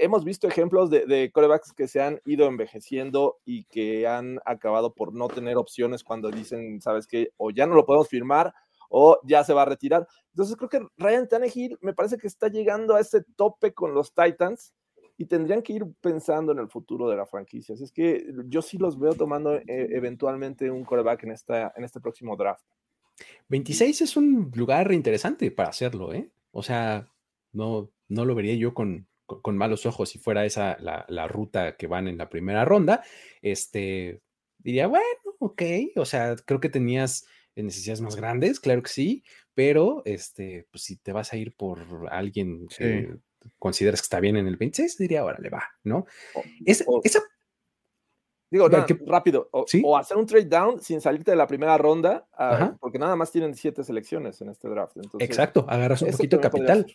hemos 0.00 0.24
visto 0.24 0.46
ejemplos 0.46 0.90
de, 0.90 1.06
de, 1.06 1.30
corebacks 1.32 1.72
que 1.72 1.88
se 1.88 2.00
han 2.00 2.20
ido 2.24 2.46
envejeciendo 2.46 3.38
y 3.44 3.64
que 3.64 4.06
han 4.06 4.40
acabado 4.44 4.94
por 4.94 5.12
no 5.12 5.28
tener 5.28 5.56
opciones 5.56 6.04
cuando 6.04 6.30
dicen, 6.30 6.80
sabes 6.80 7.06
que, 7.06 7.30
o 7.36 7.50
ya 7.50 7.66
no 7.66 7.74
lo 7.74 7.84
podemos 7.84 8.08
firmar 8.08 8.54
o 8.88 9.18
ya 9.24 9.42
se 9.42 9.52
va 9.52 9.62
a 9.62 9.66
retirar. 9.66 10.06
Entonces 10.30 10.56
creo 10.56 10.68
que 10.68 10.86
Ryan 10.96 11.28
Tannehill 11.28 11.78
me 11.80 11.94
parece 11.94 12.16
que 12.16 12.28
está 12.28 12.48
llegando 12.48 12.94
a 12.94 13.00
ese 13.00 13.22
tope 13.36 13.74
con 13.74 13.94
los 13.94 14.14
Titans 14.14 14.72
y 15.16 15.26
tendrían 15.26 15.62
que 15.62 15.72
ir 15.72 15.84
pensando 16.00 16.52
en 16.52 16.58
el 16.58 16.68
futuro 16.68 17.08
de 17.08 17.16
la 17.16 17.26
franquicia. 17.26 17.74
Así 17.74 17.84
es 17.84 17.92
que 17.92 18.24
yo 18.46 18.62
sí 18.62 18.78
los 18.78 18.98
veo 18.98 19.14
tomando 19.14 19.56
eh, 19.56 19.64
eventualmente 19.66 20.70
un 20.70 20.84
coreback 20.84 21.24
en, 21.24 21.32
esta, 21.32 21.72
en 21.76 21.84
este 21.84 22.00
próximo 22.00 22.36
draft. 22.36 22.64
26 23.48 24.02
es 24.02 24.16
un 24.16 24.50
lugar 24.54 24.90
interesante 24.92 25.50
para 25.50 25.68
hacerlo, 25.68 26.12
¿eh? 26.12 26.30
O 26.50 26.62
sea, 26.62 27.08
no, 27.52 27.90
no 28.08 28.24
lo 28.24 28.34
vería 28.34 28.54
yo 28.56 28.74
con, 28.74 29.06
con, 29.26 29.56
malos 29.56 29.86
ojos 29.86 30.08
si 30.08 30.18
fuera 30.18 30.44
esa 30.44 30.76
la, 30.80 31.04
la, 31.08 31.28
ruta 31.28 31.76
que 31.76 31.86
van 31.86 32.08
en 32.08 32.18
la 32.18 32.28
primera 32.28 32.64
ronda. 32.64 33.02
Este, 33.42 34.20
diría, 34.58 34.86
bueno, 34.86 35.04
ok, 35.38 35.62
o 35.96 36.04
sea, 36.04 36.36
creo 36.36 36.60
que 36.60 36.68
tenías 36.68 37.26
necesidades 37.56 38.00
más 38.00 38.16
grandes, 38.16 38.60
claro 38.60 38.82
que 38.82 38.90
sí, 38.90 39.24
pero 39.54 40.02
este, 40.04 40.66
pues 40.70 40.82
si 40.82 40.96
te 40.96 41.12
vas 41.12 41.32
a 41.32 41.36
ir 41.36 41.54
por 41.54 42.08
alguien 42.10 42.66
que 42.68 43.16
consideras 43.58 44.00
que 44.00 44.06
está 44.06 44.20
bien 44.20 44.36
en 44.36 44.46
el 44.46 44.56
26, 44.56 44.98
diría, 44.98 45.24
órale, 45.24 45.50
va, 45.50 45.64
¿no? 45.84 46.06
esa, 46.64 46.84
Digo, 48.54 48.68
rápido, 48.68 49.48
o, 49.50 49.98
hacer 49.98 50.16
un 50.16 50.26
trade 50.26 50.44
down 50.44 50.80
sin 50.80 51.00
salirte 51.00 51.32
de 51.32 51.36
la 51.36 51.48
primera 51.48 51.76
ronda, 51.76 52.28
ah, 52.38 52.76
porque 52.78 53.00
nada 53.00 53.16
más 53.16 53.32
tienen 53.32 53.56
siete 53.56 53.82
selecciones 53.82 54.40
en 54.42 54.48
este 54.48 54.68
draft. 54.68 54.96
Exacto, 55.18 55.66
agarras 55.68 56.02
un 56.02 56.12
poquito 56.12 56.36
de 56.36 56.42
capital. 56.42 56.86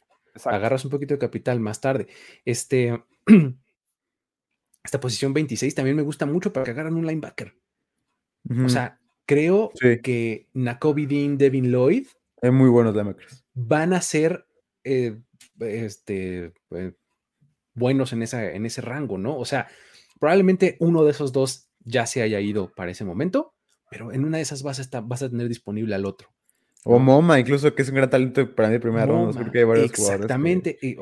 Agarras 0.46 0.86
un 0.86 0.92
poquito 0.92 1.16
de 1.16 1.18
capital 1.18 1.60
más 1.60 1.82
tarde. 1.82 2.08
Este, 2.46 3.04
esta 4.86 5.02
posición 5.02 5.34
26 5.34 5.76
también 5.76 5.98
me 5.98 6.02
gusta 6.02 6.26
mucho 6.26 6.54
para 6.54 6.64
que 6.64 6.72
agarran 6.72 6.96
un 6.96 7.06
linebacker. 7.06 7.54
O 8.64 8.70
sea, 8.70 8.98
creo 9.26 9.74
que 10.02 10.48
Nakobe 10.54 11.08
Dean, 11.08 11.38
Devin 11.38 11.70
Lloyd. 11.70 12.08
Es 12.42 12.54
muy 12.54 12.70
buenos 12.70 12.96
linebackers. 12.96 13.44
Van 13.54 13.92
a 13.92 14.00
ser 14.00 14.46
eh, 14.86 15.20
este, 15.60 16.54
eh, 16.72 16.94
buenos 17.74 18.14
en, 18.14 18.24
esa, 18.24 18.50
en 18.50 18.66
ese 18.66 18.80
rango, 18.80 19.18
¿no? 19.18 19.38
O 19.38 19.44
sea, 19.44 19.68
probablemente 20.20 20.78
uno 20.80 21.04
de 21.04 21.12
esos 21.12 21.32
dos 21.32 21.70
ya 21.80 22.06
se 22.06 22.22
haya 22.22 22.40
ido 22.40 22.72
para 22.76 22.92
ese 22.92 23.06
momento, 23.06 23.54
pero 23.90 24.12
en 24.12 24.26
una 24.26 24.38
de 24.38 24.44
esas 24.44 24.62
vas 24.62 24.80
a, 24.80 24.82
estar, 24.82 25.04
vas 25.04 25.24
a 25.24 25.30
tener 25.30 25.48
disponible 25.48 25.96
al 25.96 26.06
otro. 26.06 26.30
O 26.86 26.98
Moma, 26.98 27.40
incluso, 27.40 27.76
que 27.76 27.82
es 27.82 27.90
un 27.90 27.96
gran 27.96 28.10
talento 28.10 28.56
para 28.56 28.70
mí 28.70 28.74
de 28.74 28.80
primera 28.80 29.06
ronda. 29.06 29.52
exactamente. 29.84 30.78
Y, 30.82 30.96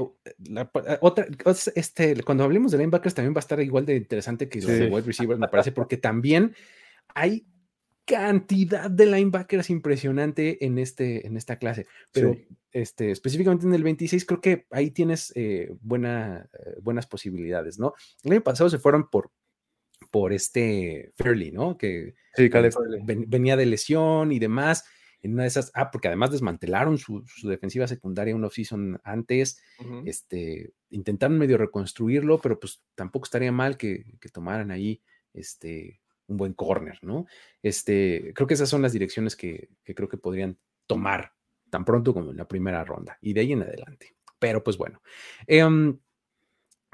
otra, 1.02 1.28
este, 1.76 2.24
cuando 2.24 2.44
hablemos 2.44 2.72
de 2.72 2.80
linebackers 2.80 3.14
también 3.14 3.36
va 3.36 3.40
a 3.40 3.42
estar 3.42 3.60
igual 3.62 3.86
de 3.86 3.96
interesante 3.96 4.50
que 4.50 4.60
de 4.60 4.88
wide 4.88 5.06
receivers, 5.06 5.40
me 5.40 5.48
parece, 5.48 5.72
porque 5.72 5.98
también 5.98 6.56
hay 7.14 7.46
cantidad 8.08 8.90
de 8.90 9.06
linebackers 9.06 9.70
impresionante 9.70 10.66
en, 10.66 10.80
este, 10.80 11.28
en 11.28 11.36
esta 11.36 11.60
clase. 11.60 11.86
Pero 12.14 12.38
este, 12.72 13.12
específicamente 13.12 13.68
en 13.68 13.74
el 13.74 13.84
26, 13.84 14.26
creo 14.26 14.40
que 14.40 14.66
ahí 14.72 14.92
tienes 14.92 15.34
eh, 15.36 15.76
buena, 15.82 16.50
eh, 16.54 16.76
buenas 16.82 17.06
posibilidades, 17.06 17.78
¿no? 17.78 17.94
El 18.24 18.32
año 18.32 18.44
pasado 18.44 18.70
se 18.70 18.80
fueron 18.80 19.10
por, 19.10 19.32
por 20.10 20.32
este 20.32 21.12
Fairley, 21.18 21.52
¿no? 21.52 21.78
Que 21.78 22.16
venía 23.28 23.58
de 23.58 23.66
lesión 23.66 24.32
y 24.32 24.40
demás. 24.40 24.86
En 25.22 25.34
una 25.34 25.44
de 25.44 25.50
esas, 25.50 25.72
ah, 25.74 25.92
porque 25.92 26.08
además 26.08 26.32
desmantelaron 26.32 26.98
su, 26.98 27.26
defensiva 27.44 27.88
secundaria 27.88 28.36
un 28.36 28.46
offseason 28.46 29.02
antes, 29.04 29.60
este, 30.06 30.72
intentaron 30.92 31.38
medio 31.38 31.58
reconstruirlo, 31.58 32.40
pero 32.40 32.58
pues 32.58 32.82
tampoco 32.96 33.26
estaría 33.26 33.52
mal 33.52 33.76
que, 33.76 34.06
que 34.22 34.30
tomaran 34.30 34.72
ahí 34.72 35.02
este, 35.34 36.00
un 36.28 36.38
buen 36.38 36.54
corner, 36.54 37.00
¿no? 37.02 37.26
Este, 37.62 38.34
creo 38.36 38.48
que 38.48 38.54
esas 38.54 38.70
son 38.70 38.82
las 38.82 38.94
direcciones 38.94 39.36
que, 39.36 39.70
creo 39.84 40.10
que 40.10 40.18
podrían 40.18 40.58
tomar 40.86 41.34
tan 41.70 41.86
pronto 41.86 42.14
como 42.14 42.32
en 42.32 42.38
la 42.38 42.48
primera 42.48 42.84
ronda 42.84 43.18
y 43.22 43.34
de 43.34 43.42
ahí 43.42 43.54
en 43.54 43.64
adelante. 43.64 44.16
Pero 44.40 44.64
pues 44.64 44.78
bueno, 44.78 45.02
em, 45.48 46.00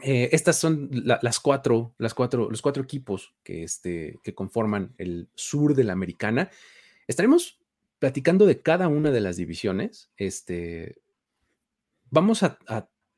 eh, 0.01 0.29
estas 0.31 0.57
son 0.57 0.89
las 0.91 1.39
cuatro, 1.39 1.93
las 1.97 2.13
cuatro, 2.13 2.49
los 2.49 2.61
cuatro 2.61 2.83
equipos 2.83 3.35
que, 3.43 3.63
este, 3.63 4.19
que 4.23 4.33
conforman 4.33 4.95
el 4.97 5.29
sur 5.35 5.75
de 5.75 5.83
la 5.83 5.93
americana. 5.93 6.49
Estaremos 7.07 7.61
platicando 7.99 8.45
de 8.45 8.61
cada 8.61 8.87
una 8.87 9.11
de 9.11 9.21
las 9.21 9.37
divisiones. 9.37 10.11
Este, 10.17 11.01
vamos 12.09 12.43
a 12.43 12.57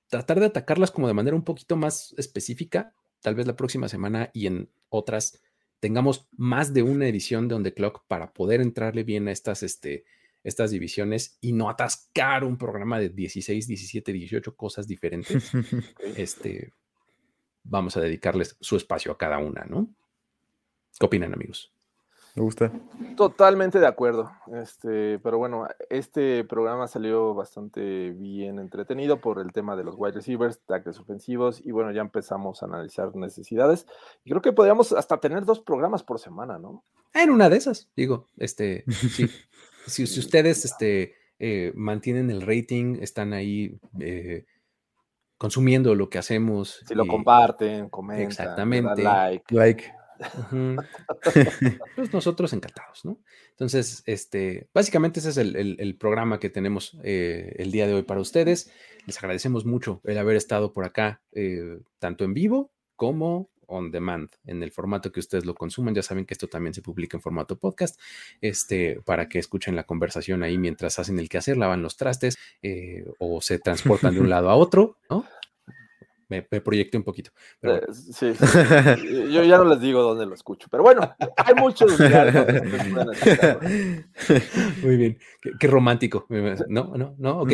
tratar 0.07 0.39
de 0.39 0.45
atacarlas 0.47 0.91
como 0.91 1.07
de 1.07 1.13
manera 1.13 1.35
un 1.35 1.43
poquito 1.43 1.75
más 1.75 2.13
específica, 2.17 2.93
tal 3.21 3.35
vez 3.35 3.47
la 3.47 3.55
próxima 3.55 3.89
semana 3.89 4.29
y 4.33 4.47
en 4.47 4.69
otras 4.89 5.41
tengamos 5.79 6.27
más 6.31 6.73
de 6.73 6.83
una 6.83 7.07
edición 7.07 7.47
de 7.47 7.55
On 7.55 7.63
The 7.63 7.73
Clock 7.73 8.05
para 8.07 8.33
poder 8.33 8.61
entrarle 8.61 9.03
bien 9.03 9.27
a 9.27 9.31
estas, 9.31 9.63
este, 9.63 10.05
estas 10.43 10.71
divisiones 10.71 11.37
y 11.41 11.53
no 11.53 11.69
atascar 11.69 12.43
un 12.43 12.57
programa 12.57 12.99
de 12.99 13.09
16, 13.09 13.67
17, 13.67 14.13
18 14.13 14.55
cosas 14.55 14.87
diferentes. 14.87 15.51
este, 16.15 16.71
vamos 17.63 17.97
a 17.97 18.01
dedicarles 18.01 18.57
su 18.59 18.77
espacio 18.77 19.11
a 19.11 19.17
cada 19.17 19.37
una, 19.39 19.65
¿no? 19.65 19.93
¿Qué 20.97 21.05
opinan, 21.05 21.33
amigos? 21.33 21.74
Me 22.35 22.43
gusta. 22.43 22.69
Totalmente 23.15 23.79
de 23.79 23.87
acuerdo. 23.87 24.29
Este, 24.53 25.19
pero 25.19 25.37
bueno, 25.37 25.69
este 25.89 26.43
programa 26.43 26.85
salió 26.87 27.33
bastante 27.33 28.11
bien 28.11 28.59
entretenido 28.59 29.21
por 29.21 29.39
el 29.39 29.53
tema 29.53 29.77
de 29.77 29.85
los 29.85 29.95
wide 29.97 30.15
receivers, 30.15 30.59
tackles 30.65 30.99
ofensivos, 30.99 31.65
y 31.65 31.71
bueno, 31.71 31.93
ya 31.93 32.01
empezamos 32.01 32.61
a 32.61 32.65
analizar 32.65 33.15
necesidades. 33.15 33.87
Y 34.25 34.31
creo 34.31 34.41
que 34.41 34.51
podríamos 34.51 34.91
hasta 34.91 35.17
tener 35.21 35.45
dos 35.45 35.61
programas 35.61 36.03
por 36.03 36.19
semana, 36.19 36.59
¿no? 36.59 36.83
En 37.13 37.29
una 37.29 37.49
de 37.49 37.55
esas, 37.55 37.89
digo, 37.95 38.27
este, 38.35 38.83
si, 39.87 40.03
ustedes 40.03 40.65
este, 40.65 41.15
eh, 41.39 41.71
mantienen 41.73 42.29
el 42.29 42.41
rating, 42.41 42.97
están 42.99 43.31
ahí 43.31 43.79
eh, 44.01 44.45
consumiendo 45.37 45.95
lo 45.95 46.09
que 46.09 46.17
hacemos. 46.17 46.81
Si 46.85 46.95
lo 46.95 47.07
comparten, 47.07 47.87
comentan, 47.87 48.25
exactamente, 48.25 49.03
like. 49.03 49.55
like 49.55 49.85
pues 51.95 52.13
nosotros 52.13 52.53
encantados, 52.53 53.05
¿no? 53.05 53.19
Entonces, 53.51 54.03
este, 54.05 54.69
básicamente 54.73 55.19
ese 55.19 55.29
es 55.29 55.37
el, 55.37 55.97
programa 55.99 56.39
que 56.39 56.49
tenemos 56.49 56.97
eh, 57.03 57.55
el 57.57 57.71
día 57.71 57.87
de 57.87 57.93
hoy 57.93 58.03
para 58.03 58.21
ustedes. 58.21 58.71
Les 59.05 59.17
agradecemos 59.17 59.65
mucho 59.65 60.01
el 60.03 60.17
haber 60.17 60.35
estado 60.35 60.73
por 60.73 60.85
acá, 60.85 61.21
eh, 61.31 61.79
tanto 61.99 62.25
en 62.25 62.33
vivo 62.33 62.71
como 62.95 63.49
on 63.67 63.91
demand, 63.91 64.29
en 64.45 64.63
el 64.63 64.71
formato 64.71 65.11
que 65.11 65.19
ustedes 65.19 65.45
lo 65.45 65.55
consuman. 65.55 65.95
Ya 65.95 66.03
saben 66.03 66.25
que 66.25 66.33
esto 66.33 66.47
también 66.47 66.73
se 66.73 66.81
publica 66.81 67.17
en 67.17 67.21
formato 67.21 67.57
podcast, 67.57 67.99
este, 68.41 69.01
para 69.05 69.27
que 69.29 69.39
escuchen 69.39 69.75
la 69.75 69.85
conversación 69.85 70.43
ahí 70.43 70.57
mientras 70.57 70.99
hacen 70.99 71.19
el 71.19 71.29
quehacer, 71.29 71.57
lavan 71.57 71.81
los 71.81 71.97
trastes 71.97 72.37
eh, 72.61 73.05
o 73.19 73.41
se 73.41 73.59
transportan 73.59 74.13
de 74.15 74.21
un 74.21 74.29
lado 74.29 74.49
a 74.49 74.55
otro, 74.55 74.97
¿no? 75.09 75.25
Me, 76.29 76.41
proyecté 76.41 76.97
un 76.97 77.03
poquito. 77.03 77.31
Eh, 77.61 77.81
sí, 77.91 78.33
yo 79.31 79.43
ya 79.43 79.57
no 79.57 79.65
les 79.65 79.79
digo 79.79 80.01
dónde 80.01 80.25
lo 80.25 80.33
escucho, 80.33 80.67
pero 80.69 80.83
bueno, 80.83 81.15
hay 81.37 81.53
muchos 81.55 81.99
Muy 84.81 84.97
bien, 84.97 85.17
qué, 85.59 85.67
romántico. 85.67 86.25
No, 86.67 86.95
no, 86.95 87.15
no, 87.17 87.41
ok. 87.41 87.51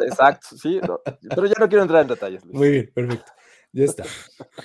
Exacto, 0.00 0.56
sí, 0.56 0.80
pero 1.28 1.46
ya 1.46 1.54
no 1.58 1.68
quiero 1.68 1.82
entrar 1.82 2.02
en 2.02 2.08
detalles. 2.08 2.44
Muy 2.44 2.70
bien, 2.70 2.90
perfecto. 2.94 3.32
Ya 3.72 3.84
está. 3.84 4.04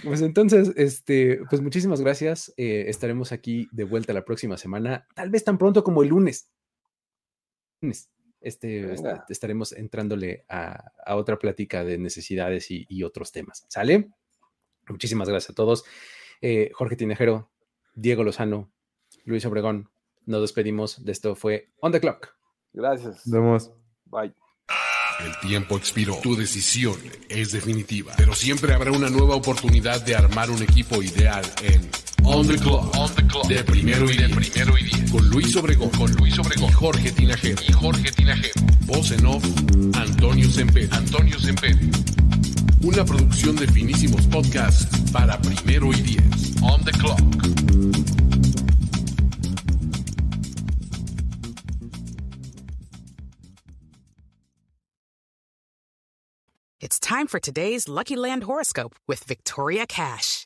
Pues 0.03 0.21
entonces, 0.21 0.71
este, 0.75 1.39
pues 1.49 1.61
muchísimas 1.61 2.01
gracias. 2.01 2.53
Eh, 2.57 2.85
estaremos 2.89 3.31
aquí 3.31 3.67
de 3.71 3.83
vuelta 3.83 4.13
la 4.13 4.23
próxima 4.23 4.57
semana, 4.57 5.07
tal 5.15 5.31
vez 5.31 5.43
tan 5.43 5.57
pronto 5.57 5.83
como 5.83 6.03
el 6.03 6.09
lunes. 6.09 6.51
Lunes 7.81 8.09
este, 8.41 8.95
estaremos 9.29 9.73
entrándole 9.73 10.45
a, 10.47 10.91
otra 11.15 11.37
plática 11.37 11.83
de 11.83 11.97
necesidades 11.97 12.67
y, 12.69 13.03
otros 13.03 13.31
temas. 13.31 13.65
¿Sale? 13.67 14.11
Muchísimas 14.87 15.29
gracias 15.29 15.51
a 15.51 15.55
todos. 15.55 15.85
Eh, 16.41 16.71
Jorge 16.73 16.95
Tinejero, 16.95 17.51
Diego 17.93 18.23
Lozano, 18.23 18.71
Luis 19.25 19.45
Obregón, 19.45 19.89
nos 20.25 20.41
despedimos 20.41 21.03
de 21.03 21.11
esto. 21.11 21.35
Fue 21.35 21.71
On 21.81 21.91
the 21.91 21.99
Clock. 21.99 22.29
Gracias. 22.73 23.27
Nos 23.27 23.41
vemos. 23.41 23.71
Bye. 24.05 24.33
El 25.19 25.49
tiempo 25.49 25.75
expiró. 25.75 26.17
Tu 26.23 26.35
decisión 26.35 26.97
es 27.27 27.51
definitiva. 27.51 28.13
Pero 28.15 28.33
siempre 28.33 28.73
habrá 28.73 28.91
una 28.91 29.09
nueva 29.09 29.35
oportunidad 29.35 30.01
de 30.05 30.15
armar 30.15 30.49
un 30.49 30.63
equipo 30.63 31.03
ideal 31.03 31.43
en 31.61 31.89
On 32.31 32.45
the 32.45 32.57
Clock. 32.57 32.95
On 32.95 33.09
the 33.15 33.23
Clock. 33.23 33.47
De 33.47 33.63
primero 33.63 34.05
y 34.05 34.15
de 34.15 34.29
primero 34.29 34.77
y 34.77 34.83
diez. 34.83 35.11
Con 35.11 35.27
Luis 35.29 35.55
Obregón. 35.55 35.89
Con 35.89 36.11
Luis 36.13 36.37
Obregón. 36.37 36.71
Jorge 36.73 37.11
Tinajero. 37.11 37.61
Y 37.67 37.71
Jorge 37.71 38.11
Tinajero. 38.11 38.53
Voz 38.85 39.11
en 39.11 39.25
off. 39.25 39.43
Antonio 39.95 40.49
Semper. 40.49 40.87
Antonio 40.93 41.39
Semper. 41.39 41.75
Una 42.83 43.03
producción 43.03 43.55
de 43.55 43.67
finísimos 43.67 44.27
podcasts 44.27 44.87
para 45.11 45.41
primero 45.41 45.91
y 45.91 46.01
diez. 46.01 46.55
On 46.61 46.83
the 46.85 46.91
Clock. 46.91 47.19
It's 56.79 56.99
time 56.99 57.25
for 57.25 57.39
today's 57.39 57.89
Lucky 57.89 58.15
Land 58.15 58.43
horoscope 58.43 58.95
with 59.07 59.23
Victoria 59.23 59.87
Cash. 59.87 60.45